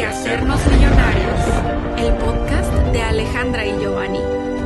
que 0.00 0.06
hacernos 0.06 0.58
millonarios, 0.66 1.40
el 1.98 2.14
podcast 2.14 2.72
de 2.90 3.02
Alejandra 3.02 3.66
y 3.66 3.78
Giovanni, 3.78 4.20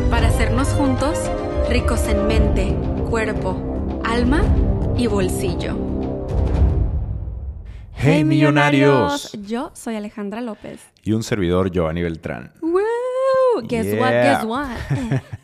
para 0.08 0.28
hacernos 0.28 0.68
juntos 0.68 1.18
ricos 1.68 2.06
en 2.06 2.28
mente, 2.28 2.76
cuerpo, 3.10 4.00
alma 4.04 4.44
y 4.96 5.08
bolsillo. 5.08 5.76
Hey 7.94 8.22
millonarios. 8.22 9.32
Yo 9.42 9.72
soy 9.74 9.96
Alejandra 9.96 10.40
López. 10.40 10.80
Y 11.02 11.14
un 11.14 11.24
servidor 11.24 11.72
Giovanni 11.72 12.02
Beltrán. 12.02 12.52
¡Woo! 12.62 12.82
Guess 13.66 13.98
what, 13.98 14.12
guess 14.12 14.44
what. 14.44 14.68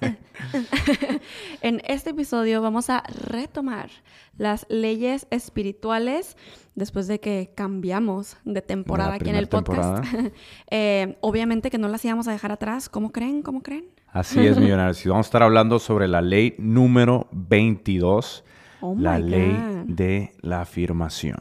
en 1.62 1.82
este 1.84 2.10
episodio 2.10 2.62
vamos 2.62 2.90
a 2.90 3.02
retomar 3.28 3.90
las 4.36 4.66
leyes 4.68 5.26
espirituales 5.30 6.36
después 6.80 7.06
de 7.06 7.20
que 7.20 7.52
cambiamos 7.54 8.36
de 8.44 8.60
temporada 8.62 9.10
La 9.10 9.16
aquí 9.16 9.30
en 9.30 9.36
el 9.36 9.48
podcast. 9.48 10.04
Eh, 10.70 11.16
obviamente 11.20 11.70
que 11.70 11.78
no 11.78 11.88
las 11.88 12.04
íbamos 12.04 12.26
a 12.28 12.32
dejar 12.32 12.50
atrás. 12.52 12.88
¿Cómo 12.88 13.12
creen? 13.12 13.42
¿Cómo 13.42 13.62
creen? 13.62 13.84
Así 14.08 14.44
es, 14.44 14.58
millonarios. 14.60 15.04
Y 15.04 15.08
vamos 15.08 15.26
a 15.26 15.28
estar 15.28 15.42
hablando 15.42 15.78
sobre 15.78 16.08
la 16.08 16.20
ley 16.20 16.54
número 16.58 17.28
22, 17.32 18.44
Oh 18.80 18.96
la 18.98 19.18
ley 19.18 19.52
God. 19.52 19.94
de 19.94 20.32
la 20.40 20.62
afirmación. 20.62 21.38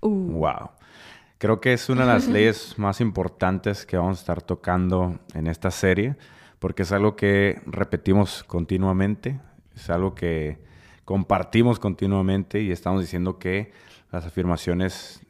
Uh, 0.00 0.32
Wow. 0.32 0.70
Creo 1.38 1.60
que 1.60 1.72
es 1.72 1.88
una 1.88 2.02
de 2.02 2.12
las 2.12 2.26
leyes 2.36 2.78
más 2.78 3.00
importantes 3.00 3.84
que 3.86 3.96
vamos 3.96 4.18
a 4.18 4.20
estar 4.20 4.42
tocando 4.42 5.18
en 5.34 5.46
esta 5.46 5.70
serie, 5.70 6.16
porque 6.58 6.82
es 6.82 6.92
algo 6.92 7.14
que 7.16 7.60
repetimos 7.66 8.42
continuamente, 8.44 9.40
es 9.74 9.88
algo 9.90 10.14
que 10.14 10.58
compartimos 11.04 11.78
continuamente 11.78 12.60
y 12.60 12.70
estamos 12.70 13.00
diciendo 13.00 13.38
que 13.38 13.72
las 14.10 14.24
afirmaciones 14.24 15.20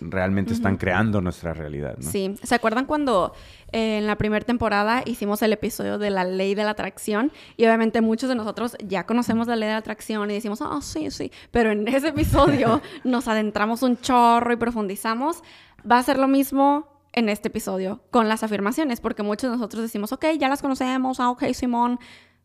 realmente 0.00 0.52
están 0.52 0.76
creando 0.76 1.20
nuestra 1.20 1.54
realidad. 1.54 1.96
¿no? 1.98 2.10
Sí, 2.10 2.34
¿se 2.42 2.54
acuerdan 2.54 2.84
cuando 2.84 3.32
eh, 3.72 3.98
en 3.98 4.06
la 4.06 4.16
primera 4.16 4.44
temporada 4.44 5.02
hicimos 5.06 5.42
el 5.42 5.52
episodio 5.52 5.98
de 5.98 6.10
la 6.10 6.24
ley 6.24 6.54
de 6.54 6.64
la 6.64 6.70
atracción? 6.70 7.32
Y 7.56 7.64
obviamente 7.64 8.00
muchos 8.00 8.28
de 8.28 8.34
nosotros 8.34 8.76
ya 8.84 9.06
conocemos 9.06 9.46
la 9.46 9.56
ley 9.56 9.68
de 9.68 9.72
la 9.72 9.78
atracción 9.78 10.30
y 10.30 10.34
decimos, 10.34 10.60
oh, 10.60 10.80
sí, 10.82 11.10
sí, 11.10 11.32
pero 11.50 11.70
en 11.70 11.86
ese 11.88 12.08
episodio 12.08 12.82
nos 13.04 13.28
adentramos 13.28 13.82
un 13.82 13.98
chorro 13.98 14.52
y 14.52 14.56
profundizamos. 14.56 15.42
Va 15.90 15.98
a 15.98 16.02
ser 16.02 16.18
lo 16.18 16.28
mismo 16.28 16.88
en 17.12 17.28
este 17.28 17.48
episodio 17.48 18.00
con 18.10 18.28
las 18.28 18.42
afirmaciones, 18.42 19.00
porque 19.00 19.22
muchos 19.22 19.50
de 19.50 19.56
nosotros 19.56 19.82
decimos, 19.82 20.12
ok, 20.12 20.26
ya 20.38 20.48
las 20.48 20.60
conocemos, 20.60 21.18
ah, 21.20 21.30
ok, 21.30 21.44
Simón, 21.54 21.98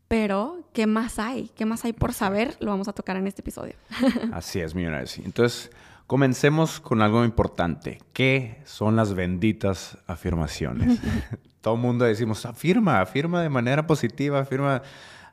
pero 0.08 0.60
¿qué 0.72 0.86
más 0.86 1.18
hay? 1.18 1.50
¿Qué 1.54 1.66
más 1.66 1.84
hay 1.84 1.92
por 1.92 2.12
saber? 2.12 2.56
Lo 2.60 2.70
vamos 2.70 2.88
a 2.88 2.92
tocar 2.92 3.16
en 3.16 3.26
este 3.26 3.42
episodio. 3.42 3.74
Así 4.32 4.60
es, 4.60 4.74
millonarios. 4.74 5.18
Entonces, 5.18 5.70
comencemos 6.06 6.80
con 6.80 7.02
algo 7.02 7.24
importante. 7.24 8.00
¿Qué 8.12 8.60
son 8.64 8.96
las 8.96 9.14
benditas 9.14 9.98
afirmaciones? 10.06 11.00
Todo 11.60 11.74
el 11.74 11.80
mundo 11.80 12.04
decimos, 12.04 12.44
afirma, 12.44 13.00
afirma 13.00 13.42
de 13.42 13.48
manera 13.48 13.86
positiva, 13.86 14.40
afirma, 14.40 14.82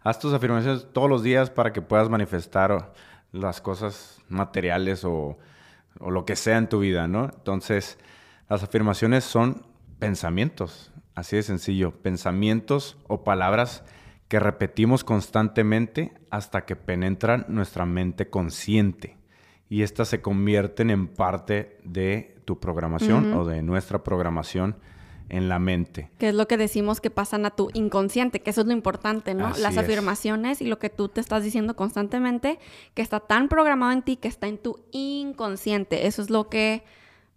haz 0.04 0.20
tus 0.20 0.34
afirmaciones 0.34 0.88
todos 0.94 1.10
los 1.10 1.24
días 1.24 1.50
para 1.50 1.74
que 1.74 1.82
puedas 1.82 2.08
manifestar 2.08 2.94
las 3.32 3.62
cosas 3.62 4.20
materiales 4.30 5.04
o, 5.04 5.40
o 6.00 6.12
lo 6.12 6.26
que 6.26 6.36
sea 6.36 6.58
en 6.58 6.70
tu 6.70 6.80
vida, 6.80 7.08
¿no? 7.08 7.26
Entonces, 7.26 7.98
las 8.48 8.62
afirmaciones 8.62 9.24
son 9.24 9.66
pensamientos, 9.98 10.92
así 11.16 11.36
de 11.36 11.44
sencillo, 11.44 11.92
pensamientos 11.92 12.96
o 13.08 13.24
palabras 13.24 13.84
que 14.28 14.40
repetimos 14.40 15.04
constantemente 15.04 16.14
hasta 16.30 16.66
que 16.66 16.76
penetran 16.76 17.46
nuestra 17.50 17.88
mente 17.88 18.30
consciente 18.30 19.19
y 19.70 19.84
estas 19.84 20.08
se 20.08 20.22
convierten 20.22 20.90
en 20.90 21.08
parte 21.08 21.78
de 21.84 22.36
tu 22.46 22.60
programación 22.60 23.34
o 23.34 23.46
de 23.46 23.62
nuestra 23.62 24.04
programación 24.04 24.76
en 25.30 25.48
la 25.48 25.60
mente. 25.60 26.10
Que 26.18 26.30
es 26.30 26.36
lo 26.36 26.48
que 26.48 26.58
decimos 26.58 27.00
que 27.00 27.12
pasan 27.12 27.46
a 27.46 27.52
tu 27.52 27.70
inconsciente, 27.74 28.42
que 28.42 28.50
eso 28.50 28.62
es 28.62 28.68
lo 28.68 28.74
importante, 28.74 29.36
¿no? 29.36 29.48
Así 29.48 29.62
Las 29.62 29.74
es. 29.74 29.80
afirmaciones 29.80 30.60
y 30.62 30.66
lo 30.66 30.80
que 30.80 30.90
tú 30.90 31.08
te 31.08 31.22
estás 31.22 31.44
diciendo 31.44 31.76
constantemente, 31.76 32.58
que 32.96 33.04
está 33.04 33.20
tan 33.20 33.48
programado 33.48 33.92
en 33.92 34.02
ti, 34.02 34.18
que 34.18 34.28
está 34.28 34.48
en 34.48 34.58
tu 34.58 34.80
inconsciente. 34.92 36.08
Eso 36.08 36.24
es 36.24 36.32
lo 36.32 36.50
que, 36.50 36.84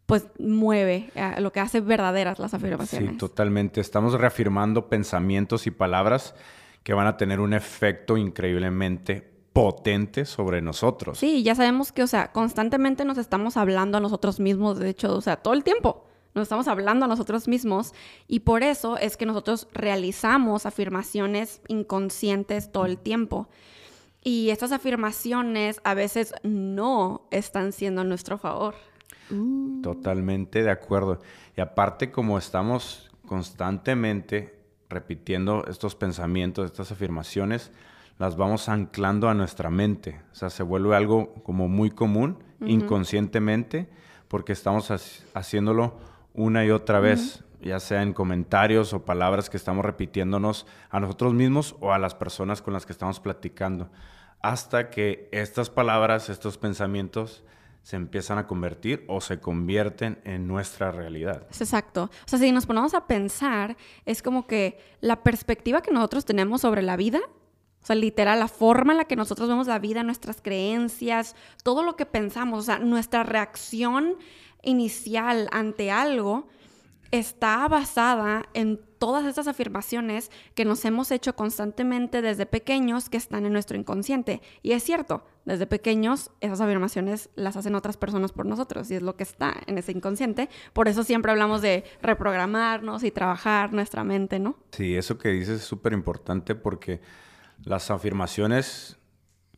pues, 0.07 0.27
mueve, 0.39 1.11
eh, 1.15 1.35
lo 1.41 1.53
que 1.53 1.61
hace 1.61 1.83
verdaderas 1.83 2.39
las 2.39 2.55
afirmaciones. 2.55 3.11
Sí, 3.11 3.17
totalmente. 3.19 3.83
Estamos 3.83 4.15
reafirmando 4.15 4.89
pensamientos 4.89 5.67
y 5.67 5.71
palabras 5.71 6.35
que 6.83 6.95
van 6.95 7.07
a 7.07 7.19
tener 7.19 7.41
un 7.41 7.53
efecto 7.53 8.17
increíblemente 8.17 9.32
potente 9.53 10.25
sobre 10.25 10.63
nosotros. 10.63 11.19
Sí, 11.19 11.43
ya 11.43 11.55
sabemos 11.55 11.93
que, 11.93 12.03
o 12.03 12.07
sea, 12.07 12.33
constantemente 12.33 13.05
nos 13.05 13.19
estamos 13.19 13.57
hablando 13.57 13.99
a 13.99 14.01
nosotros 14.01 14.41
mismos, 14.41 14.79
de 14.79 14.91
hecho, 14.91 15.15
o 15.15 15.21
sea, 15.21 15.37
todo 15.37 15.55
el 15.55 15.65
tiempo 15.65 16.07
nos 16.35 16.45
estamos 16.45 16.69
hablando 16.69 17.05
a 17.05 17.09
nosotros 17.09 17.47
mismos 17.47 17.93
y 18.27 18.41
por 18.41 18.63
eso 18.63 18.97
es 18.97 19.17
que 19.17 19.27
nosotros 19.27 19.69
realizamos 19.73 20.67
afirmaciones 20.67 21.61
inconscientes 21.69 22.73
todo 22.73 22.87
el 22.87 22.99
tiempo. 22.99 23.49
Y 24.25 24.51
estas 24.51 24.73
afirmaciones 24.73 25.81
a 25.85 25.95
veces 25.95 26.33
no 26.43 27.27
están 27.31 27.73
siendo 27.73 28.03
a 28.03 28.05
nuestro 28.05 28.39
favor. 28.39 28.75
Totalmente 29.83 30.63
de 30.63 30.71
acuerdo. 30.71 31.21
Y 31.57 31.61
aparte, 31.61 32.13
como 32.13 32.39
estamos 32.39 33.11
constantemente 33.27 34.59
repitiendo 34.89 35.65
estos 35.67 35.97
pensamientos, 35.97 36.67
estas 36.67 36.93
afirmaciones, 36.93 37.73
las 38.19 38.37
vamos 38.37 38.69
anclando 38.69 39.29
a 39.29 39.35
nuestra 39.35 39.71
mente. 39.71 40.21
O 40.33 40.35
sea, 40.35 40.51
se 40.51 40.63
vuelve 40.63 40.95
algo 40.97 41.35
como 41.45 41.69
muy 41.69 41.91
común, 41.91 42.39
inconscientemente, 42.65 43.89
porque 44.29 44.53
estamos 44.53 44.91
haci- 44.91 45.23
haciéndolo 45.35 45.99
una 46.35 46.65
y 46.65 46.71
otra 46.71 47.01
vez, 47.01 47.45
ya 47.61 47.81
sea 47.81 48.03
en 48.03 48.13
comentarios 48.13 48.93
o 48.93 49.05
palabras 49.05 49.51
que 49.51 49.57
estamos 49.57 49.85
repitiéndonos 49.85 50.67
a 50.91 51.01
nosotros 51.01 51.35
mismos 51.35 51.77
o 51.81 51.93
a 51.93 51.99
las 51.99 52.15
personas 52.15 52.63
con 52.63 52.73
las 52.73 52.87
que 52.87 52.93
estamos 52.93 53.21
platicando, 53.21 53.91
hasta 54.41 54.91
que 54.91 55.29
estas 55.33 55.71
palabras, 55.71 56.29
estos 56.29 56.59
pensamientos, 56.59 57.45
se 57.83 57.97
empiezan 57.97 58.39
a 58.39 58.47
convertir 58.47 59.05
o 59.09 59.21
se 59.21 59.41
convierten 59.41 60.21
en 60.25 60.47
nuestra 60.47 60.93
realidad. 60.93 61.47
Es 61.51 61.61
exacto. 61.61 62.05
O 62.05 62.29
sea, 62.29 62.39
si 62.39 62.53
nos 62.53 62.65
ponemos 62.65 62.95
a 62.95 63.09
pensar, 63.09 63.77
es 64.07 64.23
como 64.23 64.47
que 64.47 64.79
la 65.01 65.25
perspectiva 65.25 65.83
que 65.83 65.91
nosotros 65.91 66.25
tenemos 66.25 66.61
sobre 66.61 66.83
la 66.83 66.97
vida, 66.97 67.19
o 67.83 67.87
sea, 67.87 67.97
literal, 67.97 68.39
la 68.39 68.49
forma 68.49 68.93
en 68.93 68.99
la 68.99 69.05
que 69.07 69.17
nosotros 69.17 69.49
vemos 69.49 69.67
la 69.67 69.79
vida, 69.79 70.03
nuestras 70.03 70.41
creencias, 70.41 71.35
todo 71.65 71.83
lo 71.83 71.97
que 71.97 72.07
pensamos, 72.07 72.61
o 72.61 72.63
sea, 72.63 72.79
nuestra 72.79 73.25
reacción 73.25 74.17
inicial 74.63 75.49
ante 75.51 75.91
algo 75.91 76.47
está 77.11 77.69
basada 77.69 78.45
en 78.55 78.81
todas 78.99 79.27
estas 79.27 79.47
afirmaciones 79.47 80.31
que 80.55 80.65
nos 80.65 80.85
hemos 80.85 81.11
hecho 81.11 81.37
constantemente 81.37 82.23
desde 82.23 82.47
pequeños 82.47 83.11
que 83.11 83.19
están 83.19 83.45
en 83.45 83.53
nuestro 83.53 83.77
inconsciente. 83.77 84.41
Y 84.63 84.73
es 84.73 84.83
cierto, 84.83 85.25
desde 85.45 85.67
pequeños 85.67 86.31
esas 86.41 86.61
afirmaciones 86.61 87.29
las 87.35 87.57
hacen 87.57 87.75
otras 87.75 87.97
personas 87.97 88.33
por 88.33 88.47
nosotros 88.47 88.91
y 88.91 88.95
es 88.95 89.03
lo 89.03 89.17
que 89.17 89.25
está 89.25 89.55
en 89.67 89.77
ese 89.77 89.93
inconsciente. 89.93 90.49
Por 90.73 90.89
eso 90.89 91.03
siempre 91.03 91.33
hablamos 91.33 91.61
de 91.61 91.85
reprogramarnos 92.01 93.03
y 93.03 93.11
trabajar 93.11 93.73
nuestra 93.75 94.05
mente, 94.05 94.39
¿no? 94.39 94.57
Sí, 94.71 94.97
eso 94.97 95.19
que 95.19 95.31
dices 95.31 95.61
es 95.61 95.67
súper 95.67 95.93
importante 95.93 96.55
porque 96.55 97.01
las 97.65 97.91
afirmaciones 97.91 98.99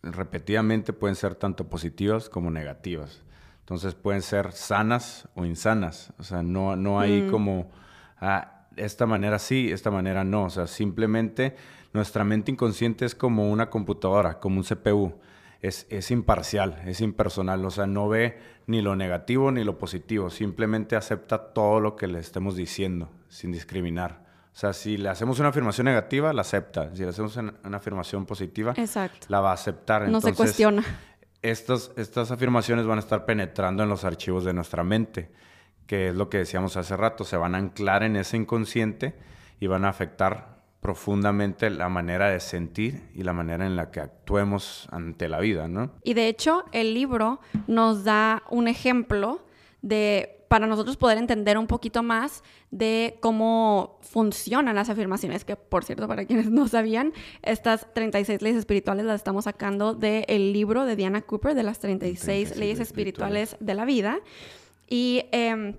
repetidamente 0.03 0.93
pueden 0.93 1.17
ser 1.17 1.35
tanto 1.35 1.69
positivas 1.69 2.29
como 2.29 2.51
negativas. 2.51 3.23
Entonces 3.61 3.95
pueden 3.95 4.21
ser 4.21 4.53
sanas 4.53 5.29
o 5.35 5.45
insanas. 5.47 6.13
O 6.19 6.23
sea, 6.23 6.43
no, 6.43 6.77
no 6.77 7.01
hay 7.01 7.29
como, 7.31 7.71
ah, 8.19 8.67
esta 8.77 9.07
manera 9.07 9.39
sí, 9.39 9.71
esta 9.73 9.91
manera 9.91 10.23
no. 10.23 10.45
O 10.45 10.51
sea, 10.51 10.67
simplemente 10.67 11.57
nuestra 11.95 12.25
mente 12.25 12.53
inconsciente 12.53 13.07
es 13.07 13.15
como 13.15 13.51
una 13.51 13.71
computadora, 13.71 14.39
como 14.39 14.59
un 14.59 14.65
CPU. 14.65 15.15
Es, 15.63 15.87
es 15.89 16.11
imparcial, 16.11 16.83
es 16.85 17.01
impersonal. 17.01 17.65
O 17.65 17.71
sea, 17.71 17.87
no 17.87 18.07
ve 18.07 18.39
ni 18.67 18.83
lo 18.83 18.97
negativo 18.97 19.51
ni 19.51 19.65
lo 19.65 19.79
positivo. 19.79 20.29
Simplemente 20.29 20.95
acepta 20.95 21.55
todo 21.55 21.81
lo 21.81 21.97
que 21.97 22.07
le 22.07 22.19
estemos 22.19 22.57
diciendo, 22.57 23.09
sin 23.29 23.51
discriminar. 23.51 24.24
O 24.55 24.57
sea, 24.57 24.73
si 24.73 24.97
le 24.97 25.09
hacemos 25.09 25.41
una 25.41 25.49
afirmación 25.49 25.87
negativa, 25.87 26.33
la 26.33 26.43
acepta. 26.43 26.95
Si 26.95 27.03
le 27.03 27.09
hacemos 27.09 27.37
una, 27.37 27.77
afirmación 27.77 28.25
positiva, 28.25 28.73
Exacto. 28.77 29.27
la 29.29 29.41
va 29.41 29.51
a 29.51 29.55
aceptar. 29.55 30.03
No 30.03 30.21
se 30.21 30.29
Entonces, 30.29 30.37
cuestiona. 30.37 30.85
Estas, 31.43 31.91
estas 31.97 32.31
afirmaciones 32.31 32.87
van 32.87 32.99
a 32.99 33.01
estar 33.01 33.27
penetrando 33.27 33.83
en 33.83 33.89
los 33.89 34.05
archivos 34.05 34.45
de 34.45 34.53
nuestra 34.53 34.85
mente, 34.85 35.33
que 35.89 36.11
es 36.11 36.15
lo 36.15 36.31
que 36.31 36.39
decíamos 36.39 36.77
hace 36.77 36.97
rato. 36.97 37.25
Se 37.25 37.37
van 37.37 37.57
a 37.57 37.59
anclar 37.59 38.05
en 38.05 38.15
ese 38.15 38.37
inconsciente 38.37 39.17
y 39.59 39.67
van 39.67 39.85
a 39.85 39.89
afectar 39.89 40.63
profundamente 40.79 41.69
la 41.71 41.89
manera 41.89 42.31
de 42.31 42.39
sentir 42.39 43.11
y 43.13 43.25
la 43.25 43.33
manera 43.33 43.67
en 43.67 43.75
la 43.75 43.91
que 43.91 43.99
actuemos 43.99 44.87
ante 44.93 45.29
la 45.29 45.41
vida, 45.41 45.67
¿no? 45.67 45.91
Y 46.05 46.15
de 46.15 46.29
hecho, 46.29 46.65
el 46.71 46.95
libro 46.95 47.41
nos 47.67 48.05
da 48.05 48.45
un 48.51 48.69
ejemplo 48.69 49.45
de, 49.83 50.44
para 50.55 50.69
nosotros 50.69 50.97
poder 50.97 51.19
entender 51.19 51.59
un 51.59 51.67
poquito 51.67 52.05
más 52.05 52.45
de 52.71 53.19
cómo 53.19 53.99
funcionan 54.03 54.77
las 54.77 54.89
afirmaciones, 54.89 55.45
que 55.45 55.57
por 55.57 55.85
cierto, 55.85 56.07
para 56.07 56.27
quienes 56.27 56.49
no 56.49 56.69
sabían, 56.69 57.13
estas 57.43 57.93
36 57.93 58.41
leyes 58.41 58.59
espirituales 58.59 59.05
las 59.05 59.17
estamos 59.17 59.47
sacando 59.47 59.95
del 59.95 60.53
libro 60.53 60.85
de 60.85 60.95
Diana 60.95 61.23
Cooper, 61.23 61.57
de 61.57 61.65
las 61.65 61.81
36, 61.81 62.51
36 62.51 62.57
leyes 62.57 62.79
espirituales 62.79 63.57
de 63.59 63.75
la 63.75 63.85
vida. 63.85 64.21
Y 64.89 65.25
em, 65.33 65.77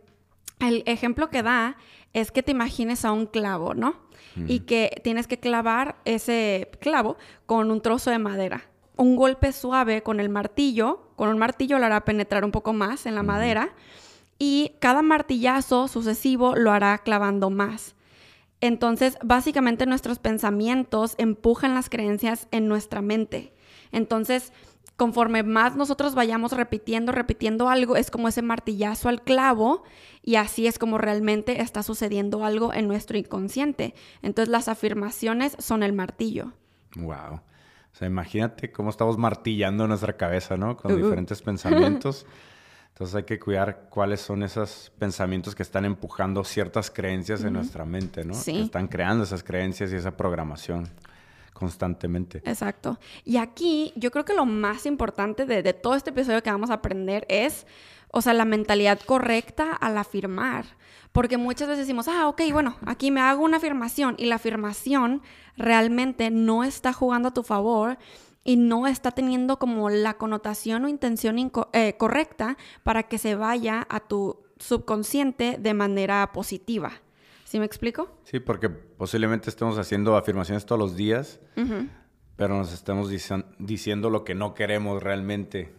el 0.59 0.83
ejemplo 0.87 1.29
que 1.29 1.41
da 1.41 1.77
es 2.11 2.31
que 2.31 2.43
te 2.43 2.51
imagines 2.51 3.05
a 3.05 3.13
un 3.13 3.27
clavo, 3.27 3.75
¿no? 3.75 3.95
Y 4.45 4.59
que 4.65 4.99
tienes 5.05 5.25
que 5.25 5.39
clavar 5.39 5.95
ese 6.03 6.69
clavo 6.81 7.15
con 7.45 7.71
un 7.71 7.79
trozo 7.79 8.11
de 8.11 8.19
madera. 8.19 8.65
Un 8.97 9.15
golpe 9.15 9.53
suave 9.53 10.03
con 10.03 10.19
el 10.19 10.27
martillo, 10.27 11.11
con 11.15 11.29
un 11.29 11.37
martillo 11.37 11.79
lo 11.79 11.85
hará 11.85 12.03
penetrar 12.03 12.43
un 12.43 12.51
poco 12.51 12.73
más 12.73 13.05
en 13.05 13.15
la 13.15 13.23
madera 13.23 13.73
y 14.37 14.73
cada 14.79 15.01
martillazo 15.01 15.87
sucesivo 15.87 16.55
lo 16.55 16.71
hará 16.71 16.97
clavando 16.99 17.49
más. 17.49 17.95
Entonces, 18.61 19.17
básicamente 19.23 19.85
nuestros 19.85 20.19
pensamientos 20.19 21.15
empujan 21.17 21.73
las 21.73 21.89
creencias 21.89 22.47
en 22.51 22.67
nuestra 22.67 23.01
mente. 23.01 23.53
Entonces, 23.91 24.51
conforme 24.97 25.43
más 25.43 25.75
nosotros 25.75 26.15
vayamos 26.15 26.53
repitiendo, 26.53 27.11
repitiendo 27.11 27.69
algo, 27.69 27.95
es 27.95 28.11
como 28.11 28.27
ese 28.27 28.41
martillazo 28.41 29.09
al 29.09 29.21
clavo 29.21 29.83
y 30.21 30.35
así 30.35 30.67
es 30.67 30.79
como 30.79 30.97
realmente 30.97 31.61
está 31.61 31.83
sucediendo 31.83 32.45
algo 32.45 32.73
en 32.73 32.87
nuestro 32.87 33.17
inconsciente. 33.17 33.93
Entonces 34.21 34.49
las 34.49 34.67
afirmaciones 34.67 35.55
son 35.59 35.83
el 35.83 35.93
martillo. 35.93 36.53
Wow. 36.95 37.35
O 37.35 37.97
sea, 37.97 38.07
imagínate 38.07 38.71
cómo 38.71 38.89
estamos 38.89 39.17
martillando 39.17 39.87
nuestra 39.87 40.17
cabeza, 40.17 40.57
¿no? 40.57 40.75
Con 40.75 40.91
uh-uh. 40.91 40.97
diferentes 40.97 41.41
pensamientos. 41.41 42.25
Entonces 42.95 43.13
hay 43.13 43.23
que 43.23 43.37
cuidar 43.37 43.89
cuáles 43.89 44.21
son 44.21 44.41
esos 44.41 44.89
pensamientos 44.97 45.53
que 45.53 45.63
están 45.63 45.83
empujando 45.83 46.45
ciertas 46.45 46.89
creencias 46.89 47.43
en 47.43 47.51
nuestra 47.51 47.83
mente, 47.83 48.23
¿no? 48.23 48.33
Sí. 48.33 48.53
Que 48.53 48.61
están 48.61 48.87
creando 48.87 49.25
esas 49.25 49.43
creencias 49.43 49.91
y 49.91 49.95
esa 49.95 50.15
programación 50.15 50.87
constantemente. 51.51 52.41
Exacto. 52.45 52.97
Y 53.25 53.35
aquí 53.35 53.91
yo 53.97 54.11
creo 54.11 54.23
que 54.23 54.33
lo 54.33 54.45
más 54.45 54.85
importante 54.85 55.45
de, 55.45 55.73
todo 55.73 55.95
este 55.95 56.11
episodio 56.11 56.41
que 56.41 56.49
vamos 56.49 56.69
a 56.69 56.75
aprender 56.75 57.25
es, 57.27 57.67
o 58.11 58.21
sea, 58.21 58.31
la 58.31 58.45
mentalidad 58.45 59.01
correcta 59.01 59.73
al 59.73 59.97
afirmar. 59.97 60.63
Porque 61.11 61.35
muchas 61.35 61.67
veces 61.67 61.87
decimos, 61.87 62.07
ah, 62.07 62.29
ok, 62.29 62.43
bueno, 62.53 62.77
aquí 62.85 63.11
me 63.11 63.19
hago 63.19 63.43
una 63.43 63.57
afirmación 63.57 64.15
y 64.17 64.27
la 64.27 64.35
afirmación 64.35 65.21
realmente 65.57 66.31
no 66.31 66.63
está 66.63 66.93
jugando 66.93 67.27
a 67.27 67.33
tu 67.33 67.43
favor 67.43 67.97
y 68.45 68.55
no 68.55 68.87
está 68.87 69.11
teniendo 69.11 69.59
como 69.59 69.89
la 69.89 70.13
connotación 70.13 70.85
o 70.85 70.87
intención 70.87 71.51
eh, 71.73 71.97
correcta 71.97 72.57
para 72.83 73.03
que 73.03 73.17
se 73.17 73.35
vaya 73.35 73.85
a 73.89 73.99
tu 73.99 74.45
subconsciente 74.59 75.57
de 75.59 75.73
manera 75.73 76.31
positiva. 76.31 76.93
¿Sí 77.43 77.59
me 77.59 77.65
explico? 77.65 78.17
Sí, 78.23 78.39
porque 78.39 78.69
posiblemente 78.69 79.49
estemos 79.49 79.77
haciendo 79.77 80.15
afirmaciones 80.15 80.65
todos 80.65 80.79
los 80.79 80.95
días, 80.95 81.39
pero 82.35 82.57
nos 82.57 82.71
estemos 82.71 83.09
diciendo 83.59 84.09
lo 84.09 84.23
que 84.23 84.35
no 84.35 84.53
queremos 84.53 85.01
realmente 85.01 85.73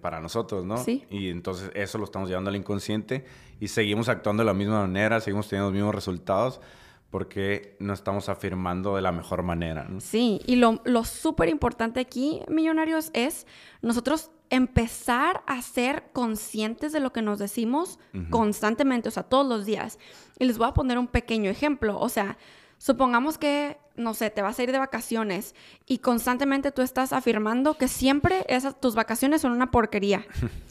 para 0.00 0.20
nosotros, 0.20 0.64
¿no? 0.64 0.76
Sí. 0.78 1.04
Y 1.10 1.30
entonces 1.30 1.70
eso 1.74 1.98
lo 1.98 2.04
estamos 2.04 2.28
llevando 2.28 2.50
al 2.50 2.56
inconsciente 2.56 3.24
y 3.60 3.68
seguimos 3.68 4.08
actuando 4.08 4.42
de 4.42 4.46
la 4.46 4.54
misma 4.54 4.80
manera, 4.80 5.20
seguimos 5.20 5.48
teniendo 5.48 5.70
los 5.70 5.74
mismos 5.74 5.94
resultados 5.94 6.60
porque 7.10 7.76
no 7.78 7.94
estamos 7.94 8.28
afirmando 8.28 8.96
de 8.96 9.02
la 9.02 9.12
mejor 9.12 9.42
manera. 9.42 9.86
¿no? 9.88 10.00
Sí, 10.00 10.40
y 10.46 10.56
lo, 10.56 10.80
lo 10.84 11.04
súper 11.04 11.48
importante 11.48 12.00
aquí, 12.00 12.42
millonarios, 12.48 13.10
es 13.14 13.46
nosotros 13.80 14.30
empezar 14.50 15.42
a 15.46 15.60
ser 15.62 16.04
conscientes 16.12 16.92
de 16.92 17.00
lo 17.00 17.12
que 17.12 17.22
nos 17.22 17.38
decimos 17.38 17.98
constantemente, 18.30 19.08
o 19.08 19.12
sea, 19.12 19.22
todos 19.22 19.46
los 19.46 19.66
días. 19.66 19.98
Y 20.38 20.44
les 20.44 20.58
voy 20.58 20.68
a 20.68 20.74
poner 20.74 20.98
un 20.98 21.06
pequeño 21.06 21.50
ejemplo, 21.50 21.98
o 21.98 22.08
sea, 22.08 22.38
supongamos 22.78 23.38
que, 23.38 23.78
no 23.96 24.14
sé, 24.14 24.30
te 24.30 24.42
vas 24.42 24.58
a 24.58 24.62
ir 24.62 24.72
de 24.72 24.78
vacaciones 24.78 25.54
y 25.86 25.98
constantemente 25.98 26.72
tú 26.72 26.82
estás 26.82 27.12
afirmando 27.12 27.74
que 27.74 27.88
siempre 27.88 28.44
esas, 28.48 28.80
tus 28.80 28.94
vacaciones 28.94 29.42
son 29.42 29.52
una 29.52 29.70
porquería. 29.70 30.26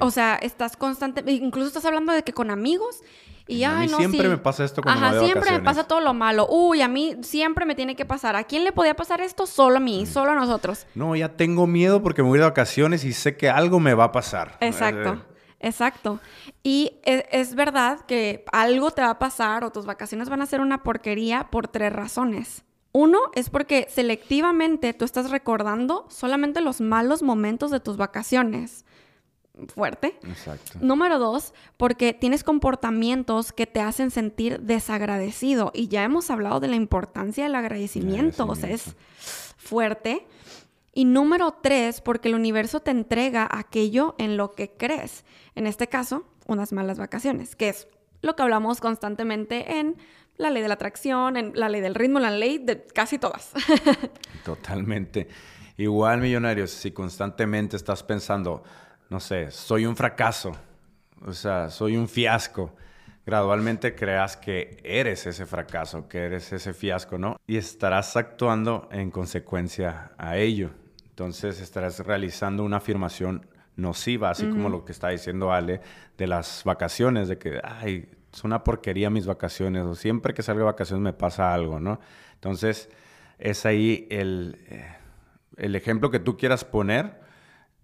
O 0.00 0.10
sea, 0.10 0.34
estás 0.34 0.76
constante, 0.76 1.22
incluso 1.30 1.68
estás 1.68 1.84
hablando 1.84 2.12
de 2.12 2.24
que 2.24 2.32
con 2.32 2.50
amigos 2.50 3.02
y 3.46 3.62
a 3.64 3.74
mí 3.74 3.88
siempre 3.88 4.28
me 4.28 4.38
pasa 4.38 4.64
esto 4.64 4.82
cuando 4.82 5.06
Ajá, 5.06 5.20
siempre 5.20 5.52
me 5.52 5.60
pasa 5.60 5.84
todo 5.84 6.00
lo 6.00 6.14
malo. 6.14 6.48
Uy, 6.48 6.82
a 6.82 6.88
mí 6.88 7.16
siempre 7.22 7.64
me 7.64 7.74
tiene 7.74 7.94
que 7.94 8.04
pasar. 8.04 8.34
¿A 8.34 8.44
quién 8.44 8.64
le 8.64 8.72
podía 8.72 8.94
pasar 8.94 9.20
esto? 9.20 9.46
Solo 9.46 9.76
a 9.76 9.80
mí, 9.80 10.06
solo 10.06 10.32
a 10.32 10.34
nosotros. 10.34 10.86
No, 10.94 11.14
ya 11.14 11.28
tengo 11.36 11.66
miedo 11.66 12.02
porque 12.02 12.22
me 12.22 12.28
voy 12.28 12.38
de 12.38 12.44
vacaciones 12.44 13.04
y 13.04 13.12
sé 13.12 13.36
que 13.36 13.48
algo 13.48 13.78
me 13.78 13.94
va 13.94 14.04
a 14.04 14.12
pasar. 14.12 14.56
Exacto. 14.60 15.12
Eh, 15.14 15.68
exacto. 15.68 16.20
Y 16.62 16.98
es, 17.04 17.24
es, 17.30 17.54
verdad 17.54 18.00
que 18.06 18.44
algo 18.52 18.90
te 18.90 19.02
va 19.02 19.10
a 19.10 19.18
pasar 19.18 19.62
o 19.62 19.70
tus 19.70 19.86
vacaciones 19.86 20.28
van 20.28 20.42
a 20.42 20.46
ser 20.46 20.60
una 20.60 20.82
porquería 20.82 21.48
por 21.50 21.68
tres 21.68 21.92
razones. 21.92 22.64
Uno 22.90 23.18
es 23.34 23.50
porque 23.50 23.86
selectivamente 23.90 24.94
tú 24.94 25.04
estás 25.04 25.30
recordando 25.30 26.06
solamente 26.08 26.62
los 26.62 26.80
malos 26.80 27.22
momentos 27.22 27.70
de 27.70 27.78
tus 27.78 27.98
vacaciones 27.98 28.85
fuerte. 29.68 30.18
Exacto. 30.22 30.78
Número 30.80 31.18
dos, 31.18 31.54
porque 31.76 32.12
tienes 32.12 32.44
comportamientos 32.44 33.52
que 33.52 33.66
te 33.66 33.80
hacen 33.80 34.10
sentir 34.10 34.60
desagradecido. 34.60 35.72
Y 35.74 35.88
ya 35.88 36.04
hemos 36.04 36.30
hablado 36.30 36.60
de 36.60 36.68
la 36.68 36.76
importancia 36.76 37.44
del 37.44 37.54
agradecimiento, 37.54 38.46
o 38.46 38.54
sea, 38.54 38.70
es 38.70 38.94
fuerte. 39.56 40.26
Y 40.92 41.04
número 41.04 41.58
tres, 41.62 42.00
porque 42.00 42.28
el 42.28 42.34
universo 42.34 42.80
te 42.80 42.90
entrega 42.90 43.48
aquello 43.50 44.14
en 44.18 44.36
lo 44.36 44.52
que 44.52 44.70
crees. 44.70 45.24
En 45.54 45.66
este 45.66 45.88
caso, 45.88 46.24
unas 46.46 46.72
malas 46.72 46.98
vacaciones, 46.98 47.56
que 47.56 47.68
es 47.68 47.88
lo 48.22 48.34
que 48.36 48.42
hablamos 48.42 48.80
constantemente 48.80 49.78
en 49.78 49.96
la 50.36 50.50
ley 50.50 50.62
de 50.62 50.68
la 50.68 50.74
atracción, 50.74 51.36
en 51.36 51.52
la 51.54 51.68
ley 51.68 51.80
del 51.80 51.94
ritmo, 51.94 52.18
la 52.18 52.30
ley 52.30 52.58
de 52.58 52.84
casi 52.84 53.18
todas. 53.18 53.52
Totalmente. 54.44 55.28
Igual, 55.78 56.20
millonarios, 56.20 56.70
si 56.70 56.90
constantemente 56.90 57.76
estás 57.76 58.02
pensando, 58.02 58.62
no 59.08 59.20
sé, 59.20 59.50
soy 59.50 59.86
un 59.86 59.96
fracaso, 59.96 60.52
o 61.24 61.32
sea, 61.32 61.70
soy 61.70 61.96
un 61.96 62.08
fiasco, 62.08 62.74
gradualmente 63.24 63.94
creas 63.94 64.36
que 64.36 64.80
eres 64.84 65.26
ese 65.26 65.46
fracaso, 65.46 66.08
que 66.08 66.18
eres 66.24 66.52
ese 66.52 66.72
fiasco, 66.72 67.18
¿no? 67.18 67.36
Y 67.46 67.56
estarás 67.56 68.16
actuando 68.16 68.88
en 68.92 69.10
consecuencia 69.10 70.12
a 70.16 70.36
ello. 70.36 70.70
Entonces 71.08 71.60
estarás 71.60 72.00
realizando 72.00 72.62
una 72.62 72.76
afirmación 72.76 73.46
nociva, 73.74 74.30
así 74.30 74.48
como 74.48 74.68
lo 74.68 74.84
que 74.84 74.92
está 74.92 75.08
diciendo 75.08 75.52
Ale 75.52 75.80
de 76.16 76.26
las 76.26 76.62
vacaciones, 76.64 77.28
de 77.28 77.38
que, 77.38 77.60
ay, 77.62 78.08
es 78.32 78.44
una 78.44 78.62
porquería 78.62 79.10
mis 79.10 79.26
vacaciones, 79.26 79.84
o 79.84 79.94
siempre 79.94 80.34
que 80.34 80.42
salgo 80.42 80.60
de 80.60 80.66
vacaciones 80.66 81.02
me 81.02 81.12
pasa 81.12 81.54
algo, 81.54 81.80
¿no? 81.80 82.00
Entonces, 82.34 82.90
es 83.38 83.66
ahí 83.66 84.06
el, 84.10 84.58
eh, 84.68 84.94
el 85.56 85.74
ejemplo 85.74 86.10
que 86.10 86.18
tú 86.18 86.36
quieras 86.36 86.64
poner, 86.64 87.20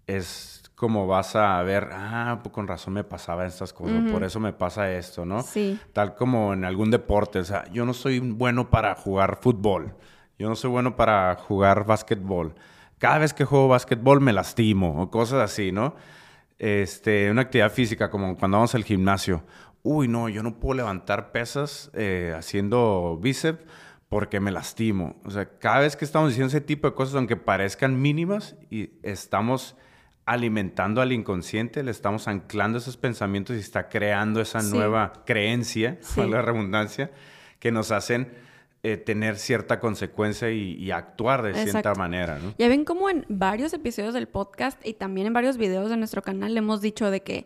es 0.05 0.52
como 0.75 1.07
vas 1.07 1.35
a 1.35 1.61
ver, 1.61 1.89
ah, 1.91 2.39
pues 2.41 2.53
con 2.53 2.67
razón 2.67 2.93
me 2.93 3.03
pasaba 3.03 3.45
estas 3.45 3.73
cosas, 3.73 4.11
por 4.11 4.23
eso 4.23 4.39
me 4.39 4.53
pasa 4.53 4.91
esto, 4.91 5.25
¿no? 5.25 5.41
Sí. 5.41 5.79
Tal 5.93 6.15
como 6.15 6.53
en 6.53 6.65
algún 6.65 6.91
deporte, 6.91 7.39
o 7.39 7.43
sea, 7.43 7.65
yo 7.71 7.85
no 7.85 7.93
soy 7.93 8.19
bueno 8.19 8.69
para 8.69 8.95
jugar 8.95 9.37
fútbol, 9.41 9.95
yo 10.39 10.49
no 10.49 10.55
soy 10.55 10.71
bueno 10.71 10.95
para 10.95 11.35
jugar 11.35 11.85
básquetbol. 11.85 12.55
Cada 12.97 13.19
vez 13.19 13.33
que 13.33 13.45
juego 13.45 13.67
básquetbol 13.67 14.21
me 14.21 14.33
lastimo 14.33 15.01
o 15.01 15.11
cosas 15.11 15.41
así, 15.41 15.71
¿no? 15.71 15.95
Este, 16.57 17.29
una 17.29 17.41
actividad 17.43 17.71
física 17.71 18.09
como 18.09 18.37
cuando 18.37 18.57
vamos 18.57 18.73
al 18.73 18.83
gimnasio. 18.83 19.43
Uy, 19.83 20.07
no, 20.07 20.29
yo 20.29 20.41
no 20.43 20.59
puedo 20.59 20.75
levantar 20.75 21.31
pesas 21.31 21.91
eh, 21.93 22.33
haciendo 22.35 23.19
bíceps 23.21 23.63
porque 24.07 24.39
me 24.39 24.51
lastimo. 24.51 25.15
O 25.25 25.31
sea, 25.31 25.57
cada 25.59 25.79
vez 25.79 25.95
que 25.95 26.05
estamos 26.05 26.29
diciendo 26.29 26.47
ese 26.47 26.61
tipo 26.61 26.87
de 26.87 26.95
cosas, 26.95 27.15
aunque 27.15 27.35
parezcan 27.35 28.01
mínimas, 28.01 28.55
y 28.69 28.91
estamos 29.01 29.75
alimentando 30.25 31.01
al 31.01 31.11
inconsciente, 31.11 31.83
le 31.83 31.91
estamos 31.91 32.27
anclando 32.27 32.77
esos 32.77 32.97
pensamientos 32.97 33.55
y 33.55 33.59
está 33.59 33.89
creando 33.89 34.41
esa 34.41 34.61
nueva 34.61 35.13
creencia, 35.25 35.99
con 36.15 36.31
la 36.31 36.41
redundancia, 36.41 37.11
que 37.59 37.71
nos 37.71 37.91
hacen 37.91 38.31
eh, 38.83 38.97
tener 38.97 39.37
cierta 39.37 39.79
consecuencia 39.79 40.51
y, 40.51 40.91
actuar 40.91 41.41
de 41.41 41.53
cierta 41.53 41.93
manera. 41.95 42.39
¿no? 42.39 42.53
Ya 42.57 42.67
ven 42.67 42.85
como 42.85 43.09
en 43.09 43.25
varios 43.29 43.73
episodios 43.73 44.13
del 44.13 44.27
podcast 44.27 44.85
y 44.85 44.93
también 44.93 45.27
en 45.27 45.33
varios 45.33 45.57
videos 45.57 45.89
de 45.89 45.97
nuestro 45.97 46.21
canal 46.21 46.53
le 46.53 46.59
hemos 46.59 46.81
dicho 46.81 47.09
de 47.09 47.21
que 47.21 47.45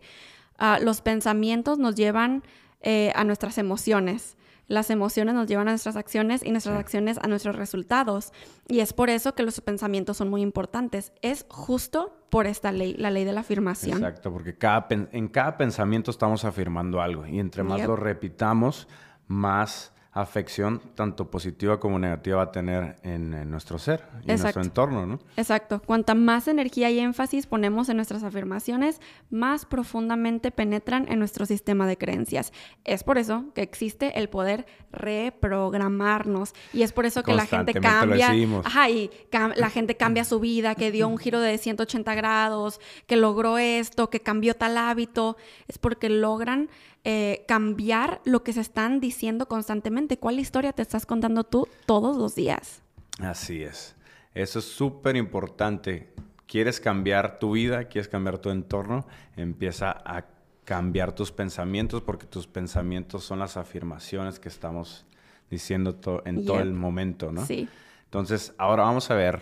ah, 0.58 0.78
los 0.82 1.00
pensamientos 1.00 1.78
nos 1.78 1.94
llevan 1.94 2.42
eh, 2.80 3.12
a 3.16 3.24
nuestras 3.24 3.58
emociones. 3.58 4.36
Las 4.68 4.90
emociones 4.90 5.34
nos 5.34 5.48
llevan 5.48 5.68
a 5.68 5.72
nuestras 5.72 5.96
acciones 5.96 6.44
y 6.44 6.52
nuestras 6.52 6.78
acciones 6.78 7.18
a 7.18 7.26
nuestros 7.26 7.56
resultados. 7.56 8.32
Y 8.68 8.80
es 8.80 8.92
por 8.92 9.10
eso 9.10 9.34
que 9.34 9.42
los 9.42 9.60
pensamientos 9.60 10.18
son 10.18 10.28
muy 10.28 10.42
importantes. 10.42 11.12
Es 11.22 11.46
justo 11.48 12.14
por 12.30 12.46
esta 12.46 12.70
ley, 12.70 12.94
la 12.94 13.10
ley 13.10 13.24
de 13.24 13.32
la 13.32 13.40
afirmación. 13.40 13.98
Exacto, 13.98 14.32
porque 14.32 14.56
cada, 14.56 14.86
en 14.90 15.28
cada 15.28 15.56
pensamiento 15.56 16.10
estamos 16.10 16.44
afirmando 16.44 17.00
algo. 17.00 17.26
Y 17.26 17.40
entre 17.40 17.62
más 17.62 17.84
lo 17.86 17.96
repitamos, 17.96 18.86
más 19.26 19.92
afección 20.20 20.80
tanto 20.94 21.30
positiva 21.30 21.78
como 21.78 21.98
negativa 21.98 22.38
va 22.38 22.42
a 22.44 22.52
tener 22.52 22.96
en, 23.02 23.50
nuestro 23.50 23.78
ser 23.78 24.04
y 24.26 24.30
en 24.32 24.40
nuestro 24.40 24.62
entorno, 24.62 25.06
¿no? 25.06 25.20
Exacto. 25.36 25.80
Cuanta 25.84 26.14
más 26.14 26.48
energía 26.48 26.90
y 26.90 26.98
énfasis 26.98 27.46
ponemos 27.46 27.88
en 27.88 27.96
nuestras 27.96 28.24
afirmaciones, 28.24 29.00
más 29.30 29.64
profundamente 29.64 30.50
penetran 30.50 31.06
en 31.08 31.20
nuestro 31.20 31.46
sistema 31.46 31.86
de 31.86 31.96
creencias. 31.96 32.52
Es 32.84 33.04
por 33.04 33.16
eso 33.16 33.44
que 33.54 33.62
existe 33.62 34.18
el 34.18 34.28
poder 34.28 34.66
reprogramarnos 34.90 36.52
y 36.72 36.82
es 36.82 36.92
por 36.92 37.06
eso 37.06 37.22
que 37.22 37.34
la 37.34 37.46
gente 37.46 37.74
cambia, 37.74 38.32
ajá, 38.64 38.90
y 38.90 39.10
la 39.30 39.70
gente 39.70 39.96
cambia 39.96 40.24
su 40.24 40.40
vida, 40.40 40.74
que 40.74 40.90
dio 40.90 41.06
un 41.06 41.18
giro 41.18 41.40
de 41.40 41.58
180 41.58 42.14
grados, 42.14 42.80
que 43.06 43.16
logró 43.16 43.58
esto, 43.58 44.10
que 44.10 44.20
cambió 44.20 44.54
tal 44.54 44.78
hábito, 44.78 45.36
es 45.68 45.78
porque 45.78 46.08
logran 46.08 46.68
eh, 47.04 47.44
cambiar 47.46 48.20
lo 48.24 48.42
que 48.42 48.52
se 48.52 48.60
están 48.60 49.00
diciendo 49.00 49.46
constantemente. 49.46 50.18
¿Cuál 50.18 50.38
historia 50.38 50.72
te 50.72 50.82
estás 50.82 51.06
contando 51.06 51.44
tú 51.44 51.68
todos 51.86 52.16
los 52.16 52.34
días? 52.34 52.82
Así 53.20 53.62
es. 53.62 53.94
Eso 54.34 54.58
es 54.58 54.64
súper 54.64 55.16
importante. 55.16 56.12
¿Quieres 56.46 56.80
cambiar 56.80 57.38
tu 57.38 57.52
vida? 57.52 57.84
¿Quieres 57.84 58.08
cambiar 58.08 58.38
tu 58.38 58.50
entorno? 58.50 59.06
Empieza 59.36 59.90
a 59.90 60.24
cambiar 60.64 61.12
tus 61.12 61.32
pensamientos 61.32 62.02
porque 62.02 62.26
tus 62.26 62.46
pensamientos 62.46 63.24
son 63.24 63.38
las 63.38 63.56
afirmaciones 63.56 64.38
que 64.38 64.48
estamos 64.48 65.06
diciendo 65.50 65.98
en 66.24 66.44
todo 66.44 66.60
el 66.60 66.74
momento, 66.74 67.32
¿no? 67.32 67.46
Sí. 67.46 67.68
Entonces, 68.04 68.54
ahora 68.58 68.84
vamos 68.84 69.10
a 69.10 69.14
ver 69.14 69.40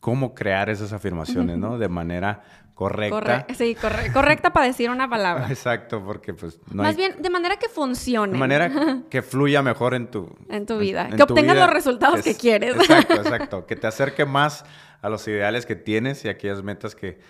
cómo 0.00 0.34
crear 0.34 0.68
esas 0.68 0.92
afirmaciones, 0.92 1.56
¿no? 1.56 1.78
De 1.78 1.88
manera 1.88 2.42
correcta. 2.74 3.46
sí, 3.54 3.76
correcta 4.12 4.52
para 4.52 4.66
decir 4.66 4.90
una 4.90 5.08
palabra. 5.08 5.46
Exacto, 5.50 6.04
porque 6.04 6.34
pues 6.34 6.58
no 6.70 6.82
Más 6.82 6.96
bien, 6.96 7.20
de 7.20 7.30
manera 7.30 7.56
que 7.56 7.68
funcione. 7.68 8.32
De 8.32 8.38
manera 8.38 9.02
que 9.10 9.22
fluya 9.22 9.62
mejor 9.62 9.94
en 9.94 10.10
tu... 10.10 10.28
En 10.48 10.66
tu 10.66 10.78
vida. 10.78 11.08
que 11.10 11.22
obtengas 11.22 11.56
los 11.56 11.70
resultados 11.70 12.22
que 12.22 12.34
quieres. 12.34 12.74
Exacto, 12.74 13.14
exacto. 13.14 13.66
Que 13.66 13.76
te 13.76 13.86
acerque 13.86 14.24
más 14.24 14.64
a 15.00 15.08
los 15.08 15.26
ideales 15.28 15.66
que 15.66 15.76
tienes 15.76 16.24
y 16.24 16.28
a 16.28 16.32
aquellas 16.32 16.62
metas 16.62 16.94
que, 16.94 17.20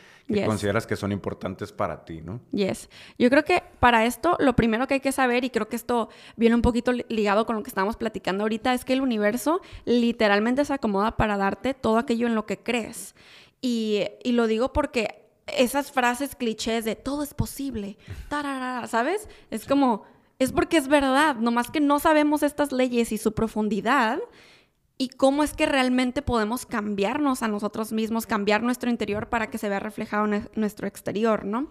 consideras 0.46 0.86
que 0.86 0.96
son 0.96 1.12
importantes 1.12 1.72
para 1.72 2.04
ti, 2.04 2.22
¿no? 2.22 2.40
Yes. 2.52 2.88
Yo 3.18 3.28
creo 3.28 3.44
que 3.44 3.62
para 3.80 4.06
esto 4.06 4.36
lo 4.38 4.54
primero 4.54 4.86
que 4.86 4.94
hay 4.94 5.00
que 5.00 5.12
saber, 5.12 5.44
y 5.44 5.50
creo 5.50 5.68
que 5.68 5.76
esto 5.76 6.08
viene 6.36 6.54
un 6.54 6.62
poquito 6.62 6.92
ligado 6.92 7.44
con 7.44 7.56
lo 7.56 7.62
que 7.62 7.68
estábamos 7.68 7.96
platicando 7.96 8.44
ahorita, 8.44 8.72
es 8.72 8.84
que 8.84 8.92
el 8.94 9.02
universo 9.02 9.60
literalmente 9.84 10.64
se 10.64 10.72
acomoda 10.72 11.16
para 11.16 11.36
darte 11.36 11.74
todo 11.74 11.98
aquello 11.98 12.28
en 12.28 12.34
lo 12.34 12.46
que 12.46 12.58
crees. 12.58 13.14
Y, 13.60 14.04
y 14.22 14.32
lo 14.32 14.46
digo 14.46 14.72
porque 14.72 15.23
esas 15.46 15.92
frases 15.92 16.34
clichés 16.36 16.84
de 16.84 16.96
todo 16.96 17.22
es 17.22 17.34
posible, 17.34 17.98
¿sabes? 18.88 19.28
Es 19.50 19.66
como, 19.66 20.04
es 20.38 20.52
porque 20.52 20.76
es 20.76 20.88
verdad, 20.88 21.36
nomás 21.36 21.70
que 21.70 21.80
no 21.80 21.98
sabemos 21.98 22.42
estas 22.42 22.72
leyes 22.72 23.12
y 23.12 23.18
su 23.18 23.32
profundidad 23.32 24.18
y 24.96 25.08
cómo 25.08 25.42
es 25.42 25.54
que 25.54 25.66
realmente 25.66 26.22
podemos 26.22 26.66
cambiarnos 26.66 27.42
a 27.42 27.48
nosotros 27.48 27.92
mismos, 27.92 28.26
cambiar 28.26 28.62
nuestro 28.62 28.90
interior 28.90 29.28
para 29.28 29.50
que 29.50 29.58
se 29.58 29.68
vea 29.68 29.80
reflejado 29.80 30.26
en 30.26 30.48
nuestro 30.54 30.86
exterior, 30.86 31.44
¿no? 31.44 31.68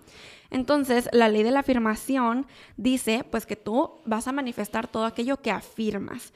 Entonces, 0.49 1.09
la 1.13 1.29
ley 1.29 1.43
de 1.43 1.51
la 1.51 1.61
afirmación 1.61 2.45
dice, 2.75 3.25
pues 3.29 3.45
que 3.45 3.55
tú 3.55 4.01
vas 4.05 4.27
a 4.27 4.33
manifestar 4.33 4.87
todo 4.87 5.05
aquello 5.05 5.41
que 5.41 5.51
afirmas. 5.51 6.33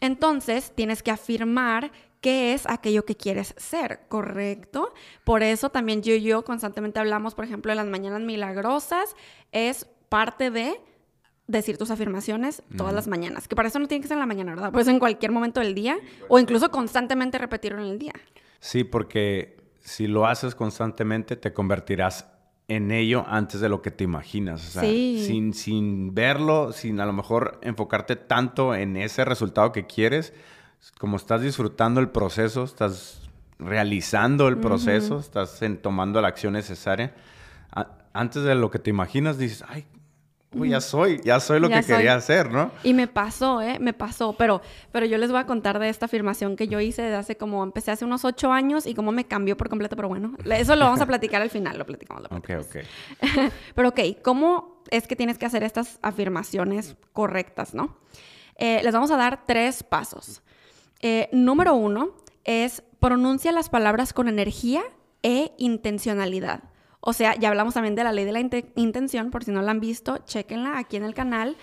Entonces, 0.00 0.72
tienes 0.74 1.02
que 1.02 1.10
afirmar 1.10 1.90
qué 2.20 2.54
es 2.54 2.66
aquello 2.68 3.04
que 3.04 3.16
quieres 3.16 3.54
ser, 3.56 4.00
¿correcto? 4.08 4.92
Por 5.24 5.42
eso 5.42 5.70
también 5.70 6.02
yo 6.02 6.14
y 6.14 6.22
yo 6.22 6.44
constantemente 6.44 6.98
hablamos, 6.98 7.34
por 7.34 7.44
ejemplo, 7.44 7.70
de 7.70 7.76
las 7.76 7.86
mañanas 7.86 8.22
milagrosas, 8.22 9.14
es 9.52 9.86
parte 10.08 10.50
de 10.50 10.80
decir 11.46 11.78
tus 11.78 11.90
afirmaciones 11.90 12.62
todas 12.76 12.92
las 12.92 13.06
mañanas, 13.06 13.46
que 13.46 13.54
para 13.54 13.68
eso 13.68 13.78
no 13.78 13.86
tiene 13.86 14.02
que 14.02 14.08
ser 14.08 14.16
en 14.16 14.20
la 14.20 14.26
mañana, 14.26 14.54
¿verdad? 14.54 14.72
Pues 14.72 14.88
en 14.88 14.98
cualquier 14.98 15.30
momento 15.30 15.60
del 15.60 15.74
día 15.74 15.96
o 16.28 16.38
incluso 16.38 16.70
constantemente 16.70 17.38
repetirlo 17.38 17.80
en 17.82 17.88
el 17.88 17.98
día. 17.98 18.12
Sí, 18.58 18.84
porque 18.84 19.56
si 19.80 20.08
lo 20.08 20.26
haces 20.26 20.54
constantemente 20.54 21.36
te 21.36 21.52
convertirás 21.52 22.26
en 22.68 22.90
ello 22.90 23.24
antes 23.28 23.60
de 23.60 23.68
lo 23.68 23.80
que 23.80 23.92
te 23.92 24.04
imaginas. 24.04 24.66
O 24.66 24.80
sea, 24.80 24.82
sin, 24.82 25.54
sin 25.54 26.14
verlo, 26.14 26.72
sin 26.72 26.98
a 27.00 27.06
lo 27.06 27.12
mejor 27.12 27.60
enfocarte 27.62 28.16
tanto 28.16 28.74
en 28.74 28.96
ese 28.96 29.24
resultado 29.24 29.70
que 29.70 29.86
quieres, 29.86 30.32
como 30.98 31.16
estás 31.16 31.42
disfrutando 31.42 32.00
el 32.00 32.08
proceso, 32.08 32.64
estás 32.64 33.22
realizando 33.58 34.48
el 34.48 34.58
proceso, 34.58 35.18
estás 35.18 35.60
tomando 35.82 36.20
la 36.20 36.28
acción 36.28 36.52
necesaria, 36.52 37.14
antes 38.12 38.42
de 38.42 38.54
lo 38.54 38.70
que 38.70 38.78
te 38.78 38.90
imaginas, 38.90 39.38
dices, 39.38 39.64
ay, 39.68 39.86
ya 40.64 40.80
soy, 40.80 41.20
ya 41.22 41.38
soy 41.40 41.60
lo 41.60 41.68
que 41.68 41.82
quería 41.82 42.14
hacer, 42.14 42.50
¿no? 42.50 42.70
Y 42.82 42.94
me 42.94 43.08
pasó, 43.08 43.60
¿eh? 43.60 43.78
Me 43.78 43.92
pasó, 43.92 44.34
pero, 44.38 44.62
pero 44.90 45.04
yo 45.04 45.18
les 45.18 45.30
voy 45.30 45.40
a 45.40 45.46
contar 45.46 45.78
de 45.78 45.88
esta 45.88 46.06
afirmación 46.06 46.56
que 46.56 46.68
yo 46.68 46.80
hice 46.80 47.02
de 47.02 47.14
hace 47.14 47.36
como, 47.36 47.62
empecé 47.62 47.90
hace 47.90 48.04
unos 48.04 48.24
ocho 48.24 48.52
años 48.52 48.86
y 48.86 48.94
cómo 48.94 49.12
me 49.12 49.26
cambió 49.26 49.56
por 49.56 49.68
completo, 49.68 49.96
pero 49.96 50.08
bueno, 50.08 50.34
eso 50.50 50.76
lo 50.76 50.86
vamos 50.86 51.00
a 51.00 51.06
platicar 51.06 51.42
al 51.42 51.50
final, 51.50 51.76
lo 51.76 51.84
platicamos. 51.84 52.22
Lo 52.30 52.36
Ok, 52.36 52.50
ok. 52.60 52.76
pero 53.74 53.88
ok, 53.88 54.00
¿cómo 54.22 54.82
es 54.90 55.06
que 55.06 55.16
tienes 55.16 55.36
que 55.36 55.44
hacer 55.44 55.62
estas 55.62 55.98
afirmaciones 56.00 56.96
correctas, 57.12 57.74
no? 57.74 57.96
Eh, 58.56 58.80
les 58.82 58.94
vamos 58.94 59.10
a 59.10 59.16
dar 59.16 59.44
tres 59.44 59.82
pasos. 59.82 60.42
Eh, 61.00 61.28
número 61.32 61.74
uno 61.74 62.10
es 62.44 62.82
pronuncia 62.98 63.52
las 63.52 63.68
palabras 63.68 64.12
con 64.12 64.28
energía 64.28 64.82
e 65.22 65.52
intencionalidad. 65.58 66.64
O 67.00 67.12
sea, 67.12 67.36
ya 67.36 67.48
hablamos 67.48 67.74
también 67.74 67.94
de 67.94 68.04
la 68.04 68.12
ley 68.12 68.24
de 68.24 68.32
la 68.32 68.40
intención, 68.40 69.30
por 69.30 69.44
si 69.44 69.52
no 69.52 69.62
la 69.62 69.70
han 69.70 69.80
visto, 69.80 70.18
chequenla 70.24 70.78
aquí 70.78 70.96
en 70.96 71.04
el 71.04 71.14
canal. 71.14 71.56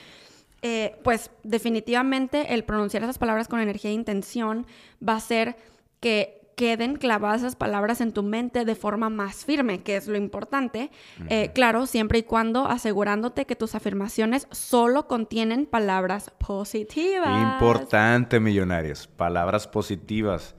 Eh, 0.61 0.95
pues 1.03 1.29
definitivamente 1.43 2.53
el 2.53 2.63
pronunciar 2.63 3.03
esas 3.03 3.17
palabras 3.17 3.49
con 3.49 3.59
energía 3.59 3.91
e 3.91 3.93
intención 3.93 4.65
va 5.05 5.13
a 5.13 5.17
hacer 5.17 5.57
que 5.99 6.42
queden 6.55 6.95
clavadas 6.95 7.41
esas 7.41 7.55
palabras 7.55 8.01
en 8.01 8.11
tu 8.11 8.23
mente 8.23 8.65
de 8.65 8.75
forma 8.75 9.09
más 9.09 9.45
firme, 9.45 9.81
que 9.83 9.95
es 9.95 10.07
lo 10.07 10.17
importante. 10.17 10.91
Eh, 11.29 11.51
claro, 11.53 11.85
siempre 11.85 12.19
y 12.19 12.23
cuando 12.23 12.67
asegurándote 12.67 13.45
que 13.45 13.55
tus 13.55 13.75
afirmaciones 13.75 14.47
solo 14.51 15.07
contienen 15.07 15.65
palabras 15.65 16.31
positivas. 16.31 17.53
Importante, 17.53 18.39
millonarios, 18.39 19.07
palabras 19.07 19.67
positivas. 19.67 20.55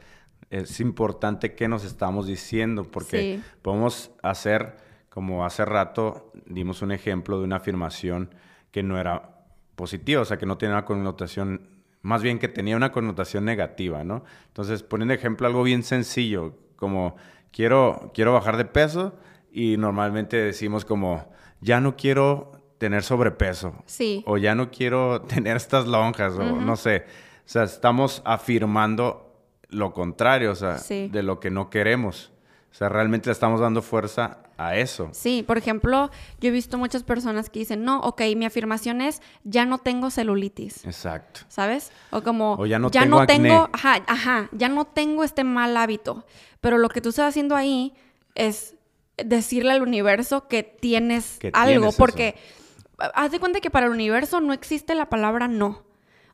Es 0.50 0.80
importante 0.80 1.54
que 1.54 1.68
nos 1.68 1.84
estamos 1.84 2.26
diciendo, 2.26 2.84
porque 2.84 3.40
podemos 3.62 4.12
hacer, 4.22 4.76
como 5.08 5.44
hace 5.44 5.64
rato 5.64 6.32
dimos 6.46 6.82
un 6.82 6.92
ejemplo 6.92 7.38
de 7.38 7.44
una 7.44 7.56
afirmación 7.56 8.34
que 8.70 8.82
no 8.82 8.98
era 8.98 9.34
positiva, 9.74 10.22
o 10.22 10.24
sea, 10.24 10.36
que 10.36 10.46
no 10.46 10.58
tiene 10.58 10.74
una 10.74 10.84
connotación 10.84 11.73
más 12.04 12.22
bien 12.22 12.38
que 12.38 12.48
tenía 12.48 12.76
una 12.76 12.92
connotación 12.92 13.46
negativa, 13.46 14.04
¿no? 14.04 14.24
Entonces, 14.48 14.82
poniendo 14.82 15.14
ejemplo 15.14 15.46
algo 15.46 15.62
bien 15.62 15.82
sencillo, 15.82 16.54
como 16.76 17.16
quiero, 17.50 18.12
quiero 18.12 18.34
bajar 18.34 18.58
de 18.58 18.66
peso 18.66 19.14
y 19.50 19.78
normalmente 19.78 20.36
decimos 20.36 20.84
como, 20.84 21.32
ya 21.62 21.80
no 21.80 21.96
quiero 21.96 22.52
tener 22.76 23.02
sobrepeso. 23.02 23.82
Sí. 23.86 24.22
O 24.26 24.36
ya 24.36 24.54
no 24.54 24.70
quiero 24.70 25.22
tener 25.28 25.56
estas 25.56 25.86
lonjas, 25.86 26.34
o 26.34 26.42
no 26.60 26.76
sé. 26.76 27.06
O 27.38 27.48
sea, 27.48 27.62
estamos 27.62 28.20
afirmando 28.26 29.40
lo 29.70 29.94
contrario, 29.94 30.52
o 30.52 30.54
sea, 30.54 30.76
de 30.76 31.22
lo 31.22 31.40
que 31.40 31.50
no 31.50 31.70
queremos. 31.70 32.32
O 32.70 32.74
sea, 32.74 32.90
realmente 32.90 33.30
le 33.30 33.32
estamos 33.32 33.60
dando 33.60 33.80
fuerza 33.80 34.43
a 34.56 34.76
eso. 34.76 35.08
Sí, 35.12 35.42
por 35.46 35.58
ejemplo, 35.58 36.10
yo 36.40 36.48
he 36.48 36.52
visto 36.52 36.78
muchas 36.78 37.02
personas 37.02 37.50
que 37.50 37.60
dicen, 37.60 37.84
no, 37.84 38.00
ok, 38.00 38.22
mi 38.36 38.44
afirmación 38.44 39.00
es, 39.00 39.20
ya 39.44 39.64
no 39.64 39.78
tengo 39.78 40.10
celulitis. 40.10 40.84
Exacto. 40.84 41.40
¿Sabes? 41.48 41.92
O 42.10 42.22
como, 42.22 42.54
o 42.54 42.66
ya 42.66 42.78
no 42.78 42.90
tengo, 42.90 43.18
acné. 43.24 43.50
ajá, 43.72 44.02
ajá, 44.06 44.48
ya 44.52 44.68
no 44.68 44.84
tengo 44.84 45.24
este 45.24 45.44
mal 45.44 45.76
hábito. 45.76 46.24
Pero 46.60 46.78
lo 46.78 46.88
que 46.88 47.00
tú 47.00 47.10
estás 47.10 47.28
haciendo 47.28 47.56
ahí 47.56 47.94
es 48.34 48.74
decirle 49.16 49.72
al 49.72 49.82
universo 49.82 50.48
que 50.48 50.62
tienes 50.62 51.38
algo, 51.52 51.92
porque 51.92 52.36
haz 53.14 53.30
de 53.30 53.40
cuenta 53.40 53.60
que 53.60 53.70
para 53.70 53.86
el 53.86 53.92
universo 53.92 54.40
no 54.40 54.52
existe 54.52 54.94
la 54.94 55.08
palabra 55.08 55.48
no. 55.48 55.82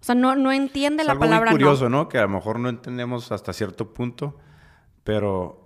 O 0.01 0.03
sea, 0.03 0.15
no, 0.15 0.35
no 0.35 0.51
entiende 0.51 1.05
la 1.05 1.19
palabra 1.19 1.51
no. 1.51 1.57
Es 1.57 1.63
curioso, 1.63 1.91
¿no? 1.91 2.09
Que 2.09 2.19
a 2.19 2.23
lo 2.23 2.31
mejor 2.31 2.59
no 2.59 2.71
entendemos 2.71 3.33
hasta 3.33 3.53
cierto 3.53 3.93
punto, 3.93 4.39
pero 5.05 5.60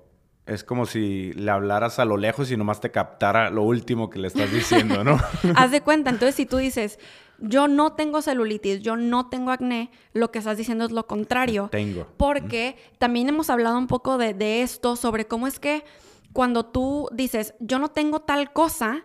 es 0.47 0.65
como 0.65 0.87
si 0.87 1.33
le 1.33 1.51
hablaras 1.51 1.99
a 1.99 2.05
lo 2.05 2.17
lejos 2.17 2.51
y 2.51 2.57
nomás 2.57 2.81
te 2.81 2.91
captara 2.91 3.51
lo 3.51 3.63
último 3.63 4.11
que 4.11 4.19
le 4.19 4.29
estás 4.29 4.53
diciendo, 4.53 5.03
¿no? 5.03 5.19
Haz 5.57 5.71
de 5.71 5.81
cuenta, 5.81 6.11
entonces 6.11 6.35
si 6.35 6.47
tú 6.47 6.59
dices, 6.59 6.99
yo 7.39 7.67
no 7.67 7.95
tengo 7.95 8.21
celulitis, 8.21 8.81
yo 8.81 8.97
no 8.97 9.29
tengo 9.29 9.51
acné, 9.51 9.91
lo 10.13 10.31
que 10.31 10.39
estás 10.39 10.59
diciendo 10.59 10.85
es 10.85 10.91
lo 10.91 11.07
contrario. 11.07 11.69
Tengo. 11.71 12.07
Porque 12.17 12.77
también 12.99 13.29
hemos 13.29 13.49
hablado 13.49 13.79
un 13.79 13.87
poco 13.87 14.19
de, 14.19 14.35
de 14.35 14.63
esto, 14.63 14.97
sobre 14.97 15.27
cómo 15.27 15.47
es 15.47 15.59
que 15.59 15.85
cuando 16.33 16.67
tú 16.67 17.09
dices, 17.13 17.55
yo 17.61 17.79
no 17.79 17.89
tengo 17.89 18.21
tal 18.21 18.53
cosa, 18.53 19.05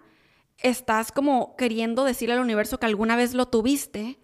estás 0.58 1.12
como 1.12 1.55
queriendo 1.55 2.03
decirle 2.03 2.36
al 2.36 2.41
universo 2.41 2.79
que 2.79 2.86
alguna 2.86 3.15
vez 3.15 3.34
lo 3.34 3.46
tuviste 3.46 4.19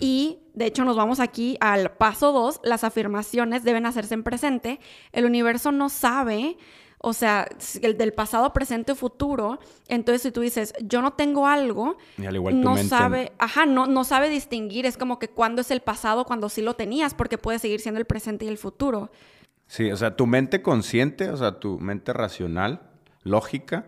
y 0.00 0.38
de 0.56 0.66
hecho 0.66 0.84
nos 0.84 0.96
vamos 0.96 1.20
aquí 1.20 1.56
al 1.60 1.92
paso 1.92 2.32
2, 2.32 2.60
las 2.64 2.82
afirmaciones 2.82 3.62
deben 3.62 3.86
hacerse 3.86 4.14
en 4.14 4.24
presente. 4.24 4.80
El 5.12 5.24
universo 5.26 5.70
no 5.70 5.88
sabe 5.88 6.56
o 6.98 7.12
sea, 7.12 7.46
el 7.82 7.98
del 7.98 8.14
pasado, 8.14 8.52
presente 8.54 8.92
o 8.92 8.94
futuro. 8.96 9.60
Entonces, 9.86 10.22
si 10.22 10.30
tú 10.32 10.40
dices, 10.40 10.72
yo 10.80 11.02
no 11.02 11.12
tengo 11.12 11.46
algo, 11.46 11.98
y 12.16 12.24
al 12.24 12.34
igual 12.34 12.54
tu 12.54 12.60
no 12.62 12.72
mente- 12.72 12.88
sabe, 12.88 13.32
ajá, 13.38 13.66
no, 13.66 13.86
no 13.86 14.02
sabe 14.02 14.30
distinguir. 14.30 14.86
Es 14.86 14.96
como 14.96 15.18
que 15.18 15.28
cuándo 15.28 15.60
es 15.60 15.70
el 15.70 15.82
pasado, 15.82 16.24
cuando 16.24 16.48
sí 16.48 16.62
lo 16.62 16.74
tenías, 16.74 17.12
porque 17.14 17.36
puede 17.38 17.58
seguir 17.58 17.80
siendo 17.80 18.00
el 18.00 18.06
presente 18.06 18.46
y 18.46 18.48
el 18.48 18.56
futuro. 18.56 19.10
Sí, 19.66 19.92
o 19.92 19.96
sea, 19.96 20.16
tu 20.16 20.26
mente 20.26 20.62
consciente, 20.62 21.28
o 21.28 21.36
sea, 21.36 21.60
tu 21.60 21.78
mente 21.78 22.12
racional, 22.14 22.80
lógica, 23.22 23.86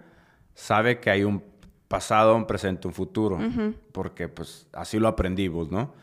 sabe 0.55 1.01
que 1.01 1.11
hay 1.11 1.25
un 1.25 1.43
pasado, 1.89 2.37
un 2.37 2.47
presente, 2.47 2.87
un 2.87 2.95
futuro, 2.95 3.39
porque 3.93 4.29
pues 4.29 4.67
así 4.75 4.99
lo 4.99 5.09
aprendimos, 5.09 5.71
¿no? 5.71 5.95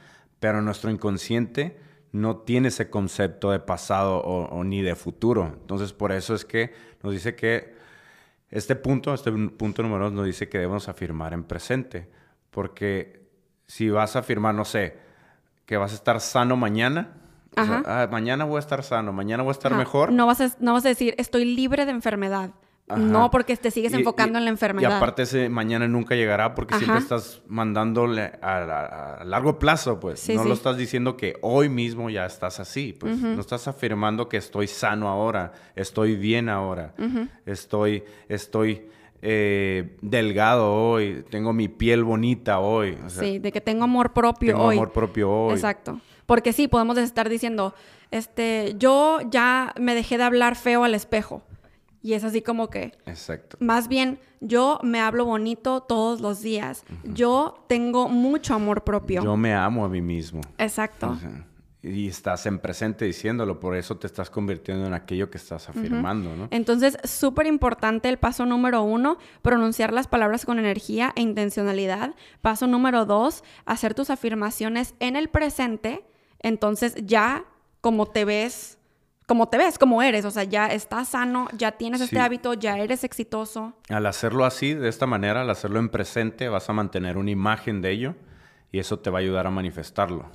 Pero 0.46 0.62
nuestro 0.62 0.92
inconsciente 0.92 1.76
no 2.12 2.38
tiene 2.38 2.68
ese 2.68 2.88
concepto 2.92 3.50
de 3.50 3.58
pasado 3.60 4.18
o, 4.18 4.46
o 4.46 4.64
ni 4.64 4.84
de 4.84 4.96
futuro. 4.96 5.48
Entonces, 5.60 5.92
por 5.92 6.12
eso 6.12 6.36
es 6.36 6.46
que 6.46 6.72
nos 7.02 7.14
dice 7.14 7.36
que 7.36 7.74
este 8.52 8.76
punto, 8.76 9.12
este 9.16 9.32
punto 9.32 9.82
número 9.82 10.04
dos, 10.04 10.14
nos 10.14 10.26
dice 10.28 10.48
que 10.48 10.60
debemos 10.60 10.88
afirmar 10.88 11.34
en 11.34 11.46
presente, 11.46 12.08
porque 12.52 13.26
si 13.66 13.90
vas 13.90 14.16
a 14.16 14.20
afirmar, 14.20 14.54
no 14.54 14.66
sé, 14.66 14.98
que 15.66 15.78
vas 15.78 15.94
a 15.94 15.96
estar 15.96 16.22
sano 16.22 16.56
mañana, 16.56 17.18
o 17.58 17.66
sea, 17.66 17.80
Ajá. 17.80 18.04
"Ah, 18.04 18.08
mañana 18.12 18.46
voy 18.46 18.58
a 18.58 18.60
estar 18.60 18.84
sano, 18.84 19.14
mañana 19.14 19.42
voy 19.42 19.50
a 19.50 19.54
estar 19.54 19.72
Ajá. 19.72 19.80
mejor. 19.80 20.12
No 20.12 20.28
vas, 20.28 20.42
a, 20.42 20.52
no 20.60 20.74
vas 20.74 20.86
a 20.86 20.90
decir, 20.90 21.16
estoy 21.18 21.44
libre 21.46 21.86
de 21.88 21.92
enfermedad. 21.92 22.52
Ajá. 22.88 23.00
No, 23.02 23.32
porque 23.32 23.58
te 23.58 23.72
sigues 23.72 23.94
enfocando 23.94 24.38
y- 24.38 24.42
en 24.42 24.46
la 24.46 24.52
enfermedad. 24.52 24.90
Y 24.90 24.94
aparte 24.94 25.24
ese 25.24 25.50
mañana 25.50 25.88
nunca 25.88 26.14
llegará 26.14 26.54
porque 26.54 26.76
siempre 26.76 27.00
estás 27.00 27.42
mandándole 27.48 28.34
a, 28.44 28.58
a- 28.58 29.14
a 29.22 29.24
largo 29.24 29.58
plazo, 29.58 30.00
pues. 30.00 30.20
Sí, 30.20 30.36
no 30.36 30.44
sí. 30.44 30.48
lo 30.50 30.54
estás 30.54 30.78
diciendo 30.78 31.18
que 31.18 31.36
hoy 31.42 31.68
mismo 31.68 32.12
ya 32.12 32.26
estás 32.28 32.60
así, 32.60 32.94
pues. 32.94 33.18
No 33.20 33.42
estás 33.42 33.68
afirmando 33.68 34.30
que 34.30 34.38
estoy 34.38 34.68
sano 34.68 35.10
ahora, 35.10 35.54
estoy 35.76 36.16
bien 36.16 36.48
ahora, 36.48 36.94
estoy, 37.48 38.04
estoy 38.30 38.88
eh, 39.22 39.98
delgado 40.02 40.72
hoy, 40.72 41.26
tengo 41.32 41.54
mi 41.54 41.68
piel 41.68 42.04
bonita 42.04 42.60
hoy. 42.60 42.98
o 43.04 43.10
sea, 43.10 43.24
sí, 43.24 43.40
de 43.40 43.52
que 43.52 43.62
tengo 43.62 43.86
amor 43.86 44.14
propio 44.14 44.54
tengo 44.54 44.66
hoy. 44.68 44.76
amor 44.76 44.92
propio 44.92 45.32
hoy. 45.32 45.54
Exacto. 45.54 46.00
Porque 46.28 46.54
sí, 46.54 46.68
podemos 46.68 46.98
estar 47.00 47.30
diciendo, 47.30 47.74
este, 48.12 48.76
yo 48.78 49.20
ya 49.32 49.74
me 49.80 49.96
dejé 49.96 50.18
de 50.20 50.24
hablar 50.26 50.56
feo 50.56 50.84
al 50.84 50.94
espejo. 50.94 51.42
Y 52.06 52.14
es 52.14 52.24
así 52.24 52.44
como 52.44 52.70
que, 52.70 52.92
Exacto. 53.08 53.58
más 53.60 53.88
bien, 53.88 54.20
yo 54.40 54.80
me 54.84 55.00
hablo 55.00 55.26
bonito 55.26 55.82
todos 55.82 56.22
los 56.22 56.40
días. 56.44 56.84
Yo 57.04 57.66
tengo 57.68 58.10
mucho 58.10 58.54
amor 58.54 58.84
propio. 58.84 59.24
Yo 59.24 59.36
me 59.36 59.56
amo 59.56 59.84
a 59.84 59.90
mí 59.90 60.02
mismo. 60.02 60.42
Exacto. 60.60 61.10
O 61.10 61.16
sea, 61.16 61.48
y 61.82 62.08
estás 62.08 62.46
en 62.46 62.60
presente 62.60 63.06
diciéndolo, 63.06 63.60
por 63.60 63.76
eso 63.76 63.98
te 63.98 64.06
estás 64.06 64.30
convirtiendo 64.30 64.86
en 64.86 64.94
aquello 64.94 65.32
que 65.32 65.40
estás 65.40 65.68
afirmando, 65.68 66.36
¿no? 66.36 66.48
Entonces, 66.52 66.96
súper 67.06 67.48
importante 67.48 68.08
el 68.08 68.20
paso 68.20 68.46
número 68.46 68.84
uno, 68.84 69.18
pronunciar 69.42 69.92
las 69.92 70.06
palabras 70.06 70.46
con 70.46 70.60
energía 70.60 71.12
e 71.16 71.24
intencionalidad. 71.24 72.14
Paso 72.42 72.68
número 72.68 73.08
dos, 73.08 73.44
hacer 73.66 73.96
tus 73.96 74.12
afirmaciones 74.12 74.94
en 75.00 75.16
el 75.16 75.28
presente. 75.28 76.06
Entonces, 76.40 76.94
ya 77.04 77.46
como 77.82 78.06
te 78.06 78.26
ves, 78.26 78.78
como 79.26 79.48
te 79.48 79.58
ves, 79.58 79.80
como 79.80 80.02
eres, 80.02 80.26
o 80.26 80.32
sea, 80.32 80.44
ya 80.44 80.68
estás 80.68 81.10
sano, 81.10 81.48
ya 81.58 81.72
tienes 81.72 82.02
este 82.02 82.20
hábito, 82.20 82.54
ya 82.54 82.78
eres 82.78 83.04
exitoso. 83.04 83.74
Al 83.90 84.06
hacerlo 84.06 84.46
así, 84.46 84.74
de 84.74 84.90
esta 84.90 85.08
manera, 85.08 85.42
al 85.42 85.50
hacerlo 85.50 85.80
en 85.80 85.90
presente, 85.90 86.48
vas 86.48 86.70
a 86.70 86.74
mantener 86.74 87.18
una 87.18 87.32
imagen 87.32 87.82
de 87.82 87.92
ello 87.92 88.16
y 88.72 88.80
eso 88.80 89.00
te 89.00 89.10
va 89.10 89.20
a 89.20 89.22
ayudar 89.22 89.48
a 89.48 89.52
manifestarlo. 89.52 90.30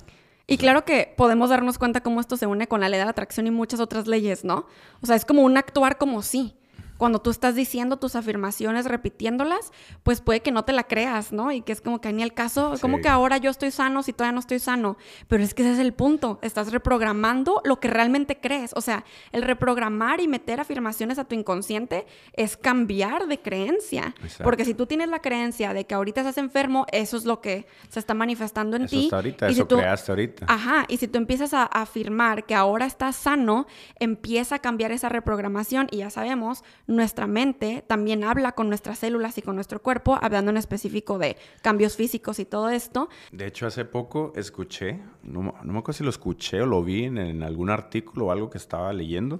Y 0.47 0.57
claro 0.57 0.83
que 0.83 1.13
podemos 1.15 1.49
darnos 1.49 1.77
cuenta 1.77 2.01
cómo 2.01 2.19
esto 2.19 2.35
se 2.35 2.45
une 2.45 2.67
con 2.67 2.81
la 2.81 2.89
ley 2.89 2.99
de 2.99 3.05
la 3.05 3.11
atracción 3.11 3.47
y 3.47 3.51
muchas 3.51 3.79
otras 3.79 4.07
leyes, 4.07 4.43
¿no? 4.43 4.65
O 5.01 5.05
sea, 5.05 5.15
es 5.15 5.23
como 5.23 5.43
un 5.43 5.55
actuar 5.55 5.97
como 5.97 6.21
sí. 6.21 6.57
Cuando 7.01 7.17
tú 7.19 7.31
estás 7.31 7.55
diciendo 7.55 7.97
tus 7.97 8.15
afirmaciones, 8.15 8.85
repitiéndolas, 8.85 9.71
pues 10.03 10.21
puede 10.21 10.41
que 10.41 10.51
no 10.51 10.65
te 10.65 10.71
la 10.71 10.83
creas, 10.83 11.31
¿no? 11.33 11.51
Y 11.51 11.61
que 11.63 11.71
es 11.71 11.81
como 11.81 11.99
que 11.99 12.13
ni 12.13 12.21
el 12.21 12.31
caso, 12.35 12.75
como 12.79 13.01
que 13.01 13.07
ahora 13.09 13.37
yo 13.37 13.49
estoy 13.49 13.71
sano 13.71 14.03
si 14.03 14.13
todavía 14.13 14.33
no 14.33 14.39
estoy 14.39 14.59
sano. 14.59 14.97
Pero 15.27 15.41
es 15.41 15.55
que 15.55 15.63
ese 15.63 15.71
es 15.73 15.79
el 15.79 15.93
punto. 15.93 16.37
Estás 16.43 16.71
reprogramando 16.71 17.59
lo 17.65 17.79
que 17.79 17.87
realmente 17.87 18.39
crees. 18.39 18.69
O 18.75 18.81
sea, 18.81 19.03
el 19.31 19.41
reprogramar 19.41 20.19
y 20.21 20.27
meter 20.27 20.59
afirmaciones 20.59 21.17
a 21.17 21.23
tu 21.25 21.33
inconsciente 21.33 22.05
es 22.33 22.55
cambiar 22.55 23.25
de 23.25 23.39
creencia. 23.39 24.13
Exacto. 24.21 24.43
Porque 24.43 24.63
si 24.63 24.75
tú 24.75 24.85
tienes 24.85 25.09
la 25.09 25.21
creencia 25.21 25.73
de 25.73 25.85
que 25.87 25.95
ahorita 25.95 26.21
estás 26.21 26.37
enfermo, 26.37 26.85
eso 26.91 27.17
es 27.17 27.25
lo 27.25 27.41
que 27.41 27.65
se 27.89 27.97
está 27.99 28.13
manifestando 28.13 28.77
en 28.77 28.83
Eso 28.83 28.95
ti. 28.95 29.03
está 29.05 29.15
ahorita, 29.15 29.49
Y 29.49 29.53
si 29.55 29.59
eso 29.61 29.67
tú- 29.67 29.77
creaste 29.77 30.11
ahorita. 30.11 30.45
Ajá, 30.47 30.85
y 30.87 30.97
si 30.97 31.07
tú 31.07 31.17
empiezas 31.17 31.55
a 31.55 31.63
afirmar 31.63 32.45
que 32.45 32.53
ahora 32.53 32.85
estás 32.85 33.15
sano, 33.15 33.65
empieza 33.99 34.57
a 34.57 34.59
cambiar 34.59 34.91
esa 34.91 35.09
reprogramación 35.09 35.87
y 35.89 35.97
ya 35.97 36.11
sabemos, 36.11 36.63
nuestra 36.91 37.27
mente 37.27 37.83
también 37.87 38.23
habla 38.23 38.51
con 38.53 38.67
nuestras 38.69 38.99
células 38.99 39.37
y 39.37 39.41
con 39.41 39.55
nuestro 39.55 39.81
cuerpo, 39.81 40.17
hablando 40.21 40.51
en 40.51 40.57
específico 40.57 41.17
de 41.17 41.37
cambios 41.61 41.95
físicos 41.95 42.39
y 42.39 42.45
todo 42.45 42.69
esto. 42.69 43.09
De 43.31 43.47
hecho, 43.47 43.67
hace 43.67 43.85
poco 43.85 44.33
escuché, 44.35 44.99
no, 45.23 45.41
me- 45.41 45.53
no 45.63 45.73
me 45.73 45.79
acuerdo 45.79 45.97
si 45.97 46.03
lo 46.03 46.09
escuché 46.09 46.61
o 46.61 46.65
lo 46.65 46.83
vi 46.83 47.05
en, 47.05 47.17
en 47.17 47.43
algún 47.43 47.69
artículo 47.69 48.25
o 48.27 48.31
algo 48.31 48.49
que 48.49 48.57
estaba 48.57 48.91
leyendo, 48.93 49.39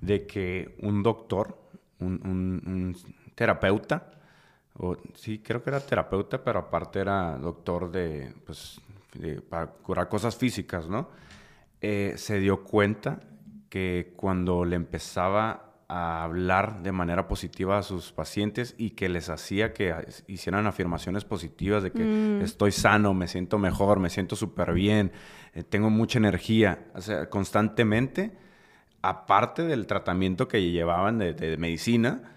de 0.00 0.26
que 0.26 0.76
un 0.80 1.02
doctor, 1.02 1.58
un, 1.98 2.20
un- 2.24 2.62
un 2.66 2.96
terapeuta, 3.34 4.10
o, 4.78 4.96
sí, 5.14 5.40
creo 5.40 5.62
que 5.62 5.70
era 5.70 5.80
terapeuta, 5.80 6.42
pero 6.42 6.60
aparte 6.60 7.00
era 7.00 7.36
doctor 7.36 7.90
de, 7.90 8.32
pues, 8.46 8.80
de- 9.14 9.40
para 9.42 9.66
curar 9.66 10.08
cosas 10.08 10.36
físicas, 10.36 10.88
¿no? 10.88 11.08
Eh, 11.82 12.14
se 12.16 12.38
dio 12.38 12.62
cuenta 12.64 13.20
que 13.68 14.12
cuando 14.16 14.64
le 14.64 14.76
empezaba 14.76 15.69
a 15.92 16.22
hablar 16.22 16.82
de 16.82 16.92
manera 16.92 17.26
positiva 17.26 17.76
a 17.78 17.82
sus 17.82 18.12
pacientes 18.12 18.76
y 18.78 18.90
que 18.90 19.08
les 19.08 19.28
hacía 19.28 19.72
que 19.72 19.92
hicieran 20.28 20.68
afirmaciones 20.68 21.24
positivas 21.24 21.82
de 21.82 21.90
que 21.90 22.02
estoy 22.44 22.70
sano, 22.70 23.12
me 23.12 23.26
siento 23.26 23.58
mejor, 23.58 23.98
me 23.98 24.08
siento 24.08 24.36
súper 24.36 24.72
bien, 24.72 25.10
eh, 25.52 25.64
tengo 25.64 25.90
mucha 25.90 26.18
energía, 26.18 26.84
o 26.94 27.00
sea, 27.00 27.28
constantemente, 27.28 28.36
aparte 29.02 29.62
del 29.64 29.86
tratamiento 29.86 30.46
que 30.46 30.70
llevaban 30.70 31.18
de, 31.18 31.32
de 31.34 31.56
medicina, 31.56 32.34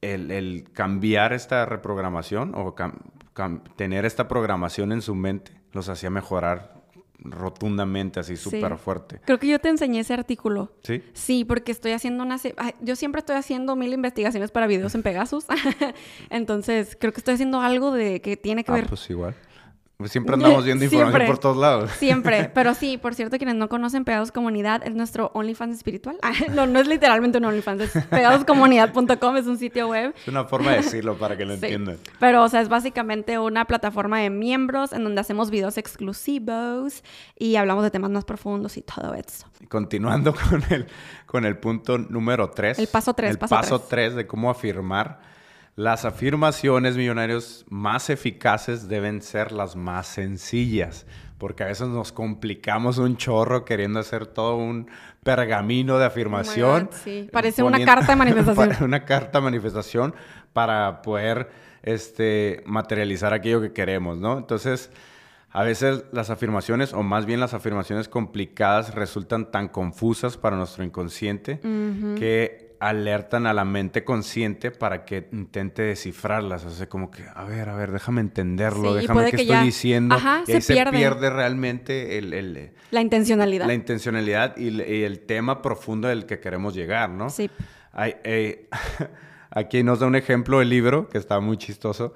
el, 0.00 0.30
el 0.30 0.70
cambiar 0.72 1.32
esta 1.34 1.66
reprogramación 1.66 2.54
o 2.54 2.74
cam- 2.74 3.00
cam- 3.34 3.62
tener 3.76 4.04
esta 4.04 4.28
programación 4.28 4.92
en 4.92 5.02
su 5.02 5.14
mente 5.14 5.52
los 5.72 5.88
hacía 5.88 6.08
mejorar 6.10 6.83
rotundamente, 7.18 8.20
así 8.20 8.36
Sí. 8.36 8.50
súper 8.50 8.76
fuerte. 8.76 9.20
Creo 9.24 9.38
que 9.38 9.46
yo 9.46 9.58
te 9.58 9.68
enseñé 9.68 10.00
ese 10.00 10.14
artículo. 10.14 10.72
¿Sí? 10.82 11.02
Sí, 11.12 11.44
porque 11.44 11.72
estoy 11.72 11.92
haciendo 11.92 12.22
una... 12.24 12.36
ay, 12.56 12.74
yo 12.80 12.96
siempre 12.96 13.20
estoy 13.20 13.36
haciendo 13.36 13.76
mil 13.76 13.92
investigaciones 13.92 14.50
para 14.50 14.66
videos 14.66 14.94
en 14.94 15.02
Pegasus. 15.04 15.44
Entonces, 16.30 16.96
creo 16.98 17.12
que 17.12 17.20
estoy 17.20 17.34
haciendo 17.34 17.60
algo 17.60 17.92
de 17.92 18.20
que 18.20 18.36
tiene 18.36 18.64
que 18.64 18.72
Ah, 18.72 18.76
ver... 18.76 18.86
pues 18.88 19.08
igual. 19.10 19.34
Pues 19.96 20.10
siempre 20.10 20.34
andamos 20.34 20.64
viendo 20.64 20.84
información 20.84 21.12
Siempre. 21.12 21.26
por 21.28 21.38
todos 21.38 21.56
lados. 21.56 21.90
Siempre, 21.92 22.50
pero 22.54 22.74
sí, 22.74 22.98
por 22.98 23.14
cierto, 23.14 23.36
quienes 23.38 23.54
no 23.54 23.68
conocen 23.68 24.04
Pegados 24.04 24.32
Comunidad, 24.32 24.82
es 24.84 24.94
nuestro 24.96 25.30
OnlyFans 25.34 25.76
espiritual. 25.76 26.16
Ah, 26.22 26.32
no, 26.52 26.66
no 26.66 26.80
es 26.80 26.88
literalmente 26.88 27.38
un 27.38 27.44
OnlyFans, 27.44 27.82
es 27.82 28.04
pegadoscomunidad.com, 28.06 29.36
es 29.36 29.46
un 29.46 29.56
sitio 29.56 29.88
web. 29.88 30.12
Es 30.16 30.28
una 30.28 30.44
forma 30.46 30.72
de 30.72 30.78
decirlo 30.78 31.14
para 31.18 31.36
que 31.36 31.44
lo 31.44 31.54
Sí. 31.54 31.60
entiendan. 31.66 31.98
Pero, 32.18 32.42
o 32.42 32.48
sea, 32.48 32.60
es 32.60 32.68
básicamente 32.68 33.38
una 33.38 33.64
plataforma 33.66 34.18
de 34.18 34.30
miembros 34.30 34.92
en 34.92 35.04
donde 35.04 35.20
hacemos 35.20 35.50
videos 35.50 35.78
exclusivos 35.78 37.04
y 37.38 37.56
hablamos 37.56 37.84
de 37.84 37.90
temas 37.90 38.10
más 38.10 38.24
profundos 38.24 38.76
y 38.76 38.82
todo 38.82 39.14
eso. 39.14 39.46
Y 39.60 39.66
Continuando 39.66 40.34
con 40.34 40.62
el, 40.70 40.86
con 41.26 41.44
el 41.44 41.56
punto 41.58 41.98
número 41.98 42.50
3. 42.50 42.78
El 42.78 42.88
paso 42.88 43.14
tres, 43.14 43.30
El 43.30 43.38
paso 43.38 43.78
tres. 43.78 43.88
3 43.88 44.14
de 44.16 44.26
cómo 44.26 44.50
afirmar. 44.50 45.20
Las 45.76 46.04
afirmaciones 46.04 46.96
millonarios 46.96 47.64
más 47.68 48.08
eficaces 48.08 48.86
deben 48.86 49.22
ser 49.22 49.50
las 49.50 49.74
más 49.74 50.06
sencillas, 50.06 51.04
porque 51.36 51.64
a 51.64 51.66
veces 51.66 51.88
nos 51.88 52.12
complicamos 52.12 52.98
un 52.98 53.16
chorro 53.16 53.64
queriendo 53.64 53.98
hacer 53.98 54.26
todo 54.26 54.56
un 54.56 54.88
pergamino 55.24 55.98
de 55.98 56.04
afirmación. 56.04 56.82
Oh 56.82 56.86
God, 56.86 56.94
sí. 57.02 57.28
Parece 57.32 57.64
una 57.64 57.84
carta 57.84 58.12
de 58.12 58.16
manifestación. 58.16 58.76
una 58.84 59.04
carta 59.04 59.38
de 59.38 59.44
manifestación 59.44 60.14
para 60.52 61.02
poder 61.02 61.50
este, 61.82 62.62
materializar 62.66 63.34
aquello 63.34 63.60
que 63.60 63.72
queremos, 63.72 64.18
¿no? 64.18 64.38
Entonces, 64.38 64.92
a 65.50 65.64
veces 65.64 66.04
las 66.12 66.30
afirmaciones, 66.30 66.92
o 66.92 67.02
más 67.02 67.26
bien 67.26 67.40
las 67.40 67.52
afirmaciones 67.52 68.08
complicadas, 68.08 68.94
resultan 68.94 69.50
tan 69.50 69.68
confusas 69.68 70.36
para 70.36 70.56
nuestro 70.56 70.84
inconsciente 70.84 71.60
que 72.16 72.63
alertan 72.80 73.46
a 73.46 73.52
la 73.54 73.64
mente 73.64 74.04
consciente 74.04 74.70
para 74.70 75.04
que 75.04 75.28
intente 75.32 75.82
descifrarlas. 75.82 76.64
O 76.64 76.70
sea, 76.70 76.88
como 76.88 77.10
que, 77.10 77.24
a 77.34 77.44
ver, 77.44 77.68
a 77.68 77.74
ver, 77.76 77.92
déjame 77.92 78.20
entenderlo, 78.20 78.94
Sí, 78.94 79.00
déjame 79.02 79.24
qué 79.26 79.30
que 79.30 79.36
estoy 79.42 79.56
ya- 79.56 79.62
diciendo. 79.62 80.14
Ajá, 80.14 80.42
y 80.46 80.52
ahí 80.52 80.60
se 80.60 80.66
se, 80.68 80.72
pierde. 80.74 80.92
pierde 80.98 81.30
realmente 81.30 82.18
el- 82.18 82.32
el, 82.32 82.72
La 82.90 83.00
intencionalidad. 83.00 83.66
la 83.66 83.74
intencionalidad 83.74 84.56
y, 84.56 84.68
el- 84.68 84.80
y 84.88 85.02
el 85.04 85.20
tema 85.20 85.62
profundo 85.62 86.08
del 86.08 86.26
que 86.26 86.40
queremos 86.40 86.74
llegar, 86.74 87.10
¿no? 87.10 87.30
Sí. 87.30 87.50
Hay- 87.92 88.16
eh, 88.24 88.68
aquí 89.50 89.82
nos 89.82 90.00
da 90.00 90.06
un 90.06 90.16
ejemplo 90.16 90.60
el 90.60 90.68
libro 90.68 91.08
que 91.08 91.18
está 91.18 91.40
muy 91.40 91.56
chistoso 91.56 92.14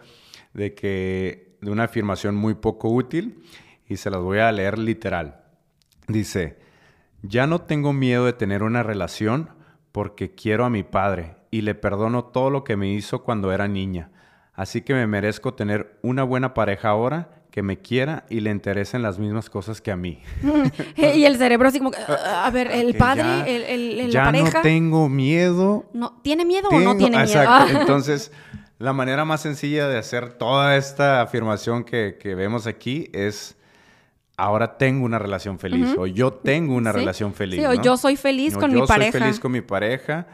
de 0.54 0.74
que 0.74 1.56
de 1.60 1.70
una 1.70 1.84
afirmación 1.84 2.34
muy 2.34 2.54
poco 2.54 2.88
útil 2.88 3.42
y 3.88 3.96
se 3.96 4.10
las 4.10 4.20
voy 4.20 4.38
a 4.38 4.50
leer 4.52 4.78
literal. 4.78 5.40
Dice, 6.06 6.58
ya 7.22 7.46
no 7.46 7.60
tengo 7.62 7.92
miedo 7.92 8.24
de 8.26 8.32
tener 8.32 8.62
una 8.62 8.82
relación 8.82 9.50
porque 9.98 10.32
quiero 10.32 10.64
a 10.64 10.70
mi 10.70 10.84
padre 10.84 11.34
y 11.50 11.62
le 11.62 11.74
perdono 11.74 12.26
todo 12.26 12.50
lo 12.50 12.62
que 12.62 12.76
me 12.76 12.88
hizo 12.92 13.24
cuando 13.24 13.50
era 13.50 13.66
niña. 13.66 14.12
Así 14.54 14.82
que 14.82 14.94
me 14.94 15.08
merezco 15.08 15.54
tener 15.54 15.98
una 16.02 16.22
buena 16.22 16.54
pareja 16.54 16.90
ahora 16.90 17.30
que 17.50 17.64
me 17.64 17.78
quiera 17.78 18.24
y 18.30 18.38
le 18.38 18.50
interesen 18.50 19.02
las 19.02 19.18
mismas 19.18 19.50
cosas 19.50 19.80
que 19.80 19.90
a 19.90 19.96
mí. 19.96 20.22
y 20.96 21.24
el 21.24 21.36
cerebro 21.36 21.66
así 21.66 21.80
como, 21.80 21.90
a 21.96 22.48
ver, 22.52 22.70
el 22.70 22.94
padre, 22.94 23.56
el, 23.56 23.98
el, 23.98 24.10
ya 24.12 24.20
la 24.20 24.24
pareja. 24.26 24.58
no 24.58 24.62
tengo 24.62 25.08
miedo. 25.08 25.86
No, 25.92 26.20
¿Tiene 26.22 26.44
miedo 26.44 26.68
o 26.68 26.78
no 26.78 26.96
tiene 26.96 27.16
miedo? 27.16 27.40
Exacto. 27.40 27.80
Entonces, 27.80 28.30
la 28.78 28.92
manera 28.92 29.24
más 29.24 29.40
sencilla 29.40 29.88
de 29.88 29.98
hacer 29.98 30.34
toda 30.34 30.76
esta 30.76 31.22
afirmación 31.22 31.82
que, 31.82 32.18
que 32.20 32.36
vemos 32.36 32.68
aquí 32.68 33.10
es 33.12 33.57
ahora 34.38 34.78
tengo 34.78 35.04
una 35.04 35.18
relación 35.18 35.58
feliz 35.58 35.94
o 35.98 36.06
yo 36.06 36.32
tengo 36.32 36.74
una 36.74 36.92
relación 36.92 37.34
feliz. 37.34 37.60
Sí, 37.60 37.66
o 37.66 37.74
yo 37.74 37.96
soy 37.96 38.16
feliz 38.16 38.56
con 38.56 38.72
mi 38.72 38.86
pareja. 38.86 39.10
Yo 39.10 39.12
soy 39.12 39.20
feliz 39.20 39.40
con 39.40 39.52
mi 39.52 39.60
pareja. 39.60 40.26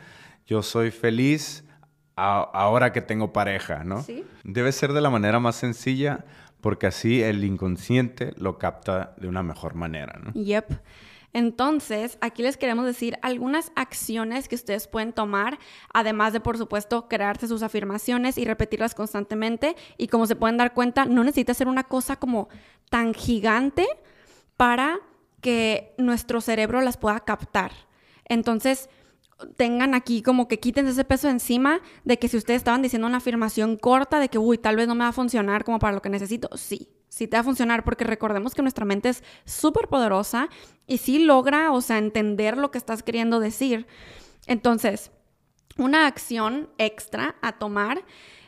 Yo 0.46 0.62
soy 0.62 0.90
feliz 0.90 1.64
ahora 2.14 2.92
que 2.92 3.00
tengo 3.00 3.32
pareja, 3.32 3.82
¿no? 3.82 4.02
¿Sí? 4.02 4.24
Debe 4.44 4.70
ser 4.72 4.92
de 4.92 5.00
la 5.00 5.10
manera 5.10 5.40
más 5.40 5.56
sencilla 5.56 6.24
porque 6.60 6.86
así 6.86 7.22
el 7.22 7.42
inconsciente 7.44 8.34
lo 8.36 8.58
capta 8.58 9.14
de 9.16 9.26
una 9.26 9.42
mejor 9.42 9.74
manera, 9.74 10.20
¿no? 10.22 10.32
Yep. 10.32 10.72
Entonces, 11.34 12.16
aquí 12.20 12.42
les 12.42 12.56
queremos 12.56 12.86
decir 12.86 13.18
algunas 13.20 13.72
acciones 13.74 14.48
que 14.48 14.54
ustedes 14.54 14.86
pueden 14.86 15.12
tomar, 15.12 15.58
además 15.92 16.32
de, 16.32 16.38
por 16.38 16.56
supuesto, 16.56 17.08
crearse 17.08 17.48
sus 17.48 17.64
afirmaciones 17.64 18.38
y 18.38 18.44
repetirlas 18.44 18.94
constantemente. 18.94 19.74
Y 19.98 20.06
como 20.06 20.28
se 20.28 20.36
pueden 20.36 20.56
dar 20.56 20.74
cuenta, 20.74 21.06
no 21.06 21.24
necesita 21.24 21.52
ser 21.52 21.66
una 21.66 21.82
cosa 21.82 22.16
como 22.16 22.48
tan 22.90 23.14
gigante 23.14 23.86
para 24.56 25.00
que 25.40 25.94
nuestro 25.98 26.40
cerebro 26.40 26.80
las 26.80 26.96
pueda 26.96 27.20
captar. 27.20 27.72
Entonces, 28.26 28.88
tengan 29.56 29.94
aquí 29.94 30.22
como 30.22 30.48
que 30.48 30.60
quiten 30.60 30.86
ese 30.86 31.04
peso 31.04 31.28
encima 31.28 31.80
de 32.04 32.18
que 32.18 32.28
si 32.28 32.36
ustedes 32.36 32.58
estaban 32.58 32.82
diciendo 32.82 33.06
una 33.06 33.18
afirmación 33.18 33.76
corta 33.76 34.20
de 34.20 34.28
que, 34.28 34.38
uy, 34.38 34.58
tal 34.58 34.76
vez 34.76 34.88
no 34.88 34.94
me 34.94 35.04
va 35.04 35.08
a 35.08 35.12
funcionar 35.12 35.64
como 35.64 35.78
para 35.78 35.92
lo 35.92 36.02
que 36.02 36.08
necesito, 36.08 36.48
sí, 36.56 36.88
sí 37.08 37.26
te 37.26 37.36
va 37.36 37.40
a 37.40 37.44
funcionar 37.44 37.84
porque 37.84 38.04
recordemos 38.04 38.54
que 38.54 38.62
nuestra 38.62 38.84
mente 38.84 39.08
es 39.08 39.22
súper 39.44 39.88
poderosa 39.88 40.48
y 40.86 40.98
sí 40.98 41.18
logra, 41.18 41.72
o 41.72 41.80
sea, 41.80 41.98
entender 41.98 42.56
lo 42.56 42.70
que 42.70 42.78
estás 42.78 43.02
queriendo 43.02 43.40
decir. 43.40 43.86
Entonces, 44.46 45.10
una 45.76 46.06
acción 46.06 46.70
extra 46.78 47.36
a 47.42 47.52
tomar 47.58 48.04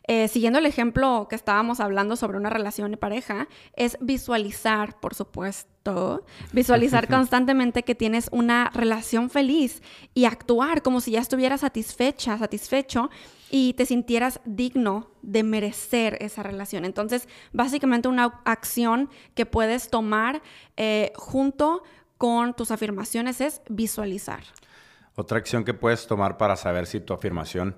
eh, 0.08 0.28
siguiendo 0.28 0.58
el 0.60 0.66
ejemplo 0.66 1.26
que 1.28 1.34
estábamos 1.34 1.80
hablando 1.80 2.14
sobre 2.14 2.38
una 2.38 2.48
relación 2.48 2.92
de 2.92 2.96
pareja, 2.96 3.48
es 3.74 3.98
visualizar, 4.00 5.00
por 5.00 5.14
supuesto, 5.14 6.24
visualizar 6.52 7.08
constantemente 7.10 7.82
que 7.82 7.96
tienes 7.96 8.28
una 8.30 8.70
relación 8.72 9.30
feliz 9.30 9.82
y 10.14 10.24
actuar 10.24 10.82
como 10.82 11.00
si 11.00 11.12
ya 11.12 11.20
estuvieras 11.20 11.62
satisfecha, 11.62 12.38
satisfecho 12.38 13.10
y 13.50 13.74
te 13.74 13.86
sintieras 13.86 14.40
digno 14.44 15.10
de 15.22 15.42
merecer 15.42 16.18
esa 16.20 16.42
relación. 16.44 16.84
Entonces, 16.84 17.28
básicamente 17.52 18.08
una 18.08 18.40
acción 18.44 19.10
que 19.34 19.46
puedes 19.46 19.90
tomar 19.90 20.40
eh, 20.76 21.12
junto 21.16 21.82
con 22.16 22.54
tus 22.54 22.70
afirmaciones 22.70 23.40
es 23.40 23.60
visualizar. 23.68 24.44
Otra 25.16 25.38
acción 25.38 25.64
que 25.64 25.74
puedes 25.74 26.06
tomar 26.06 26.36
para 26.36 26.56
saber 26.56 26.86
si 26.86 27.00
tu 27.00 27.12
afirmación 27.12 27.76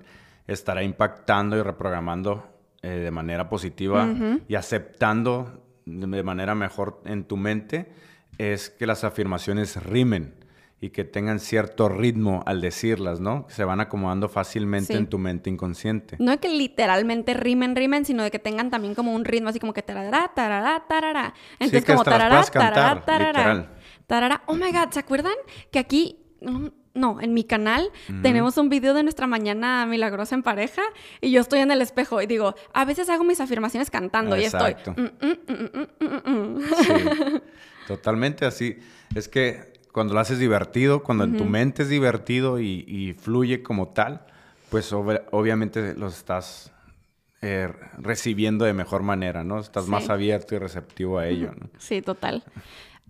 estará 0.49 0.83
impactando 0.83 1.57
y 1.57 1.61
reprogramando 1.61 2.43
eh, 2.81 2.89
de 2.89 3.11
manera 3.11 3.49
positiva 3.49 4.07
y 4.47 4.55
aceptando 4.55 5.63
de 5.85 6.23
manera 6.23 6.55
mejor 6.55 7.01
en 7.05 7.23
tu 7.23 7.37
mente 7.37 7.91
es 8.37 8.69
que 8.69 8.85
las 8.85 9.03
afirmaciones 9.03 9.81
rimen 9.83 10.35
y 10.81 10.91
que 10.91 11.03
tengan 11.03 11.39
cierto 11.39 11.89
ritmo 11.89 12.41
al 12.45 12.61
decirlas, 12.61 13.19
¿no? 13.19 13.47
Que 13.47 13.53
se 13.53 13.65
van 13.65 13.81
acomodando 13.81 14.29
fácilmente 14.29 14.95
en 14.95 15.07
tu 15.07 15.17
mente 15.17 15.49
inconsciente. 15.49 16.15
No 16.19 16.31
es 16.31 16.37
que 16.39 16.47
literalmente 16.47 17.33
rimen, 17.33 17.75
rimen, 17.75 18.05
sino 18.05 18.23
de 18.23 18.31
que 18.31 18.39
tengan 18.39 18.69
también 18.69 18.95
como 18.95 19.13
un 19.13 19.25
ritmo 19.25 19.49
así 19.49 19.59
como 19.59 19.73
que 19.73 19.81
tarará, 19.81 20.31
tarará, 20.33 20.85
tarará. 20.87 21.33
Entonces 21.59 21.83
como 21.83 22.05
tarará, 22.05 22.43
tarará, 22.43 23.01
tarará, 23.03 23.69
tarará. 24.07 24.43
Oh 24.45 24.55
my 24.55 24.71
God, 24.71 24.91
¿se 24.91 24.99
acuerdan 24.99 25.33
que 25.69 25.79
aquí 25.79 26.17
no, 26.99 27.19
en 27.21 27.33
mi 27.33 27.43
canal 27.43 27.89
tenemos 28.21 28.57
un 28.57 28.69
video 28.69 28.93
de 28.93 29.03
nuestra 29.03 29.25
mañana 29.25 29.85
milagrosa 29.85 30.35
en 30.35 30.43
pareja 30.43 30.81
y 31.21 31.31
yo 31.31 31.41
estoy 31.41 31.59
en 31.59 31.71
el 31.71 31.81
espejo 31.81 32.21
y 32.21 32.27
digo, 32.27 32.55
a 32.73 32.85
veces 32.85 33.09
hago 33.09 33.23
mis 33.23 33.39
afirmaciones 33.39 33.89
cantando 33.89 34.37
y 34.37 34.43
estoy... 34.43 34.75
totalmente 37.87 38.45
así. 38.45 38.77
Es 39.15 39.27
que 39.27 39.73
cuando 39.91 40.13
lo 40.13 40.19
haces 40.19 40.39
divertido, 40.39 41.01
cuando 41.01 41.23
en 41.23 41.37
tu 41.37 41.45
mente 41.45 41.83
es 41.83 41.89
divertido 41.89 42.59
y, 42.59 43.15
fluye 43.19 43.63
como 43.63 43.89
tal, 43.89 44.25
pues 44.69 44.93
obviamente 44.93 45.95
lo 45.95 46.07
estás 46.07 46.71
eh, 47.41 47.69
recibiendo 47.97 48.65
de 48.65 48.73
mejor 48.73 49.01
manera, 49.01 49.43
¿no? 49.43 49.59
Estás 49.59 49.87
más 49.87 50.09
abierto 50.09 50.55
y 50.55 50.59
receptivo 50.59 51.17
a 51.17 51.27
ello, 51.27 51.53
¿no? 51.59 51.69
Sí, 51.79 52.01
total. 52.01 52.43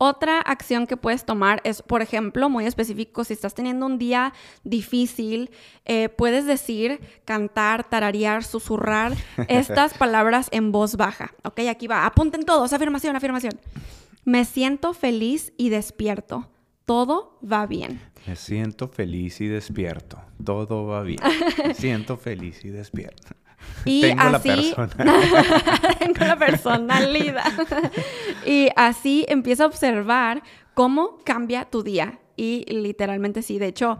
Otra 0.01 0.39
acción 0.39 0.87
que 0.87 0.95
puedes 0.95 1.25
tomar 1.25 1.59
es, 1.65 1.81
por 1.81 2.01
ejemplo, 2.01 2.49
muy 2.49 2.65
específico, 2.65 3.25
si 3.25 3.33
estás 3.33 3.53
teniendo 3.53 3.85
un 3.85 3.97
día 3.97 4.33
difícil, 4.63 5.51
eh, 5.83 6.07
puedes 6.07 6.45
decir, 6.45 7.01
cantar, 7.25 7.89
tararear, 7.89 8.45
susurrar 8.45 9.11
estas 9.49 9.93
palabras 9.93 10.47
en 10.51 10.71
voz 10.71 10.95
baja. 10.95 11.33
¿Ok? 11.43 11.59
Aquí 11.69 11.87
va. 11.87 12.05
Apunten 12.05 12.45
todos. 12.45 12.71
Afirmación, 12.71 13.17
afirmación. 13.17 13.59
Me 14.23 14.45
siento 14.45 14.93
feliz 14.93 15.51
y 15.57 15.67
despierto. 15.67 16.49
Todo 16.85 17.37
va 17.43 17.65
bien. 17.65 18.01
Me 18.25 18.37
siento 18.37 18.87
feliz 18.87 19.41
y 19.41 19.47
despierto. 19.47 20.21
Todo 20.43 20.85
va 20.85 21.03
bien. 21.03 21.19
Me 21.65 21.73
siento 21.73 22.15
feliz 22.15 22.63
y 22.63 22.69
despierto. 22.69 23.35
Y 23.85 24.01
Tengo 24.01 24.21
así, 24.21 24.73
la 24.75 24.87
Tengo 25.99 26.25
la 26.25 26.35
personalidad. 26.37 27.51
y 28.45 28.69
así 28.75 29.25
empieza 29.27 29.63
a 29.63 29.67
observar 29.67 30.43
cómo 30.73 31.17
cambia 31.23 31.65
tu 31.65 31.83
día. 31.83 32.19
Y 32.35 32.65
literalmente 32.73 33.41
sí, 33.41 33.59
de 33.59 33.67
hecho, 33.67 33.97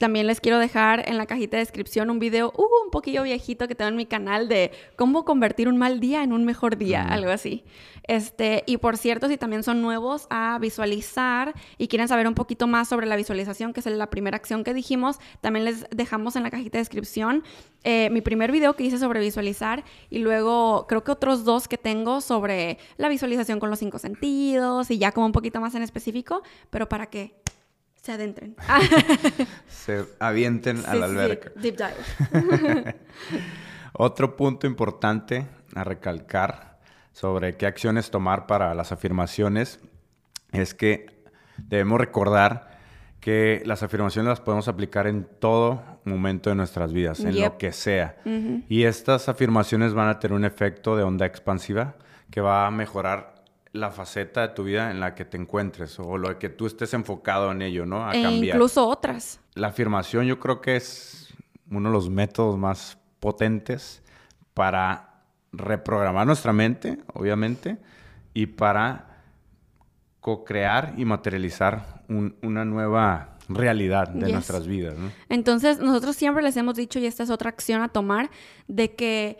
también 0.00 0.26
les 0.26 0.40
quiero 0.40 0.58
dejar 0.58 1.06
en 1.10 1.18
la 1.18 1.26
cajita 1.26 1.58
de 1.58 1.62
descripción 1.62 2.08
un 2.08 2.18
video 2.18 2.54
uh, 2.56 2.84
un 2.86 2.90
poquillo 2.90 3.22
viejito 3.22 3.68
que 3.68 3.74
tengo 3.74 3.90
en 3.90 3.96
mi 3.96 4.06
canal 4.06 4.48
de 4.48 4.72
cómo 4.96 5.26
convertir 5.26 5.68
un 5.68 5.76
mal 5.76 6.00
día 6.00 6.22
en 6.22 6.32
un 6.32 6.46
mejor 6.46 6.78
día, 6.78 7.02
algo 7.02 7.30
así. 7.30 7.64
Este, 8.04 8.64
y 8.64 8.78
por 8.78 8.96
cierto, 8.96 9.28
si 9.28 9.36
también 9.36 9.62
son 9.62 9.82
nuevos 9.82 10.26
a 10.30 10.56
visualizar 10.58 11.52
y 11.76 11.88
quieren 11.88 12.08
saber 12.08 12.26
un 12.26 12.34
poquito 12.34 12.66
más 12.66 12.88
sobre 12.88 13.06
la 13.06 13.14
visualización, 13.14 13.74
que 13.74 13.80
es 13.80 13.86
la 13.86 14.08
primera 14.08 14.38
acción 14.38 14.64
que 14.64 14.72
dijimos, 14.72 15.18
también 15.42 15.66
les 15.66 15.84
dejamos 15.90 16.34
en 16.34 16.44
la 16.44 16.50
cajita 16.50 16.78
de 16.78 16.80
descripción 16.80 17.44
eh, 17.84 18.08
mi 18.10 18.22
primer 18.22 18.52
video 18.52 18.76
que 18.76 18.84
hice 18.84 18.96
sobre 18.96 19.20
visualizar 19.20 19.84
y 20.08 20.20
luego 20.20 20.86
creo 20.88 21.04
que 21.04 21.12
otros 21.12 21.44
dos 21.44 21.68
que 21.68 21.76
tengo 21.76 22.22
sobre 22.22 22.78
la 22.96 23.10
visualización 23.10 23.60
con 23.60 23.68
los 23.68 23.78
cinco 23.78 23.98
sentidos 23.98 24.90
y 24.90 24.96
ya 24.96 25.12
como 25.12 25.26
un 25.26 25.32
poquito 25.32 25.60
más 25.60 25.74
en 25.74 25.82
específico, 25.82 26.42
pero 26.70 26.88
para 26.88 27.04
que 27.04 27.34
se 28.02 28.12
adentren. 28.12 28.56
se 29.68 30.04
avienten 30.18 30.82
a 30.86 30.94
la 30.94 31.06
alberca. 31.06 31.52
deep 31.56 31.76
dive. 31.76 32.96
Otro 33.92 34.36
punto 34.36 34.66
importante 34.66 35.46
a 35.74 35.84
recalcar 35.84 36.78
sobre 37.12 37.56
qué 37.56 37.66
acciones 37.66 38.10
tomar 38.10 38.46
para 38.46 38.74
las 38.74 38.92
afirmaciones 38.92 39.80
es 40.52 40.74
que 40.74 41.24
debemos 41.58 42.00
recordar 42.00 42.78
que 43.20 43.62
las 43.66 43.82
afirmaciones 43.82 44.30
las 44.30 44.40
podemos 44.40 44.68
aplicar 44.68 45.06
en 45.06 45.28
todo 45.38 46.00
momento 46.04 46.48
de 46.48 46.56
nuestras 46.56 46.92
vidas, 46.94 47.20
en 47.20 47.38
lo 47.38 47.58
que 47.58 47.72
sea. 47.72 48.16
Y 48.68 48.84
estas 48.84 49.28
afirmaciones 49.28 49.92
van 49.92 50.08
a 50.08 50.18
tener 50.18 50.34
un 50.34 50.46
efecto 50.46 50.96
de 50.96 51.02
onda 51.02 51.26
expansiva 51.26 51.96
que 52.30 52.40
va 52.40 52.66
a 52.66 52.70
mejorar 52.70 53.29
la 53.72 53.90
faceta 53.90 54.42
de 54.42 54.48
tu 54.54 54.64
vida 54.64 54.90
en 54.90 55.00
la 55.00 55.14
que 55.14 55.24
te 55.24 55.36
encuentres 55.36 55.98
o 56.00 56.18
lo 56.18 56.38
que 56.38 56.48
tú 56.48 56.66
estés 56.66 56.92
enfocado 56.94 57.52
en 57.52 57.62
ello, 57.62 57.86
¿no? 57.86 58.06
A 58.06 58.12
e 58.12 58.20
incluso 58.20 58.86
otras. 58.88 59.40
La 59.54 59.68
afirmación 59.68 60.26
yo 60.26 60.40
creo 60.40 60.60
que 60.60 60.76
es 60.76 61.32
uno 61.70 61.88
de 61.88 61.92
los 61.92 62.10
métodos 62.10 62.58
más 62.58 62.98
potentes 63.20 64.02
para 64.54 65.22
reprogramar 65.52 66.26
nuestra 66.26 66.52
mente, 66.52 66.98
obviamente, 67.14 67.78
y 68.34 68.46
para 68.46 69.06
co-crear 70.20 70.94
y 70.96 71.04
materializar 71.04 72.02
una 72.08 72.64
nueva 72.64 73.36
realidad 73.48 74.08
de 74.08 74.32
nuestras 74.32 74.66
vidas. 74.66 74.96
¿no? 74.96 75.10
Entonces, 75.28 75.78
nosotros 75.78 76.16
siempre 76.16 76.42
les 76.42 76.56
hemos 76.56 76.76
dicho, 76.76 76.98
y 76.98 77.06
esta 77.06 77.22
es 77.22 77.30
otra 77.30 77.50
acción 77.50 77.82
a 77.82 77.88
tomar, 77.88 78.30
de 78.68 78.94
que 78.94 79.38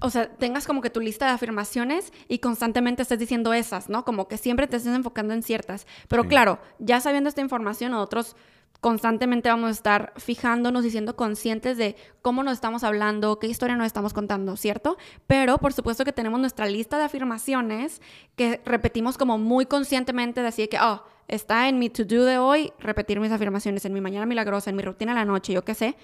o 0.00 0.10
sea, 0.10 0.28
tengas 0.28 0.66
como 0.66 0.80
que 0.80 0.90
tu 0.90 1.00
lista 1.00 1.26
de 1.26 1.32
afirmaciones 1.32 2.12
y 2.28 2.38
constantemente 2.38 3.02
estés 3.02 3.18
diciendo 3.18 3.52
esas, 3.52 3.88
¿no? 3.88 4.04
Como 4.04 4.28
que 4.28 4.36
siempre 4.36 4.66
te 4.66 4.76
estés 4.76 4.94
enfocando 4.94 5.32
en 5.32 5.42
ciertas. 5.42 5.86
Pero 6.08 6.24
claro, 6.24 6.58
ya 6.78 7.00
sabiendo 7.00 7.28
esta 7.28 7.40
información, 7.40 7.92
nosotros 7.92 8.36
constantemente 8.80 9.48
vamos 9.48 9.68
a 9.68 9.70
estar 9.70 10.12
fijándonos 10.16 10.84
y 10.84 10.90
siendo 10.90 11.14
conscientes 11.14 11.78
de 11.78 11.94
cómo 12.20 12.42
nos 12.42 12.54
estamos 12.54 12.82
hablando, 12.82 13.38
qué 13.38 13.46
historia 13.46 13.76
nos 13.76 13.86
estamos 13.86 14.12
contando, 14.12 14.56
¿cierto? 14.56 14.98
Pero 15.28 15.58
por 15.58 15.72
supuesto 15.72 16.04
que 16.04 16.12
tenemos 16.12 16.40
nuestra 16.40 16.66
lista 16.66 16.98
de 16.98 17.04
afirmaciones 17.04 18.02
que 18.34 18.60
repetimos 18.64 19.16
como 19.16 19.38
muy 19.38 19.66
conscientemente 19.66 20.42
de 20.42 20.48
así 20.48 20.66
que, 20.66 20.78
oh, 20.80 21.04
está 21.28 21.68
en 21.68 21.78
mi 21.78 21.90
to-do 21.90 22.24
de 22.24 22.38
hoy 22.38 22.72
repetir 22.80 23.20
mis 23.20 23.30
afirmaciones, 23.30 23.84
en 23.84 23.92
mi 23.92 24.00
mañana 24.00 24.26
milagrosa, 24.26 24.70
en 24.70 24.76
mi 24.76 24.82
rutina 24.82 25.12
de 25.12 25.20
la 25.20 25.24
noche, 25.26 25.52
yo 25.52 25.64
qué 25.64 25.74
sé. 25.74 25.94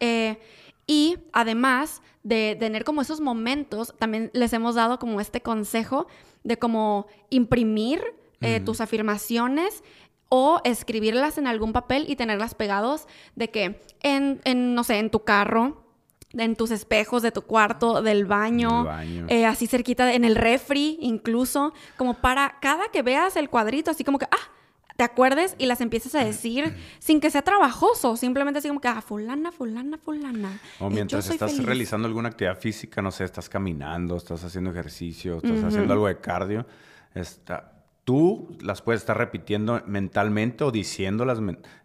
Eh, 0.00 0.40
y 0.86 1.18
además 1.32 2.02
de 2.22 2.56
tener 2.58 2.84
como 2.84 3.02
esos 3.02 3.20
momentos, 3.20 3.94
también 3.98 4.30
les 4.32 4.52
hemos 4.52 4.74
dado 4.74 4.98
como 4.98 5.20
este 5.20 5.40
consejo 5.40 6.06
de 6.44 6.58
como 6.58 7.06
imprimir 7.30 8.02
eh, 8.40 8.60
tus 8.60 8.80
afirmaciones 8.80 9.82
o 10.28 10.60
escribirlas 10.64 11.38
en 11.38 11.46
algún 11.46 11.72
papel 11.72 12.04
y 12.08 12.16
tenerlas 12.16 12.54
pegados 12.54 13.06
de 13.34 13.50
que 13.50 13.80
en, 14.02 14.40
en 14.44 14.74
no 14.74 14.84
sé, 14.84 14.98
en 14.98 15.10
tu 15.10 15.20
carro, 15.20 15.84
en 16.32 16.56
tus 16.56 16.70
espejos 16.70 17.22
de 17.22 17.32
tu 17.32 17.42
cuarto, 17.42 18.02
del 18.02 18.26
baño, 18.26 18.86
eh, 19.28 19.46
así 19.46 19.66
cerquita, 19.66 20.12
en 20.12 20.24
el 20.24 20.36
refri 20.36 20.98
incluso, 21.00 21.72
como 21.96 22.14
para 22.14 22.58
cada 22.60 22.88
que 22.88 23.02
veas 23.02 23.36
el 23.36 23.48
cuadrito, 23.48 23.90
así 23.90 24.04
como 24.04 24.18
que, 24.18 24.26
ah, 24.26 24.50
te 24.96 25.04
acuerdes 25.04 25.54
y 25.58 25.66
las 25.66 25.80
empiezas 25.80 26.14
a 26.14 26.24
decir 26.24 26.74
sin 26.98 27.20
que 27.20 27.30
sea 27.30 27.42
trabajoso, 27.42 28.16
simplemente 28.16 28.58
así 28.58 28.68
como 28.68 28.80
que, 28.80 28.88
ah, 28.88 29.02
fulana, 29.02 29.52
fulana, 29.52 29.98
fulana. 29.98 30.58
O 30.80 30.88
mientras 30.88 31.28
estás 31.28 31.62
realizando 31.62 32.08
alguna 32.08 32.30
actividad 32.30 32.58
física, 32.58 33.02
no 33.02 33.10
sé, 33.10 33.24
estás 33.24 33.48
caminando, 33.48 34.16
estás 34.16 34.42
haciendo 34.42 34.70
ejercicio, 34.70 35.36
estás 35.36 35.64
haciendo 35.64 35.92
algo 35.92 36.08
de 36.08 36.18
cardio, 36.18 36.66
está, 37.14 37.72
tú 38.04 38.56
las 38.60 38.80
puedes 38.80 39.02
estar 39.02 39.18
repitiendo 39.18 39.82
mentalmente 39.86 40.64
o 40.64 40.70
diciéndolas 40.70 41.38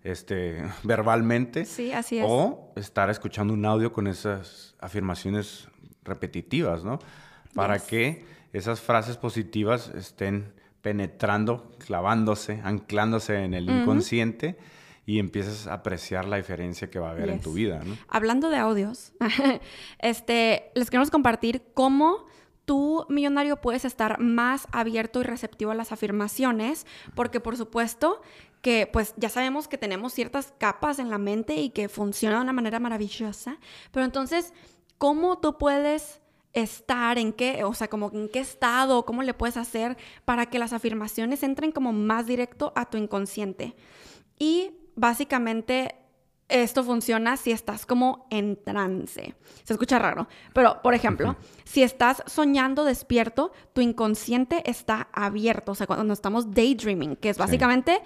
este, 0.04 0.63
verbalmente. 0.84 1.65
Sí, 1.65 1.91
así 1.91 2.19
es. 2.19 2.26
O 2.28 2.71
estar 2.78 3.10
escuchando 3.10 3.54
un 3.54 3.65
audio 3.65 3.91
con 3.91 4.08
esas 4.08 4.76
afirmaciones 4.80 5.67
repetitivas, 6.04 6.84
¿no? 6.84 7.00
Para 7.54 7.80
que 7.80 8.26
esas 8.54 8.80
frases 8.80 9.17
positivas 9.17 9.91
estén 9.95 10.54
penetrando, 10.81 11.71
clavándose, 11.77 12.61
anclándose 12.63 13.43
en 13.43 13.53
el 13.53 13.69
inconsciente 13.69 14.57
y 15.05 15.19
empieces 15.19 15.67
a 15.67 15.73
apreciar 15.75 16.25
la 16.27 16.37
diferencia 16.37 16.89
que 16.89 16.99
va 16.99 17.09
a 17.09 17.11
haber 17.11 17.29
en 17.29 17.41
tu 17.41 17.53
vida, 17.53 17.81
¿no? 17.83 17.97
Hablando 18.07 18.49
de 18.49 18.57
audios, 18.57 19.13
este, 19.99 20.71
les 20.75 20.89
queremos 20.89 21.11
compartir 21.11 21.63
cómo 21.73 22.25
tú, 22.65 23.05
millonario, 23.09 23.57
puedes 23.57 23.85
estar 23.85 24.19
más 24.19 24.67
abierto 24.71 25.19
y 25.19 25.23
receptivo 25.23 25.71
a 25.71 25.75
las 25.75 25.91
afirmaciones, 25.91 26.85
porque 27.15 27.39
por 27.39 27.57
supuesto 27.57 28.21
que 28.61 28.87
pues 28.91 29.13
ya 29.17 29.29
sabemos 29.29 29.67
que 29.67 29.77
tenemos 29.77 30.13
ciertas 30.13 30.53
capas 30.57 30.99
en 30.99 31.09
la 31.09 31.17
mente 31.17 31.55
y 31.55 31.71
que 31.71 31.89
funciona 31.89 32.37
de 32.37 32.43
una 32.43 32.53
manera 32.53 32.79
maravillosa, 32.79 33.57
pero 33.91 34.05
entonces, 34.05 34.53
¿cómo 34.97 35.39
tú 35.39 35.57
puedes 35.57 36.20
estar, 36.53 37.17
en 37.17 37.33
qué, 37.33 37.63
o 37.63 37.73
sea, 37.73 37.89
como 37.89 38.11
en 38.13 38.29
qué 38.29 38.39
estado, 38.39 39.05
cómo 39.05 39.23
le 39.23 39.33
puedes 39.33 39.57
hacer 39.57 39.97
para 40.25 40.47
que 40.47 40.59
las 40.59 40.73
afirmaciones 40.73 41.43
entren 41.43 41.71
como 41.71 41.93
más 41.93 42.27
directo 42.27 42.73
a 42.75 42.89
tu 42.89 42.97
inconsciente? 42.97 43.75
Y 44.37 44.71
básicamente 44.95 45.95
esto 46.49 46.83
funciona 46.83 47.37
si 47.37 47.51
estás 47.51 47.85
como 47.85 48.27
en 48.29 48.61
trance. 48.61 49.35
Se 49.63 49.73
escucha 49.73 49.99
raro, 49.99 50.27
pero 50.53 50.81
por 50.81 50.93
ejemplo, 50.93 51.37
si 51.63 51.81
estás 51.81 52.23
soñando 52.25 52.83
despierto, 52.83 53.53
tu 53.71 53.79
inconsciente 53.79 54.69
está 54.69 55.07
abierto, 55.13 55.71
o 55.71 55.75
sea, 55.75 55.87
cuando 55.87 56.13
estamos 56.13 56.51
daydreaming, 56.51 57.15
que 57.15 57.29
es 57.29 57.37
básicamente 57.37 58.01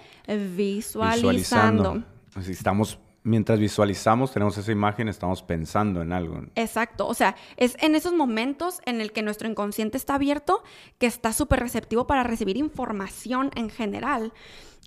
visualizando. 0.56 2.04
Si 2.40 2.52
estamos 2.52 3.00
mientras 3.26 3.58
visualizamos, 3.58 4.32
tenemos 4.32 4.56
esa 4.56 4.70
imagen, 4.70 5.08
estamos 5.08 5.42
pensando 5.42 6.00
en 6.00 6.12
algo. 6.12 6.40
Exacto, 6.54 7.06
o 7.06 7.14
sea, 7.14 7.34
es 7.56 7.76
en 7.80 7.96
esos 7.96 8.12
momentos 8.12 8.80
en 8.86 9.00
el 9.00 9.12
que 9.12 9.22
nuestro 9.22 9.48
inconsciente 9.48 9.96
está 9.96 10.14
abierto, 10.14 10.62
que 10.98 11.06
está 11.06 11.32
súper 11.32 11.58
receptivo 11.60 12.06
para 12.06 12.22
recibir 12.22 12.56
información 12.56 13.50
en 13.56 13.68
general. 13.68 14.32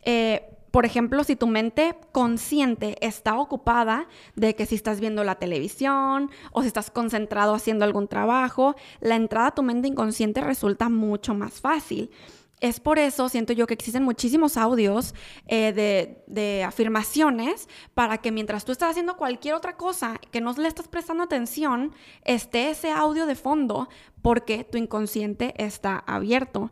Eh, 0.06 0.42
por 0.72 0.86
ejemplo, 0.86 1.24
si 1.24 1.36
tu 1.36 1.48
mente 1.48 1.96
consciente 2.12 2.96
está 3.06 3.36
ocupada 3.36 4.08
de 4.36 4.56
que 4.56 4.66
si 4.66 4.76
estás 4.76 5.02
viendo 5.02 5.24
la 5.24 5.36
televisión 5.36 6.30
o 6.52 6.62
si 6.62 6.68
estás 6.68 6.92
concentrado 6.92 7.54
haciendo 7.56 7.84
algún 7.84 8.08
trabajo, 8.08 8.76
la 9.02 9.16
entrada 9.16 9.48
a 9.48 9.56
tu 9.56 9.64
mente 9.64 9.88
inconsciente 9.90 10.40
resulta 10.40 10.88
mucho 10.88 11.34
más 11.34 11.60
fácil. 11.60 12.12
Es 12.62 12.82
por 12.82 13.00
eso, 13.00 13.30
siento 13.30 13.54
yo, 13.54 13.68
que 13.68 13.74
existen 13.74 14.04
muchísimos 14.04 14.58
audios 14.58 15.16
eh, 15.48 16.18
de, 16.28 16.64
afirmaciones 16.64 17.70
para 17.94 18.18
que 18.18 18.32
mientras 18.32 18.66
tú 18.66 18.74
estás 18.74 18.92
haciendo 18.92 19.16
cualquier 19.16 19.54
otra 19.54 19.78
cosa 19.78 20.20
que 20.32 20.42
no 20.42 20.52
le 20.54 20.68
estás 20.68 20.90
prestando 20.90 21.24
atención, 21.24 21.94
esté 22.26 22.70
ese 22.70 22.92
audio 22.92 23.26
de 23.26 23.36
fondo 23.36 23.88
porque 24.22 24.66
tu 24.66 24.78
inconsciente 24.78 25.54
está 25.58 26.04
abierto. 26.06 26.72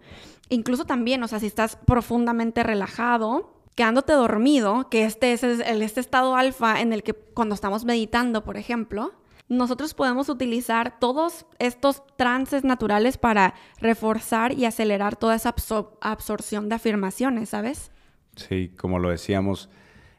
Incluso 0.50 0.86
también, 0.86 1.24
o 1.24 1.28
sea, 1.28 1.40
si 1.40 1.48
estás 1.48 1.78
profundamente 1.78 2.64
relajado, 2.64 3.54
quedándote 3.76 4.12
dormido, 4.12 4.90
que 4.90 5.06
este 5.06 5.32
es 5.32 5.44
el, 5.44 5.82
este 5.82 6.02
estado 6.02 6.36
alfa 6.36 6.82
en 6.82 6.92
el 6.92 7.04
que 7.04 7.14
cuando 7.14 7.56
estamos 7.56 7.86
meditando, 7.86 8.44
por 8.44 8.58
ejemplo, 8.58 9.14
nosotros 9.50 9.94
podemos 9.94 10.30
utilizar 10.30 11.00
todos 11.00 11.46
estos 11.60 12.04
trances 12.18 12.64
naturales 12.64 13.18
para 13.18 13.54
reforzar 13.80 14.54
y 14.54 14.66
acelerar 14.66 15.16
toda 15.16 15.36
esa 15.36 15.56
absorción 16.02 16.70
de 16.70 16.76
afirmaciones, 16.76 17.50
¿sabes? 17.50 17.92
Sí, 18.36 18.74
como 18.78 19.00
lo 19.00 19.10
decíamos, 19.10 19.70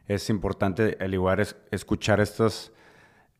es 0.06 0.30
importante 0.30 0.96
al 1.00 1.12
igual 1.12 1.46
escuchar 1.70 2.20
estos 2.20 2.72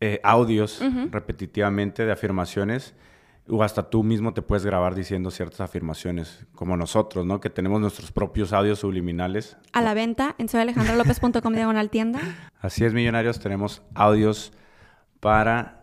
eh, 0.00 0.20
audios 0.22 0.80
repetitivamente 1.10 2.04
de 2.04 2.12
afirmaciones 2.12 2.94
o 3.48 3.62
hasta 3.62 3.88
tú 3.88 4.02
mismo 4.02 4.34
te 4.34 4.42
puedes 4.42 4.64
grabar 4.64 4.94
diciendo 4.94 5.30
ciertas 5.30 5.60
afirmaciones, 5.60 6.46
como 6.54 6.76
nosotros, 6.76 7.24
¿no? 7.24 7.40
Que 7.40 7.48
tenemos 7.48 7.80
nuestros 7.80 8.12
propios 8.12 8.52
audios 8.52 8.80
subliminales. 8.80 9.56
A 9.72 9.80
la 9.80 9.94
venta 9.94 10.34
en 10.38 10.50
soyalejandrolopez.com 10.50 11.54
diagonal 11.54 11.88
tienda. 11.88 12.20
Así 12.60 12.84
es, 12.84 12.92
millonarios, 12.92 13.40
tenemos 13.40 13.82
audios 13.94 14.52
para 15.20 15.77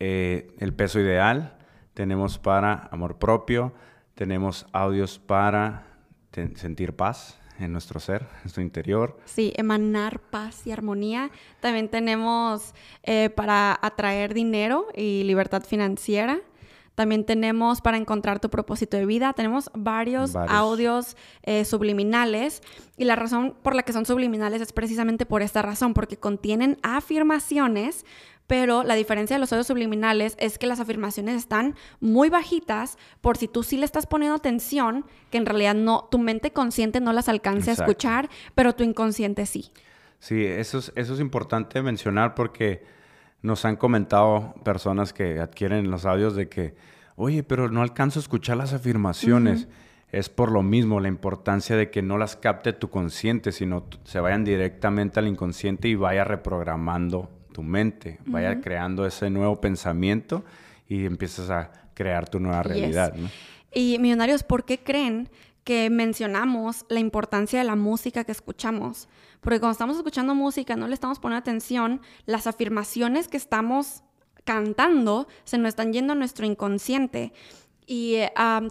eh, 0.00 0.54
el 0.58 0.72
peso 0.74 1.00
ideal, 1.00 1.56
tenemos 1.94 2.38
para 2.38 2.88
amor 2.90 3.18
propio, 3.18 3.72
tenemos 4.14 4.66
audios 4.72 5.18
para 5.18 5.86
sentir 6.54 6.94
paz 6.94 7.38
en 7.58 7.72
nuestro 7.72 8.00
ser, 8.00 8.22
en 8.22 8.42
nuestro 8.44 8.62
interior. 8.62 9.18
Sí, 9.24 9.52
emanar 9.56 10.20
paz 10.20 10.66
y 10.66 10.72
armonía. 10.72 11.30
También 11.60 11.88
tenemos 11.88 12.74
eh, 13.02 13.30
para 13.30 13.78
atraer 13.82 14.34
dinero 14.34 14.86
y 14.94 15.24
libertad 15.24 15.64
financiera. 15.64 16.40
También 16.98 17.22
tenemos 17.22 17.80
para 17.80 17.96
encontrar 17.96 18.40
tu 18.40 18.50
propósito 18.50 18.96
de 18.96 19.06
vida. 19.06 19.32
Tenemos 19.32 19.70
varios, 19.72 20.34
audios 20.34 21.16
eh, 21.44 21.64
subliminales. 21.64 22.60
Y 22.96 23.04
la 23.04 23.14
razón 23.14 23.54
por 23.62 23.76
la 23.76 23.84
que 23.84 23.92
son 23.92 24.04
subliminales 24.04 24.60
es 24.60 24.72
precisamente 24.72 25.24
por 25.24 25.42
esta 25.42 25.62
razón, 25.62 25.94
porque 25.94 26.16
contienen 26.16 26.76
afirmaciones 26.82 28.04
pero 28.48 28.82
la 28.82 28.94
diferencia 28.94 29.36
de 29.36 29.40
los 29.40 29.52
audios 29.52 29.66
subliminales 29.66 30.34
es 30.40 30.58
que 30.58 30.66
las 30.66 30.80
afirmaciones 30.80 31.36
están 31.36 31.76
muy 32.00 32.30
bajitas 32.30 32.96
por 33.20 33.36
si 33.36 33.46
tú 33.46 33.62
sí 33.62 33.76
le 33.76 33.84
estás 33.84 34.06
poniendo 34.06 34.34
atención, 34.34 35.04
que 35.30 35.36
en 35.36 35.44
realidad 35.44 35.74
no, 35.74 36.08
tu 36.10 36.18
mente 36.18 36.50
consciente 36.50 36.98
no 37.00 37.12
las 37.12 37.28
alcance 37.28 37.70
a 37.70 37.74
escuchar, 37.74 38.30
pero 38.54 38.74
tu 38.74 38.84
inconsciente 38.84 39.44
sí. 39.44 39.70
Sí, 40.18 40.44
eso 40.46 40.78
es, 40.78 40.92
eso 40.96 41.12
es 41.12 41.20
importante 41.20 41.80
mencionar 41.82 42.34
porque 42.34 42.82
nos 43.42 43.64
han 43.64 43.76
comentado 43.76 44.54
personas 44.64 45.12
que 45.12 45.40
adquieren 45.40 45.90
los 45.90 46.04
audios 46.04 46.34
de 46.34 46.48
que, 46.48 46.74
oye, 47.16 47.42
pero 47.42 47.68
no 47.68 47.82
alcanzo 47.82 48.18
a 48.18 48.22
escuchar 48.22 48.56
las 48.56 48.72
afirmaciones. 48.72 49.68
Es 50.10 50.30
por 50.30 50.50
lo 50.50 50.62
mismo 50.62 51.00
la 51.00 51.08
importancia 51.08 51.76
de 51.76 51.90
que 51.90 52.00
no 52.00 52.16
las 52.16 52.34
capte 52.34 52.72
tu 52.72 52.88
consciente, 52.88 53.52
sino 53.52 53.84
se 54.04 54.20
vayan 54.20 54.42
directamente 54.42 55.20
al 55.20 55.28
inconsciente 55.28 55.88
y 55.88 55.96
vaya 55.96 56.24
reprogramando 56.24 57.30
tu 57.52 57.62
mente, 57.62 58.18
vaya 58.24 58.60
creando 58.60 59.04
ese 59.04 59.28
nuevo 59.28 59.60
pensamiento 59.60 60.44
y 60.88 61.04
empiezas 61.04 61.50
a 61.50 61.70
crear 61.92 62.28
tu 62.28 62.40
nueva 62.40 62.62
realidad. 62.62 63.14
Y 63.72 63.98
millonarios, 63.98 64.42
¿por 64.42 64.64
qué 64.64 64.78
creen 64.78 65.28
que 65.62 65.90
mencionamos 65.90 66.86
la 66.88 67.00
importancia 67.00 67.58
de 67.58 67.66
la 67.66 67.76
música 67.76 68.24
que 68.24 68.32
escuchamos? 68.32 69.08
Porque 69.40 69.60
cuando 69.60 69.72
estamos 69.72 69.96
escuchando 69.96 70.34
música, 70.34 70.76
no 70.76 70.88
le 70.88 70.94
estamos 70.94 71.18
poniendo 71.18 71.40
atención, 71.40 72.00
las 72.26 72.46
afirmaciones 72.46 73.28
que 73.28 73.36
estamos 73.36 74.02
cantando 74.44 75.28
se 75.44 75.58
nos 75.58 75.68
están 75.68 75.92
yendo 75.92 76.14
a 76.14 76.16
nuestro 76.16 76.46
inconsciente. 76.46 77.32
Y 77.90 78.18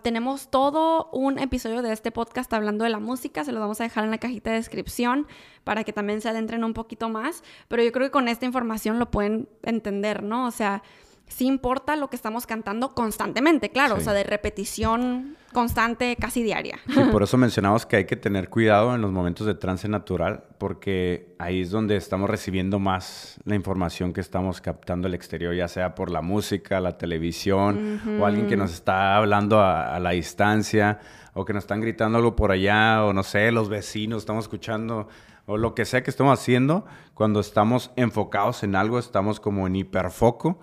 tenemos 0.03 0.51
todo 0.51 1.10
un 1.12 1.39
episodio 1.39 1.82
de 1.82 1.91
este 1.91 2.12
podcast 2.12 2.53
hablando 2.53 2.84
de 2.84 2.91
la 2.91 2.99
música, 2.99 3.43
se 3.43 3.51
lo 3.51 3.60
vamos 3.60 3.82
a 3.82 3.86
dejar 3.86 4.03
en 4.03 4.12
la 4.12 4.19
cajita 4.19 4.51
de 4.51 4.58
descripción 4.58 5.25
para 5.63 5.84
que 5.84 5.91
también 5.91 6.21
se 6.21 6.30
adentren 6.30 6.63
un 6.63 6.73
poquito 6.73 7.10
más, 7.10 7.43
pero 7.67 7.82
yo 7.82 7.91
creo 7.91 8.06
que 8.06 8.12
con 8.12 8.27
esta 8.27 8.45
información 8.45 8.99
lo 8.99 9.10
pueden 9.10 9.49
entender, 9.63 10.21
¿no? 10.21 10.45
O 10.45 10.51
sea, 10.51 10.84
sí 11.27 11.45
importa 11.45 11.95
lo 11.95 12.09
que 12.09 12.15
estamos 12.15 12.45
cantando 12.45 12.93
constantemente, 12.93 13.69
claro, 13.69 13.95
o 13.95 13.99
sea, 13.99 14.13
de 14.13 14.23
repetición 14.23 15.35
constante, 15.53 16.15
casi 16.19 16.43
diaria. 16.43 16.79
Sí, 16.87 16.99
por 17.11 17.23
eso 17.23 17.37
mencionamos 17.37 17.85
que 17.85 17.97
hay 17.97 18.05
que 18.05 18.15
tener 18.15 18.49
cuidado 18.49 18.95
en 18.95 19.01
los 19.01 19.11
momentos 19.11 19.47
de 19.47 19.55
trance 19.55 19.87
natural, 19.87 20.43
porque 20.57 21.35
ahí 21.39 21.61
es 21.61 21.71
donde 21.71 21.95
estamos 21.95 22.29
recibiendo 22.29 22.79
más 22.79 23.39
la 23.43 23.55
información 23.55 24.13
que 24.13 24.21
estamos 24.21 24.61
captando 24.61 25.07
al 25.07 25.13
exterior, 25.13 25.53
ya 25.53 25.67
sea 25.67 25.95
por 25.95 26.11
la 26.11 26.21
música, 26.21 26.79
la 26.79 26.97
televisión, 26.97 28.01
o 28.19 28.25
alguien 28.25 28.47
que 28.47 28.57
nos 28.57 28.73
está 28.73 29.15
hablando 29.15 29.61
a, 29.61 29.99
la 29.99 30.11
distancia, 30.11 30.99
o 31.33 31.45
que 31.45 31.53
nos 31.53 31.63
están 31.63 31.81
gritando 31.81 32.17
algo 32.17 32.35
por 32.35 32.51
allá, 32.51 33.03
o 33.03 33.13
no 33.13 33.23
sé, 33.23 33.51
los 33.51 33.69
vecinos, 33.69 34.23
estamos 34.23 34.45
escuchando, 34.45 35.07
o 35.47 35.57
lo 35.57 35.73
que 35.73 35.86
sea 35.86 36.03
que 36.03 36.12
estemos 36.12 36.38
haciendo, 36.38 36.86
cuando 37.15 37.39
estamos 37.39 37.91
enfocados 37.95 38.62
en 38.63 38.75
algo, 38.75 38.99
estamos 38.99 39.39
como 39.39 39.65
en 39.65 39.77
hiperfoco, 39.77 40.60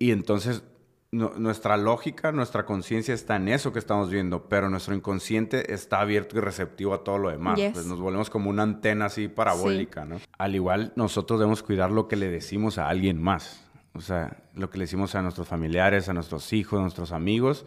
y 0.00 0.10
entonces 0.10 0.64
nuestra 1.12 1.76
lógica, 1.76 2.32
nuestra 2.32 2.66
conciencia 2.66 3.14
está 3.14 3.36
en 3.36 3.48
eso 3.48 3.72
que 3.72 3.78
estamos 3.78 4.10
viendo, 4.10 4.48
pero 4.48 4.68
nuestro 4.68 4.94
inconsciente 4.94 5.72
está 5.72 6.00
abierto 6.00 6.36
y 6.36 6.40
receptivo 6.40 6.92
a 6.92 7.04
todo 7.04 7.18
lo 7.18 7.30
demás. 7.30 7.60
Pues 7.72 7.86
nos 7.86 8.00
volvemos 8.00 8.30
como 8.30 8.50
una 8.50 8.64
antena 8.64 9.04
así 9.04 9.28
parabólica, 9.28 10.04
¿no? 10.04 10.16
Al 10.38 10.54
igual, 10.56 10.92
nosotros 10.96 11.38
debemos 11.38 11.62
cuidar 11.62 11.92
lo 11.92 12.08
que 12.08 12.16
le 12.16 12.28
decimos 12.30 12.78
a 12.78 12.88
alguien 12.88 13.22
más. 13.22 13.64
O 13.92 14.00
sea, 14.00 14.38
lo 14.54 14.70
que 14.70 14.78
le 14.78 14.84
decimos 14.84 15.14
a 15.14 15.22
nuestros 15.22 15.46
familiares, 15.46 16.08
a 16.08 16.14
nuestros 16.14 16.52
hijos, 16.52 16.80
a 16.80 16.82
nuestros 16.82 17.12
amigos. 17.12 17.64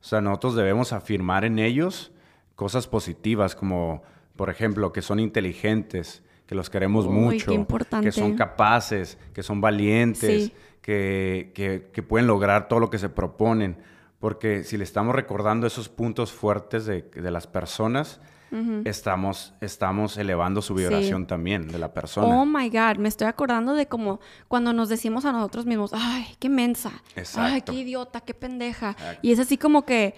O 0.00 0.04
sea, 0.04 0.20
nosotros 0.20 0.56
debemos 0.56 0.92
afirmar 0.92 1.44
en 1.44 1.60
ellos 1.60 2.10
cosas 2.56 2.88
positivas, 2.88 3.54
como, 3.54 4.02
por 4.42 4.50
ejemplo, 4.50 4.92
que 4.92 5.02
son 5.02 5.20
inteligentes, 5.20 6.24
que 6.48 6.56
los 6.56 6.68
queremos 6.68 7.06
mucho, 7.06 7.64
que 8.02 8.10
son 8.10 8.34
capaces, 8.34 9.16
que 9.32 9.44
son 9.44 9.60
valientes. 9.60 10.46
Sí 10.46 10.52
que, 10.82 11.52
que, 11.92 12.02
pueden 12.02 12.26
lograr 12.26 12.68
todo 12.68 12.80
lo 12.80 12.90
que 12.90 12.98
se 12.98 13.08
proponen. 13.08 13.78
Porque 14.18 14.64
si 14.64 14.76
le 14.76 14.82
estamos 14.82 15.14
recordando 15.14 15.66
esos 15.66 15.88
puntos 15.88 16.32
fuertes 16.32 16.84
de, 16.86 17.02
de 17.02 17.30
las 17.30 17.46
personas, 17.46 18.20
estamos, 18.84 19.54
estamos 19.60 20.16
elevando 20.16 20.62
su 20.62 20.74
vibración 20.74 21.26
también 21.26 21.68
de 21.68 21.78
la 21.78 21.92
persona. 21.92 22.26
Oh 22.28 22.44
my 22.44 22.68
God, 22.68 22.98
me 22.98 23.08
estoy 23.08 23.26
acordando 23.26 23.74
de 23.74 23.86
como 23.86 24.20
cuando 24.48 24.72
nos 24.72 24.88
decimos 24.88 25.24
a 25.24 25.32
nosotros 25.32 25.66
mismos, 25.66 25.92
ay, 25.94 26.26
qué 26.38 26.48
mensa, 26.48 26.92
ay, 27.36 27.62
qué 27.62 27.72
idiota, 27.72 28.20
qué 28.20 28.34
pendeja. 28.34 28.96
Y 29.22 29.32
es 29.32 29.38
así 29.38 29.56
como 29.56 29.84
que, 29.84 30.14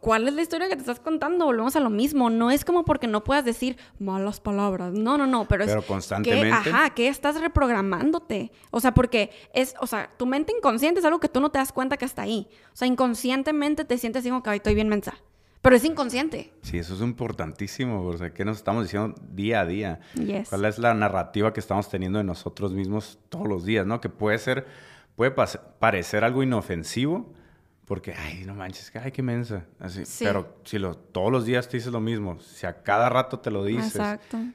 ¿cuál 0.00 0.28
es 0.28 0.34
la 0.34 0.42
historia 0.42 0.68
que 0.68 0.76
te 0.76 0.80
estás 0.80 1.00
contando? 1.00 1.44
Volvemos 1.44 1.74
a 1.76 1.80
lo 1.80 1.90
mismo. 1.90 2.30
No 2.30 2.50
es 2.50 2.64
como 2.64 2.84
porque 2.84 3.06
no 3.06 3.24
puedas 3.24 3.44
decir 3.44 3.76
malas 3.98 4.40
palabras. 4.40 4.92
No, 4.92 5.18
no, 5.18 5.26
no, 5.26 5.46
pero, 5.48 5.64
pero 5.66 5.82
constantemente. 5.82 6.48
Que, 6.62 6.70
ajá, 6.70 6.90
que 6.90 7.08
estás 7.08 7.40
reprogramándote. 7.40 8.52
O 8.70 8.80
sea, 8.80 8.94
porque 8.94 9.30
es, 9.52 9.74
o 9.80 9.86
sea, 9.86 10.10
tu 10.16 10.26
mente 10.26 10.52
inconsciente 10.56 11.00
es 11.00 11.06
algo 11.06 11.20
que 11.20 11.28
tú 11.28 11.40
no 11.40 11.50
te 11.50 11.58
das 11.58 11.72
cuenta 11.72 11.96
que 11.96 12.04
está 12.04 12.22
ahí. 12.22 12.48
O 12.72 12.76
sea, 12.76 12.86
inconscientemente 12.86 13.84
te 13.84 13.98
sientes 13.98 14.20
así 14.20 14.30
como 14.30 14.42
que, 14.42 14.50
ay, 14.50 14.56
estoy 14.58 14.74
bien 14.74 14.88
mensa. 14.88 15.14
Pero 15.62 15.76
es 15.76 15.84
inconsciente. 15.84 16.52
Sí, 16.62 16.78
eso 16.78 16.94
es 16.94 17.00
importantísimo. 17.00 18.04
O 18.04 18.16
sea, 18.18 18.34
¿qué 18.34 18.44
nos 18.44 18.56
estamos 18.56 18.82
diciendo 18.82 19.14
día 19.32 19.60
a 19.60 19.66
día? 19.66 20.00
¿Cuál 20.50 20.64
es 20.64 20.78
la 20.78 20.92
narrativa 20.92 21.52
que 21.52 21.60
estamos 21.60 21.88
teniendo 21.88 22.18
de 22.18 22.24
nosotros 22.24 22.72
mismos 22.72 23.20
todos 23.28 23.46
los 23.46 23.64
días, 23.64 23.86
no? 23.86 24.00
Que 24.00 24.08
puede 24.08 24.38
ser, 24.38 24.66
puede 25.14 25.30
parecer 25.30 26.24
algo 26.24 26.42
inofensivo, 26.42 27.32
porque, 27.84 28.12
ay, 28.12 28.42
no 28.44 28.56
manches, 28.56 28.90
ay, 28.96 29.12
qué 29.12 29.22
mensa. 29.22 29.64
Así, 29.78 30.02
Pero 30.18 30.56
si 30.64 30.80
lo, 30.80 30.96
todos 30.96 31.30
los 31.30 31.46
días 31.46 31.68
te 31.68 31.76
dices 31.76 31.92
lo 31.92 32.00
mismo, 32.00 32.40
si 32.40 32.66
a 32.66 32.82
cada 32.82 33.08
rato 33.08 33.38
te 33.38 33.52
lo 33.52 33.64
dices, 33.64 34.02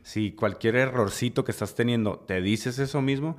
si 0.03 0.33
cualquier 0.33 0.75
errorcito 0.75 1.45
que 1.45 1.51
estás 1.51 1.73
teniendo 1.73 2.19
te 2.19 2.41
dices 2.41 2.79
eso 2.79 3.01
mismo, 3.01 3.37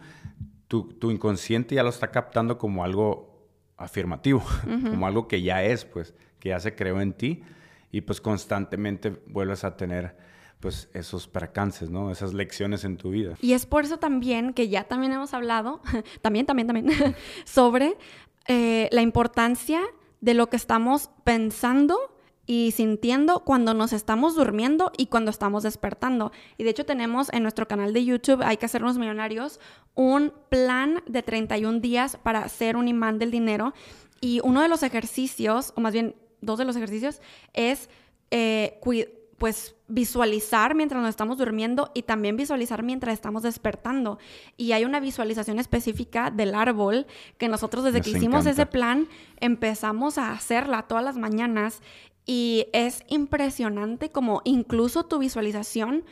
tu, 0.69 0.95
tu 0.95 1.11
inconsciente 1.11 1.75
ya 1.75 1.83
lo 1.83 1.91
está 1.91 2.11
captando 2.11 2.57
como 2.57 2.83
algo 2.83 3.47
afirmativo, 3.77 4.43
como 4.91 5.07
algo 5.07 5.29
que 5.29 5.43
ya 5.43 5.63
es, 5.63 5.85
pues, 5.85 6.15
que 6.39 6.51
ya 6.51 6.61
se 6.61 6.75
creó 6.75 7.03
en 7.03 7.13
ti 7.13 7.43
y 7.91 8.03
pues 8.03 8.21
constantemente 8.21 9.11
vuelves 9.27 9.65
a 9.65 9.77
tener 9.77 10.17
pues 10.61 10.89
esos 10.93 11.29
percances, 11.29 11.89
¿no? 11.89 12.11
Esas 12.11 12.35
lecciones 12.35 12.85
en 12.85 12.97
tu 12.97 13.11
vida. 13.11 13.35
Y 13.41 13.53
es 13.53 13.67
por 13.67 13.85
eso 13.85 13.99
también 13.99 14.53
que 14.53 14.69
ya 14.69 14.85
también 14.85 15.13
hemos 15.13 15.35
hablado, 15.35 15.81
también, 16.23 16.47
también, 16.47 16.67
también, 16.67 17.15
sobre 17.45 17.97
eh, 18.49 18.89
la 18.93 19.03
importancia 19.03 19.81
de 20.21 20.35
lo 20.35 20.49
que 20.49 20.57
estamos 20.57 21.11
pensando 21.25 21.97
y 22.45 22.73
sintiendo 22.73 23.41
cuando 23.45 23.75
nos 23.75 23.93
estamos 23.93 24.35
durmiendo 24.35 24.91
y 24.97 25.07
cuando 25.07 25.31
estamos 25.31 25.63
despertando. 25.63 26.33
Y 26.57 26.65
de 26.65 26.71
hecho 26.71 26.87
tenemos 26.87 27.31
en 27.33 27.43
nuestro 27.43 27.69
canal 27.69 27.93
de 27.93 28.05
YouTube, 28.05 28.43
hay 28.43 28.57
que 28.57 28.67
hacernos 28.67 28.97
millonarios, 28.97 29.61
un 29.95 30.33
plan 30.49 31.03
de 31.07 31.23
31 31.23 31.81
días 31.81 32.17
para 32.17 32.49
ser 32.49 32.77
un 32.77 32.89
imán 32.89 33.19
del 33.19 33.31
dinero. 33.31 33.75
Y 34.21 34.41
uno 34.43 34.63
de 34.63 34.69
los 34.69 34.83
ejercicios, 34.83 35.73
o 35.77 35.83
más 35.83 35.93
bien 35.93 36.17
dos 36.41 36.59
de 36.59 36.65
los 36.65 36.77
ejercicios 36.77 37.21
es 37.55 37.89
eh, 38.31 38.79
pues 39.39 39.77
visualizar 39.87 40.75
mientras 40.75 41.01
nos 41.01 41.11
estamos 41.11 41.39
durmiendo 41.39 41.93
y 41.95 42.03
también 42.03 42.37
visualizar 42.37 42.83
mientras 42.83 43.15
estamos 43.15 43.45
despertando. 43.45 44.19
Y 44.57 44.73
hay 44.73 44.85
una 44.85 45.01
visualización 45.01 45.61
específica 45.61 46.31
del 46.31 46.55
árbol 46.55 47.07
que 47.39 47.49
nosotros 47.49 47.85
desde 47.85 48.01
que 48.01 48.11
hicimos 48.11 48.47
ese 48.47 48.67
plan 48.67 49.09
empezamos 49.39 50.19
a 50.19 50.33
hacerla 50.33 50.83
todas 50.83 51.05
las 51.05 51.17
mañanas 51.17 51.83
y 52.27 52.67
es 52.73 53.05
impresionante 53.09 54.11
como 54.11 54.43
incluso 54.45 55.07
tu 55.07 55.19
visualización, 55.19 56.05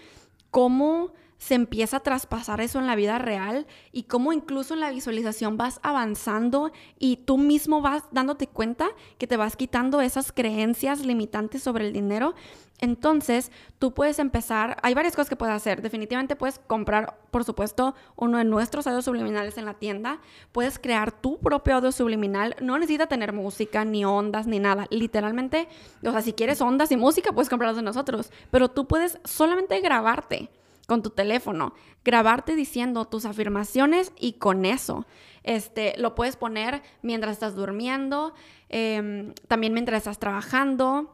cómo 0.50 1.12
se 1.38 1.54
empieza 1.54 1.98
a 1.98 2.00
traspasar 2.00 2.60
eso 2.60 2.78
en 2.78 2.86
la 2.86 2.96
vida 2.96 3.18
real 3.18 3.66
y 3.92 4.04
cómo 4.04 4.32
incluso 4.32 4.74
en 4.74 4.80
la 4.80 4.90
visualización 4.90 5.56
vas 5.56 5.80
avanzando 5.82 6.72
y 6.98 7.18
tú 7.18 7.38
mismo 7.38 7.80
vas 7.80 8.04
dándote 8.10 8.46
cuenta 8.46 8.88
que 9.18 9.26
te 9.26 9.36
vas 9.36 9.56
quitando 9.56 10.00
esas 10.00 10.32
creencias 10.32 11.04
limitantes 11.04 11.62
sobre 11.62 11.86
el 11.86 11.92
dinero. 11.92 12.34
Entonces, 12.78 13.50
tú 13.78 13.94
puedes 13.94 14.18
empezar, 14.18 14.76
hay 14.82 14.92
varias 14.92 15.14
cosas 15.14 15.30
que 15.30 15.36
puedes 15.36 15.54
hacer. 15.54 15.80
Definitivamente 15.80 16.36
puedes 16.36 16.58
comprar, 16.58 17.18
por 17.30 17.44
supuesto, 17.44 17.94
uno 18.16 18.36
de 18.38 18.44
nuestros 18.44 18.86
audios 18.86 19.06
subliminales 19.06 19.56
en 19.56 19.64
la 19.64 19.74
tienda. 19.74 20.20
Puedes 20.52 20.78
crear 20.78 21.10
tu 21.10 21.38
propio 21.38 21.76
audio 21.76 21.90
subliminal. 21.90 22.54
No 22.60 22.78
necesita 22.78 23.06
tener 23.06 23.32
música, 23.32 23.84
ni 23.86 24.04
ondas, 24.04 24.46
ni 24.46 24.58
nada. 24.58 24.86
Literalmente, 24.90 25.68
o 26.04 26.10
sea, 26.10 26.20
si 26.20 26.34
quieres 26.34 26.60
ondas 26.60 26.92
y 26.92 26.96
música, 26.96 27.32
puedes 27.32 27.48
comprarlas 27.48 27.76
de 27.76 27.82
nosotros. 27.82 28.30
Pero 28.50 28.68
tú 28.68 28.86
puedes 28.86 29.18
solamente 29.24 29.80
grabarte 29.80 30.50
con 30.86 31.02
tu 31.02 31.10
teléfono, 31.10 31.74
grabarte 32.04 32.54
diciendo 32.54 33.04
tus 33.04 33.24
afirmaciones 33.24 34.12
y 34.18 34.34
con 34.34 34.64
eso. 34.64 35.06
Este, 35.42 35.94
lo 35.98 36.14
puedes 36.14 36.36
poner 36.36 36.82
mientras 37.02 37.32
estás 37.32 37.54
durmiendo, 37.54 38.34
em, 38.68 39.34
también 39.48 39.72
mientras 39.72 39.98
estás 39.98 40.18
trabajando, 40.18 41.12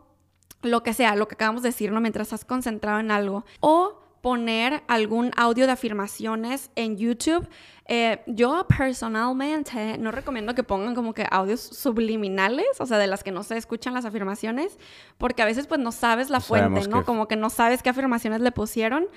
lo 0.62 0.82
que 0.82 0.94
sea, 0.94 1.16
lo 1.16 1.26
que 1.26 1.34
acabamos 1.34 1.62
de 1.62 1.70
decir, 1.70 1.90
¿no? 1.90 2.00
Mientras 2.00 2.28
estás 2.28 2.44
concentrado 2.44 3.00
en 3.00 3.10
algo. 3.10 3.44
O 3.60 4.01
poner 4.22 4.82
algún 4.86 5.32
audio 5.36 5.66
de 5.66 5.72
afirmaciones 5.72 6.70
en 6.76 6.96
YouTube. 6.96 7.46
Eh, 7.88 8.22
yo 8.26 8.66
personalmente 8.68 9.98
no 9.98 10.12
recomiendo 10.12 10.54
que 10.54 10.62
pongan 10.62 10.94
como 10.94 11.12
que 11.12 11.26
audios 11.30 11.60
subliminales, 11.60 12.66
o 12.78 12.86
sea, 12.86 12.96
de 12.96 13.08
las 13.08 13.24
que 13.24 13.32
no 13.32 13.42
se 13.42 13.56
escuchan 13.56 13.92
las 13.92 14.04
afirmaciones, 14.04 14.78
porque 15.18 15.42
a 15.42 15.44
veces 15.44 15.66
pues 15.66 15.80
no 15.80 15.92
sabes 15.92 16.30
la 16.30 16.40
fuente, 16.40 16.88
¿no? 16.88 17.04
Como 17.04 17.26
que 17.28 17.36
no 17.36 17.50
sabes 17.50 17.82
qué 17.82 17.90
afirmaciones 17.90 18.40
le 18.40 18.52
pusieron 18.52 19.08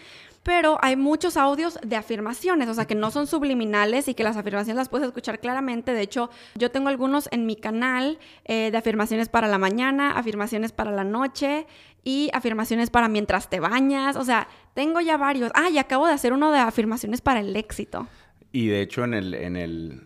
pero 0.45 0.77
hay 0.83 0.95
muchos 0.95 1.37
audios 1.37 1.79
de 1.81 1.95
afirmaciones, 1.95 2.69
o 2.69 2.75
sea, 2.75 2.85
que 2.85 2.93
no 2.93 3.09
son 3.09 3.25
subliminales 3.25 4.07
y 4.07 4.13
que 4.13 4.23
las 4.23 4.37
afirmaciones 4.37 4.75
las 4.75 4.89
puedes 4.89 5.07
escuchar 5.07 5.39
claramente. 5.39 5.91
De 5.91 6.01
hecho, 6.01 6.29
yo 6.53 6.69
tengo 6.69 6.89
algunos 6.89 7.27
en 7.31 7.47
mi 7.47 7.55
canal 7.55 8.19
eh, 8.43 8.69
de 8.69 8.77
afirmaciones 8.77 9.27
para 9.27 9.47
la 9.47 9.57
mañana, 9.57 10.11
afirmaciones 10.11 10.71
para 10.71 10.91
la 10.91 11.03
noche 11.03 11.65
y 12.05 12.29
afirmaciones 12.31 12.89
para 12.89 13.09
mientras 13.09 13.49
te 13.49 13.59
bañas. 13.59 14.15
O 14.15 14.23
sea, 14.23 14.47
tengo 14.73 15.01
ya 15.01 15.17
varios. 15.17 15.51
Ah, 15.55 15.69
y 15.69 15.77
acabo 15.77 16.07
de 16.07 16.13
hacer 16.13 16.31
uno 16.31 16.53
de 16.53 16.59
afirmaciones 16.59 17.19
para 17.19 17.41
el 17.41 17.53
éxito. 17.57 18.07
Y 18.53 18.67
de 18.67 18.81
hecho, 18.81 19.03
en 19.03 19.13
el, 19.13 19.33
en 19.33 19.57
el 19.57 20.01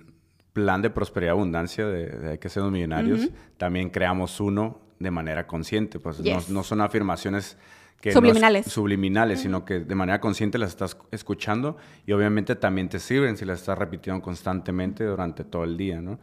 plan 0.54 0.82
de 0.82 0.90
prosperidad 0.90 1.34
y 1.34 1.36
abundancia 1.36 1.86
de, 1.86 2.32
Hay 2.32 2.38
que 2.40 2.50
ser 2.50 2.64
millonarios, 2.64 3.30
también 3.58 3.92
creamos 3.92 4.40
uno 4.40 4.80
de 4.98 5.12
manera 5.12 5.46
consciente. 5.46 6.00
Pues 6.00 6.50
no 6.50 6.64
son 6.64 6.82
afirmaciones 6.82 7.58
subliminales. 8.02 8.66
subliminales, 8.66 9.42
sino 9.42 9.66
que 9.66 9.80
de 9.80 9.96
manera 9.96 10.22
consciente 10.22 10.58
las 10.58 10.70
estás 10.70 10.98
escuchando 11.12 11.78
y 12.06 12.14
obviamente 12.14 12.56
también 12.56 12.88
te 12.88 13.00
sirven 13.00 13.36
si 13.36 13.46
las 13.46 13.60
estás 13.60 13.78
repitiendo 13.78 14.22
constantemente 14.22 15.04
durante 15.04 15.44
todo 15.44 15.66
el 15.66 15.76
día, 15.76 16.02
¿no? 16.02 16.20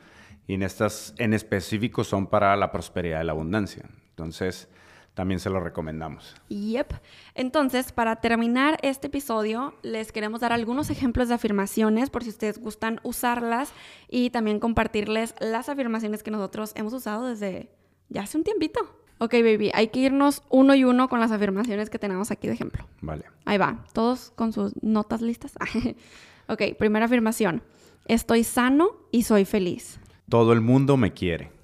Y 0.47 0.55
en 0.55 0.63
estas 0.63 1.15
en 1.19 1.35
específico 1.35 2.05
son 2.05 2.29
para 2.29 2.57
la 2.57 2.73
prosperidad 2.73 3.23
y 3.23 3.27
la 3.27 3.33
abundancia. 3.33 3.85
Entonces, 4.11 4.69
también 5.17 5.41
se 5.41 5.49
lo 5.49 5.61
recomendamos. 5.61 6.37
Yep. 6.51 6.93
Entonces, 7.35 7.91
para 7.91 8.17
terminar 8.17 8.77
este 8.83 9.07
episodio, 9.07 9.73
les 9.83 10.13
queremos 10.13 10.43
dar 10.43 10.53
algunos 10.53 10.91
ejemplos 10.91 11.29
de 11.29 11.35
afirmaciones 11.35 12.11
por 12.11 12.23
si 12.23 12.29
ustedes 12.29 12.59
gustan 12.59 13.01
usarlas 13.03 13.73
y 14.11 14.29
también 14.29 14.61
compartirles 14.61 15.35
las 15.41 15.71
afirmaciones 15.71 16.23
que 16.23 16.31
nosotros 16.31 16.73
hemos 16.75 16.93
usado 16.93 17.27
desde 17.27 17.71
ya 18.11 18.25
hace 18.25 18.37
un 18.37 18.45
tiempito. 18.45 18.81
Ok, 19.17 19.33
baby, 19.33 19.71
hay 19.73 19.89
que 19.89 20.01
irnos 20.01 20.43
uno 20.51 20.75
y 20.75 20.85
uno 20.85 21.09
con 21.09 21.19
las 21.19 21.33
afirmaciones 21.33 21.89
que 21.89 21.99
tenemos 21.99 22.31
aquí 22.31 22.47
de 22.47 22.53
ejemplo. 22.53 22.85
Vale. 23.01 23.25
Ahí 23.47 23.57
va, 23.57 23.87
todos 23.95 24.33
con 24.37 24.53
sus 24.53 24.75
notas 24.83 25.23
listas. 25.23 25.55
ok, 26.47 26.77
primera 26.79 27.07
afirmación. 27.07 27.63
Estoy 28.05 28.45
sano 28.45 28.91
y 29.13 29.23
soy 29.23 29.47
feliz. 29.47 29.99
Todo 30.29 30.53
el 30.53 30.61
mundo 30.61 30.99
me 30.99 31.15
quiere. 31.15 31.56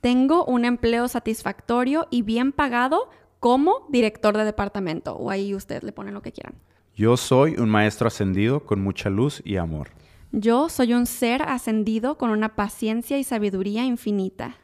Tengo 0.00 0.44
un 0.44 0.64
empleo 0.64 1.08
satisfactorio 1.08 2.06
y 2.10 2.22
bien 2.22 2.52
pagado 2.52 3.10
como 3.40 3.86
director 3.88 4.36
de 4.36 4.44
departamento. 4.44 5.14
O 5.16 5.30
ahí 5.30 5.54
ustedes 5.54 5.82
le 5.82 5.92
ponen 5.92 6.14
lo 6.14 6.22
que 6.22 6.32
quieran. 6.32 6.54
Yo 6.94 7.16
soy 7.16 7.56
un 7.56 7.68
maestro 7.68 8.08
ascendido 8.08 8.64
con 8.64 8.80
mucha 8.80 9.10
luz 9.10 9.40
y 9.44 9.56
amor. 9.56 9.90
Yo 10.32 10.68
soy 10.68 10.92
un 10.94 11.06
ser 11.06 11.42
ascendido 11.42 12.18
con 12.18 12.30
una 12.30 12.54
paciencia 12.54 13.18
y 13.18 13.24
sabiduría 13.24 13.84
infinita. 13.84 14.56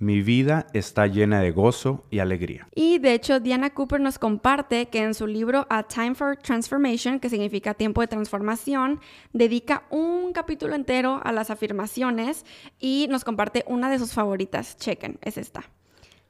Mi 0.00 0.22
vida 0.22 0.68
está 0.74 1.08
llena 1.08 1.40
de 1.40 1.50
gozo 1.50 2.04
y 2.08 2.20
alegría. 2.20 2.68
Y 2.72 2.98
de 2.98 3.14
hecho, 3.14 3.40
Diana 3.40 3.70
Cooper 3.70 4.00
nos 4.00 4.20
comparte 4.20 4.86
que 4.86 5.02
en 5.02 5.12
su 5.12 5.26
libro 5.26 5.66
A 5.70 5.82
Time 5.82 6.14
for 6.14 6.36
Transformation, 6.36 7.18
que 7.18 7.28
significa 7.28 7.74
tiempo 7.74 8.00
de 8.00 8.06
transformación, 8.06 9.00
dedica 9.32 9.82
un 9.90 10.32
capítulo 10.32 10.76
entero 10.76 11.20
a 11.24 11.32
las 11.32 11.50
afirmaciones 11.50 12.46
y 12.78 13.08
nos 13.10 13.24
comparte 13.24 13.64
una 13.66 13.90
de 13.90 13.98
sus 13.98 14.12
favoritas. 14.12 14.76
Chequen, 14.76 15.18
es 15.20 15.36
esta. 15.36 15.64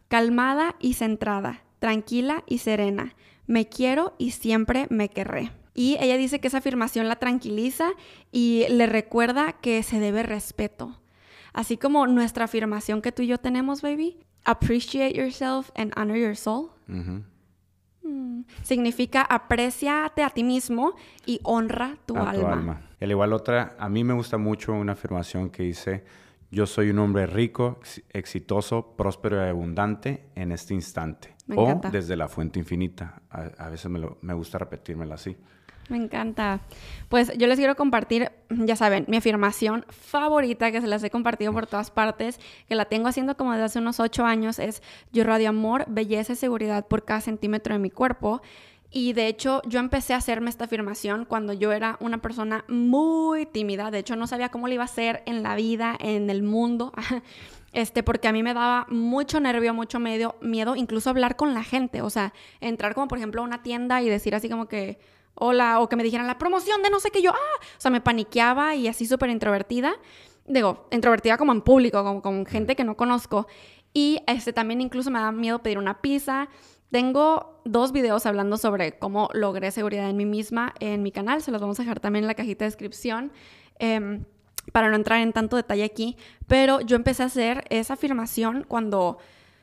Calmada 0.09 0.75
y 0.81 0.95
centrada, 0.95 1.63
tranquila 1.79 2.45
y 2.47 2.59
serena. 2.59 3.17
Me 3.47 3.69
quiero 3.69 4.15
y 4.17 4.31
siempre 4.31 4.87
me 4.89 5.11
querré. 5.11 5.53
Y 5.75 5.99
ella 6.01 6.17
dice 6.17 6.41
que 6.41 6.49
esa 6.49 6.59
afirmación 6.59 7.07
la 7.07 7.17
tranquiliza 7.17 7.91
y 8.33 8.65
le 8.71 8.87
recuerda 8.87 9.53
que 9.53 9.83
se 9.83 10.01
debe 10.01 10.23
respeto 10.23 10.99
Así 11.53 11.77
como 11.77 12.07
nuestra 12.07 12.45
afirmación 12.45 13.03
que 13.03 13.13
tú 13.13 13.23
y 13.23 13.29
yo 13.29 13.39
tenemos, 13.39 13.83
baby. 13.83 14.19
Appreciate 14.45 15.17
yourself 15.17 15.71
and 15.75 15.93
honor 15.97 16.17
your 16.17 16.37
soul. 16.37 16.71
Mm. 16.87 17.25
Significa 18.63 19.23
apreciate 19.23 20.23
a 20.23 20.31
ti 20.31 20.43
mismo 20.43 20.95
y 21.27 21.41
honra 21.43 21.97
tu 22.07 22.17
alma. 22.17 22.33
Tu 22.33 22.47
alma. 22.47 22.81
El 23.01 23.11
igual 23.11 23.33
otra, 23.33 23.77
a 23.79 23.89
mí 23.89 24.05
me 24.05 24.15
gusta 24.15 24.39
mucho 24.39 24.73
una 24.73 24.93
afirmación 24.93 25.51
que 25.51 25.65
dice, 25.65 26.05
yo 26.51 26.67
soy 26.67 26.91
un 26.91 26.99
hombre 26.99 27.27
rico, 27.27 27.81
exitoso, 28.11 28.95
próspero 28.97 29.45
y 29.45 29.49
abundante 29.49 30.31
en 30.35 30.53
este 30.53 30.75
instante. 30.75 31.35
o 31.55 31.81
desde 31.91 32.17
la 32.17 32.29
fuente 32.29 32.59
infinita. 32.59 33.23
A, 33.31 33.69
veces 33.69 33.91
me, 33.91 34.07
me 34.21 34.35
gusta 34.35 34.59
repetírmela 34.59 35.15
así. 35.15 35.37
Me 35.89 35.97
encanta. 35.97 36.61
Pues 37.09 37.33
yo 37.39 37.47
les 37.47 37.59
quiero 37.59 37.75
compartir, 37.75 38.31
ya 38.51 38.77
saben, 38.77 39.07
mi 39.09 39.17
afirmación 39.17 39.87
favorita 39.89 40.71
que 40.71 40.81
se 40.81 40.87
las 40.87 41.03
he 41.03 41.11
compartido 41.11 41.53
por 41.53 41.67
todas 41.67 41.91
partes, 41.91 42.39
que 42.69 42.75
la 42.75 42.85
tengo 42.85 43.09
haciendo 43.09 43.37
como 43.37 43.53
desde 43.53 43.65
hace 43.65 43.79
unos 43.79 43.99
ocho 43.99 44.27
años, 44.27 44.59
es 44.59 44.83
yo 45.13 45.25
radio 45.25 45.49
amor, 45.49 45.87
belleza 45.89 46.35
y 46.35 46.37
seguridad 46.37 46.87
por 46.87 47.05
cada 47.05 47.21
centímetro 47.23 47.75
de 47.75 47.79
mi 47.79 47.91
cuerpo. 47.91 48.43
Y 48.91 49.13
de 49.13 49.27
hecho 49.27 49.61
yo 49.67 49.81
empecé 49.81 50.15
a 50.15 50.19
hacerme 50.19 50.51
esta 50.51 50.65
afirmación 50.65 51.25
cuando 51.27 51.53
yo 51.53 51.73
era 51.73 51.97
una 52.01 52.19
persona 52.19 52.65
muy 52.69 53.45
tímida. 53.47 53.91
De 53.91 53.99
hecho 53.99 54.17
no 54.17 54.27
sabía 54.27 54.51
cómo 54.51 54.67
le 54.67 54.75
iba 54.75 54.85
a 54.85 54.87
hacer 54.87 55.23
en 55.27 55.43
la 55.43 55.55
vida, 55.57 55.97
en 55.99 56.31
el 56.31 56.43
mundo. 56.43 56.93
Este, 57.75 58.03
porque 58.03 58.29
a 58.29 58.33
mí 58.33 58.43
me 58.43 58.55
daba 58.55 58.87
mucho 58.89 59.41
nervio, 59.41 59.75
mucho 59.75 60.01
medio, 60.01 60.37
miedo, 60.41 60.75
incluso 60.75 61.11
hablar 61.11 61.37
con 61.37 61.53
la 61.53 61.63
gente. 61.63 62.01
O 62.01 62.09
sea, 62.09 62.33
entrar 62.61 62.95
como 62.95 63.09
por 63.09 63.19
ejemplo 63.19 63.43
a 63.43 63.45
una 63.45 63.63
tienda 63.63 64.01
y 64.01 64.09
decir 64.09 64.35
así 64.35 64.49
como 64.49 64.69
que, 64.69 64.99
hola, 65.39 65.81
o 65.81 65.89
que 65.89 65.97
me 65.97 66.03
dijeran 66.05 66.27
la 66.27 66.39
promoción 66.39 66.83
de 66.83 66.91
no 66.91 67.01
sé 67.01 67.11
qué 67.11 67.23
yo, 67.23 67.33
ah, 67.33 67.61
o 67.61 67.81
sea, 67.81 67.91
me 67.91 68.01
paniqueaba 68.01 68.75
y 68.75 68.89
así 68.89 69.07
súper 69.07 69.31
introvertida. 69.31 69.97
Digo, 70.47 70.89
introvertida 70.91 71.37
como 71.37 71.53
en 71.53 71.61
público, 71.61 72.03
como 72.03 72.23
con 72.23 72.47
gente 72.47 72.75
que 72.75 72.85
no 72.85 72.97
conozco. 72.97 73.47
Y 73.93 74.21
este, 74.27 74.53
también 74.53 74.81
incluso 74.81 75.11
me 75.11 75.19
da 75.19 75.33
miedo 75.33 75.61
pedir 75.61 75.79
una 75.79 76.01
pizza. 76.01 76.49
Tengo 76.91 77.61
dos 77.65 77.93
videos 77.93 78.25
hablando 78.25 78.57
sobre 78.57 78.99
cómo 78.99 79.29
logré 79.35 79.71
seguridad 79.71 80.09
en 80.09 80.17
mí 80.17 80.25
misma 80.25 80.75
en 80.81 81.03
mi 81.03 81.13
canal. 81.13 81.43
Se 81.43 81.51
los 81.51 81.61
vamos 81.61 81.79
a 81.79 81.83
dejar 81.83 82.01
también 82.01 82.25
en 82.25 82.29
la 82.29 82.35
cajita 82.35 82.65
de 82.65 82.71
descripción. 82.71 83.33
Em, 83.79 84.25
para 84.73 84.89
no 84.89 84.97
entrar 84.97 85.21
en 85.21 85.33
tanto 85.33 85.57
detalle 85.57 85.85
aquí, 85.85 86.17
pero 86.47 86.81
yo 86.81 86.97
empecé 86.97 87.23
a 87.23 87.27
hacer 87.27 87.65
esa 87.71 87.95
afirmación 87.95 88.65
cuando, 88.67 89.19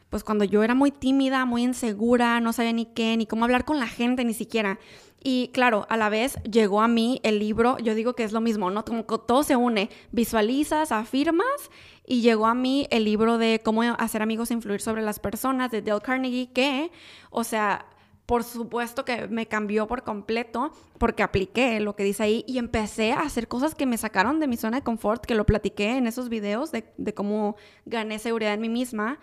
pues 0.09 0.23
cuando 0.23 0.43
yo 0.43 0.63
era 0.63 0.73
muy 0.73 0.91
tímida, 0.91 1.45
muy 1.45 1.63
insegura, 1.63 2.39
no 2.39 2.53
sabía 2.53 2.73
ni 2.73 2.85
qué, 2.85 3.15
ni 3.17 3.25
cómo 3.25 3.45
hablar 3.45 3.65
con 3.65 3.79
la 3.79 3.87
gente, 3.87 4.23
ni 4.25 4.33
siquiera. 4.33 4.79
Y 5.27 5.47
claro, 5.53 5.87
a 5.89 5.97
la 5.97 6.09
vez 6.09 6.37
llegó 6.43 6.83
a 6.83 6.87
mí 6.87 7.19
el 7.23 7.39
libro, 7.39 7.79
yo 7.79 7.95
digo 7.95 8.13
que 8.13 8.23
es 8.23 8.31
lo 8.31 8.41
mismo, 8.41 8.69
¿no? 8.69 8.85
Como 8.85 9.07
que 9.07 9.17
todo 9.25 9.41
se 9.41 9.55
une, 9.55 9.89
visualizas, 10.11 10.91
afirmas 10.91 11.71
y 12.05 12.21
llegó 12.21 12.45
a 12.45 12.53
mí 12.53 12.85
el 12.91 13.05
libro 13.05 13.39
de 13.39 13.59
cómo 13.65 13.81
hacer 13.81 14.21
amigos 14.21 14.51
e 14.51 14.53
influir 14.53 14.81
sobre 14.81 15.01
las 15.01 15.17
personas 15.17 15.71
de 15.71 15.81
Dale 15.81 16.01
Carnegie, 16.01 16.51
que, 16.53 16.91
o 17.31 17.43
sea, 17.43 17.87
por 18.27 18.43
supuesto 18.43 19.03
que 19.03 19.27
me 19.27 19.47
cambió 19.47 19.87
por 19.87 20.03
completo 20.03 20.71
porque 20.99 21.23
apliqué 21.23 21.79
lo 21.79 21.95
que 21.95 22.03
dice 22.03 22.21
ahí 22.21 22.45
y 22.47 22.59
empecé 22.59 23.11
a 23.11 23.21
hacer 23.21 23.47
cosas 23.47 23.73
que 23.73 23.87
me 23.87 23.97
sacaron 23.97 24.39
de 24.39 24.45
mi 24.45 24.57
zona 24.57 24.77
de 24.77 24.83
confort, 24.83 25.25
que 25.25 25.33
lo 25.33 25.47
platiqué 25.47 25.97
en 25.97 26.05
esos 26.05 26.29
videos 26.29 26.71
de, 26.71 26.93
de 26.97 27.15
cómo 27.15 27.55
gané 27.87 28.19
seguridad 28.19 28.53
en 28.53 28.61
mí 28.61 28.69
misma, 28.69 29.17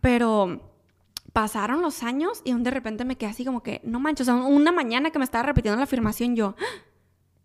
pero 0.00 0.71
pasaron 1.32 1.82
los 1.82 2.02
años 2.02 2.42
y 2.44 2.52
de 2.52 2.70
repente 2.70 3.04
me 3.04 3.16
quedé 3.16 3.30
así 3.30 3.44
como 3.44 3.62
que, 3.62 3.80
no 3.84 4.00
manches, 4.00 4.28
o 4.28 4.32
sea, 4.32 4.42
una 4.42 4.72
mañana 4.72 5.10
que 5.10 5.18
me 5.18 5.24
estaba 5.24 5.44
repitiendo 5.44 5.76
la 5.76 5.84
afirmación, 5.84 6.36
yo, 6.36 6.54
¡Ah! 6.58 6.64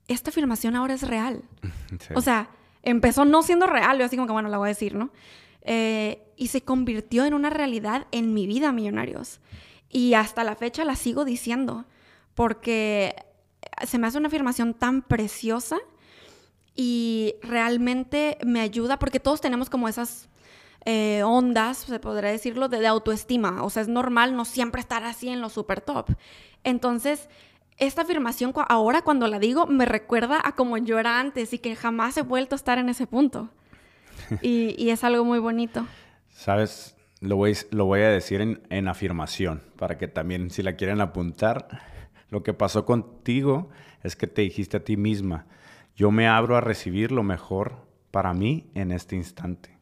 esta 0.07 0.29
afirmación 0.29 0.75
ahora 0.75 0.93
es 0.93 1.07
real. 1.07 1.43
O 2.15 2.21
sea, 2.21 2.49
empezó 2.83 3.25
no 3.25 3.43
siendo 3.43 3.67
real, 3.67 3.97
yo 3.97 4.05
así 4.05 4.15
como 4.15 4.27
que, 4.27 4.33
bueno, 4.33 4.49
la 4.49 4.57
voy 4.57 4.67
a 4.67 4.69
decir, 4.69 4.95
¿no? 4.95 5.11
Eh, 5.61 6.23
y 6.37 6.47
se 6.47 6.61
convirtió 6.61 7.25
en 7.25 7.33
una 7.33 7.49
realidad 7.49 8.07
en 8.11 8.33
mi 8.33 8.47
vida, 8.47 8.71
millonarios. 8.71 9.39
Y 9.89 10.13
hasta 10.13 10.43
la 10.43 10.55
fecha 10.55 10.85
la 10.85 10.95
sigo 10.95 11.25
diciendo, 11.25 11.85
porque 12.35 13.15
se 13.85 13.97
me 13.97 14.07
hace 14.07 14.17
una 14.17 14.27
afirmación 14.27 14.73
tan 14.73 15.01
preciosa 15.01 15.77
y 16.75 17.35
realmente 17.41 18.37
me 18.45 18.61
ayuda, 18.61 18.99
porque 18.99 19.19
todos 19.19 19.41
tenemos 19.41 19.69
como 19.69 19.87
esas 19.87 20.29
eh, 20.89 21.21
ondas, 21.23 21.79
se 21.79 21.99
podría 21.99 22.31
decirlo, 22.31 22.69
de, 22.69 22.87
autoestima. 22.87 23.61
O 23.61 23.69
sea, 23.69 23.81
es 23.81 23.89
normal 23.89 24.37
no 24.37 24.45
siempre 24.45 24.79
estar 24.79 25.03
así 25.03 25.27
en 25.27 25.41
lo 25.41 25.49
super 25.49 25.81
top. 25.81 26.11
Entonces, 26.63 27.27
esta 27.77 28.03
afirmación 28.03 28.53
ahora 28.69 29.01
cuando 29.01 29.27
la 29.27 29.37
digo 29.37 29.67
me 29.67 29.85
recuerda 29.85 30.39
a 30.41 30.53
como 30.53 30.77
yo 30.77 30.97
era 30.97 31.19
antes 31.19 31.51
y 31.51 31.59
que 31.59 31.75
jamás 31.75 32.15
he 32.15 32.21
vuelto 32.21 32.55
a 32.55 32.57
estar 32.57 32.77
en 32.77 32.87
ese 32.87 33.05
punto. 33.05 33.49
Y, 34.41 34.89
es 34.89 35.03
algo 35.03 35.25
muy 35.25 35.39
bonito. 35.39 35.85
Sabes, 36.29 36.95
lo 37.19 37.35
voy, 37.35 37.57
lo 37.71 37.83
voy 37.83 37.99
a 37.99 38.09
decir 38.09 38.39
en, 38.39 38.61
en, 38.69 38.87
afirmación, 38.87 39.63
para 39.75 39.97
que 39.97 40.07
también 40.07 40.49
si 40.51 40.63
la 40.63 40.77
quieren 40.77 41.01
apuntar, 41.01 41.67
lo 42.29 42.43
que 42.43 42.53
pasó 42.53 42.85
contigo 42.85 43.69
es 44.03 44.15
que 44.15 44.27
te 44.27 44.41
dijiste 44.41 44.77
a 44.77 44.83
ti 44.85 44.95
misma, 44.95 45.47
yo 45.97 46.11
me 46.11 46.29
abro 46.29 46.55
a 46.55 46.61
recibir 46.61 47.11
lo 47.11 47.23
mejor 47.23 47.75
para 48.09 48.33
mí 48.33 48.69
en 48.73 48.93
este 48.93 49.17
instante. 49.17 49.77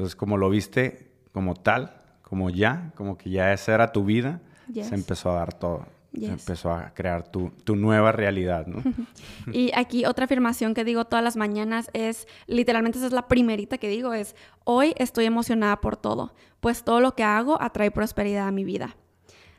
Entonces, 0.00 0.16
como 0.16 0.38
lo 0.38 0.48
viste 0.48 1.10
como 1.30 1.52
tal, 1.52 1.92
como 2.22 2.48
ya, 2.48 2.90
como 2.94 3.18
que 3.18 3.28
ya 3.28 3.52
esa 3.52 3.74
era 3.74 3.92
tu 3.92 4.02
vida, 4.02 4.40
se 4.72 4.94
empezó 4.94 5.30
a 5.30 5.34
dar 5.34 5.52
todo. 5.52 5.84
Se 6.18 6.24
empezó 6.24 6.72
a 6.72 6.94
crear 6.94 7.30
tu, 7.30 7.50
tu 7.64 7.76
nueva 7.76 8.10
realidad, 8.10 8.66
¿no? 8.66 8.82
y 9.52 9.70
aquí 9.74 10.06
otra 10.06 10.24
afirmación 10.24 10.72
que 10.72 10.84
digo 10.84 11.04
todas 11.04 11.22
las 11.22 11.36
mañanas 11.36 11.90
es, 11.92 12.26
literalmente 12.46 12.96
esa 12.96 13.08
es 13.08 13.12
la 13.12 13.28
primerita 13.28 13.76
que 13.76 13.90
digo, 13.90 14.14
es, 14.14 14.34
hoy 14.64 14.94
estoy 14.96 15.26
emocionada 15.26 15.82
por 15.82 15.98
todo, 15.98 16.32
pues 16.60 16.82
todo 16.82 17.00
lo 17.00 17.14
que 17.14 17.22
hago 17.22 17.60
atrae 17.60 17.90
prosperidad 17.90 18.48
a 18.48 18.52
mi 18.52 18.64
vida. 18.64 18.96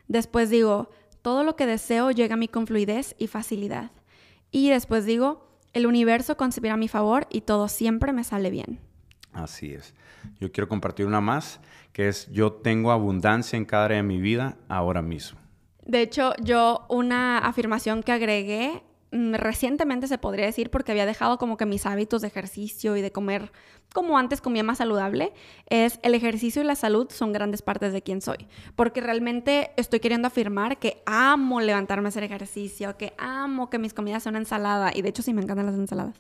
Después 0.08 0.50
digo, 0.50 0.90
todo 1.22 1.44
lo 1.44 1.56
que 1.56 1.68
deseo 1.68 2.10
llega 2.10 2.34
a 2.34 2.38
mí 2.38 2.48
con 2.48 2.66
fluidez 2.66 3.14
y 3.20 3.28
facilidad. 3.28 3.92
Y 4.50 4.70
después 4.70 5.06
digo, 5.06 5.46
el 5.74 5.86
universo 5.86 6.36
conspira 6.36 6.74
a 6.74 6.78
mi 6.78 6.88
favor 6.88 7.28
y 7.30 7.42
todo 7.42 7.68
siempre 7.68 8.12
me 8.12 8.24
sale 8.24 8.50
bien. 8.50 8.80
Así 9.34 9.74
es. 9.74 9.94
Yo 10.40 10.52
quiero 10.52 10.68
compartir 10.68 11.06
una 11.06 11.22
más, 11.22 11.60
que 11.94 12.08
es 12.08 12.30
yo 12.32 12.54
tengo 12.54 12.92
abundancia 12.92 13.58
en 13.58 13.66
cada 13.66 13.86
área 13.86 13.98
de 13.98 14.04
mi 14.04 14.20
vida 14.20 14.58
ahora 14.68 15.02
mismo. 15.02 15.40
De 15.86 16.02
hecho, 16.02 16.34
yo 16.42 16.86
una 16.90 17.40
afirmación 17.40 18.04
que 18.04 18.12
agregué 18.12 18.84
recientemente 19.12 20.08
se 20.08 20.18
podría 20.18 20.46
decir 20.46 20.70
porque 20.70 20.92
había 20.92 21.06
dejado 21.06 21.38
como 21.38 21.58
que 21.58 21.66
mis 21.66 21.86
hábitos 21.86 22.22
de 22.22 22.30
ejercicio 22.30 22.96
y 22.96 23.02
de 23.02 23.12
comer 23.12 23.52
como 23.94 24.18
antes 24.18 24.40
comía 24.40 24.64
más 24.64 24.78
saludable, 24.78 25.34
es 25.70 26.00
el 26.02 26.16
ejercicio 26.16 26.62
y 26.62 26.66
la 26.66 26.76
salud 26.76 27.10
son 27.10 27.34
grandes 27.34 27.62
partes 27.62 27.92
de 27.92 28.02
quién 28.02 28.22
soy. 28.22 28.48
Porque 28.76 29.02
realmente 29.02 29.72
estoy 29.76 30.00
queriendo 30.00 30.30
afirmar 30.30 30.78
que 30.78 31.04
amo 31.06 31.60
levantarme 31.60 32.08
a 32.08 32.10
hacer 32.10 32.24
ejercicio, 32.24 32.96
que 32.96 33.14
amo 33.18 33.70
que 33.70 33.80
mis 33.80 33.94
comidas 33.94 34.24
sean 34.24 34.38
ensalada. 34.38 34.92
Y 34.96 35.02
de 35.02 35.10
hecho 35.10 35.22
sí 35.24 35.34
me 35.34 35.42
encantan 35.42 35.66
las 35.66 35.76
ensaladas. 35.76 36.16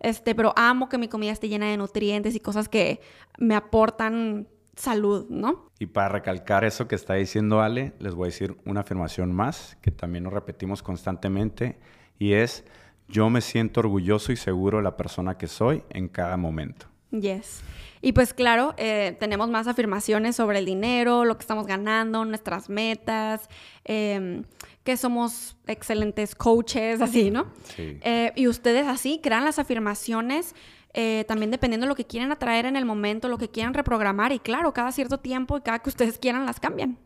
Este, 0.00 0.34
pero 0.34 0.52
amo 0.56 0.90
que 0.90 0.98
mi 0.98 1.08
comida 1.08 1.32
esté 1.32 1.48
llena 1.48 1.70
de 1.70 1.78
nutrientes 1.78 2.34
y 2.34 2.40
cosas 2.40 2.68
que 2.68 3.00
me 3.38 3.54
aportan 3.54 4.46
salud, 4.76 5.26
¿no? 5.30 5.70
Y 5.78 5.86
para 5.86 6.08
recalcar 6.08 6.64
eso 6.64 6.88
que 6.88 6.94
está 6.94 7.14
diciendo 7.14 7.62
Ale, 7.62 7.94
les 8.00 8.14
voy 8.14 8.24
a 8.24 8.30
decir 8.30 8.56
una 8.64 8.80
afirmación 8.80 9.32
más 9.32 9.78
que 9.80 9.90
también 9.90 10.24
nos 10.24 10.32
repetimos 10.32 10.82
constantemente 10.82 11.78
y 12.18 12.32
es 12.32 12.64
yo 13.08 13.28
me 13.30 13.40
siento 13.40 13.80
orgulloso 13.80 14.32
y 14.32 14.36
seguro 14.36 14.78
de 14.78 14.84
la 14.84 14.96
persona 14.96 15.36
que 15.36 15.46
soy 15.46 15.82
en 15.90 16.08
cada 16.08 16.36
momento. 16.36 16.86
Yes. 17.10 17.62
Y 18.00 18.12
pues 18.12 18.34
claro, 18.34 18.74
eh, 18.76 19.16
tenemos 19.20 19.48
más 19.48 19.66
afirmaciones 19.66 20.36
sobre 20.36 20.58
el 20.58 20.66
dinero, 20.66 21.24
lo 21.24 21.36
que 21.36 21.42
estamos 21.42 21.66
ganando, 21.66 22.24
nuestras 22.24 22.68
metas, 22.68 23.48
em, 23.84 24.44
que 24.82 24.96
somos 24.96 25.56
excelentes 25.66 26.34
coaches, 26.34 27.00
así, 27.00 27.30
¿no? 27.30 27.46
Sí. 27.76 27.98
Eh, 28.02 28.32
y 28.34 28.48
ustedes 28.48 28.86
así 28.86 29.20
crean 29.22 29.44
las 29.44 29.58
afirmaciones 29.58 30.54
eh, 30.96 31.24
también 31.26 31.50
dependiendo 31.50 31.86
de 31.86 31.88
lo 31.88 31.96
que 31.96 32.04
quieren 32.04 32.30
atraer 32.30 32.66
en 32.66 32.76
el 32.76 32.84
momento, 32.84 33.28
lo 33.28 33.36
que 33.36 33.48
quieran 33.48 33.74
reprogramar 33.74 34.30
y 34.30 34.38
claro, 34.38 34.72
cada 34.72 34.92
cierto 34.92 35.18
tiempo 35.18 35.58
y 35.58 35.60
cada 35.60 35.80
que 35.80 35.88
ustedes 35.88 36.18
quieran 36.18 36.46
las 36.46 36.60
cambian. 36.60 36.98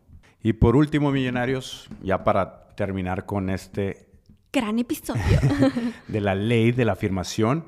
Y 0.43 0.53
por 0.53 0.75
último, 0.75 1.11
millonarios, 1.11 1.89
ya 2.03 2.23
para 2.23 2.67
terminar 2.75 3.25
con 3.25 3.49
este 3.49 4.08
gran 4.51 4.79
episodio 4.79 5.39
de 6.07 6.21
la 6.21 6.35
ley 6.35 6.71
de 6.71 6.85
la 6.85 6.93
afirmación, 6.93 7.65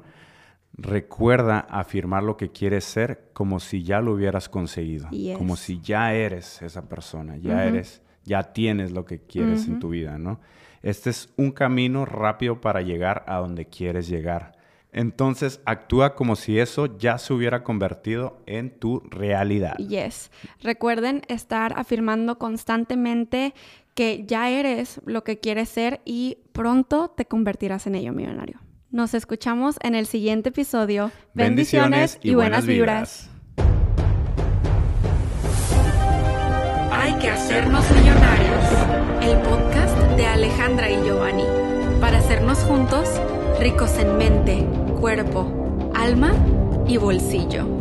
Recuerda 0.74 1.60
afirmar 1.60 2.24
lo 2.24 2.38
que 2.38 2.50
quieres 2.52 2.86
ser 2.86 3.30
como 3.34 3.60
si 3.60 3.84
ya 3.84 4.00
lo 4.00 4.14
hubieras 4.14 4.48
conseguido, 4.48 5.10
Yes. 5.10 5.38
como 5.38 5.58
si 5.58 5.82
ya 5.82 6.14
eres 6.14 6.62
esa 6.62 6.88
persona, 6.88 7.36
ya 7.38 7.66
eres, 7.66 8.02
ya 8.24 8.54
tienes 8.54 8.92
lo 8.92 9.04
que 9.04 9.20
quieres 9.20 9.68
en 9.68 9.80
tu 9.80 9.90
vida, 9.90 10.18
¿no? 10.18 10.40
Este 10.82 11.10
es 11.10 11.30
un 11.36 11.52
camino 11.52 12.06
rápido 12.06 12.62
para 12.62 12.82
llegar 12.82 13.26
a 13.28 13.38
donde 13.38 13.66
quieres 13.68 14.08
llegar. 14.08 14.54
Entonces 14.94 15.62
actúa 15.66 16.16
como 16.16 16.36
si 16.36 16.58
eso 16.60 16.98
ya 16.98 17.18
se 17.18 17.34
hubiera 17.34 17.64
convertido 17.64 18.42
en 18.46 18.72
tu 18.78 19.02
realidad. 19.10 19.78
Yes. 19.78 20.32
Recuerden 20.62 21.22
estar 21.28 21.74
afirmando 21.78 22.38
constantemente 22.38 23.54
que 23.94 24.26
ya 24.26 24.50
eres 24.50 25.02
lo 25.06 25.24
que 25.24 25.40
quieres 25.40 25.70
ser 25.70 26.02
y 26.06 26.38
pronto 26.54 27.10
te 27.10 27.26
convertirás 27.26 27.88
en 27.88 27.96
ello, 27.96 28.14
millonario. 28.14 28.60
Nos 28.90 29.14
escuchamos 29.14 29.78
en 29.82 29.96
el 29.96 30.06
siguiente 30.06 30.50
episodio. 30.50 31.12
Bendiciones, 31.34 32.20
y, 32.22 32.36
buenas 32.36 32.66
vibras. 32.66 33.30
Hay 36.92 37.14
que 37.20 37.30
hacernos 37.30 37.86
millonarios. 37.92 38.66
El 39.22 39.38
podcast 39.40 39.98
de 40.18 40.26
Alejandra 40.26 40.90
y 40.92 41.02
Giovanni. 41.06 41.46
Para 42.02 42.18
hacernos 42.18 42.60
juntos 42.60 43.08
ricos 43.60 43.98
en 43.98 44.18
mente, 44.18 44.66
cuerpo, 45.00 45.92
alma 45.94 46.34
y 46.88 46.98
bolsillo. 46.98 47.81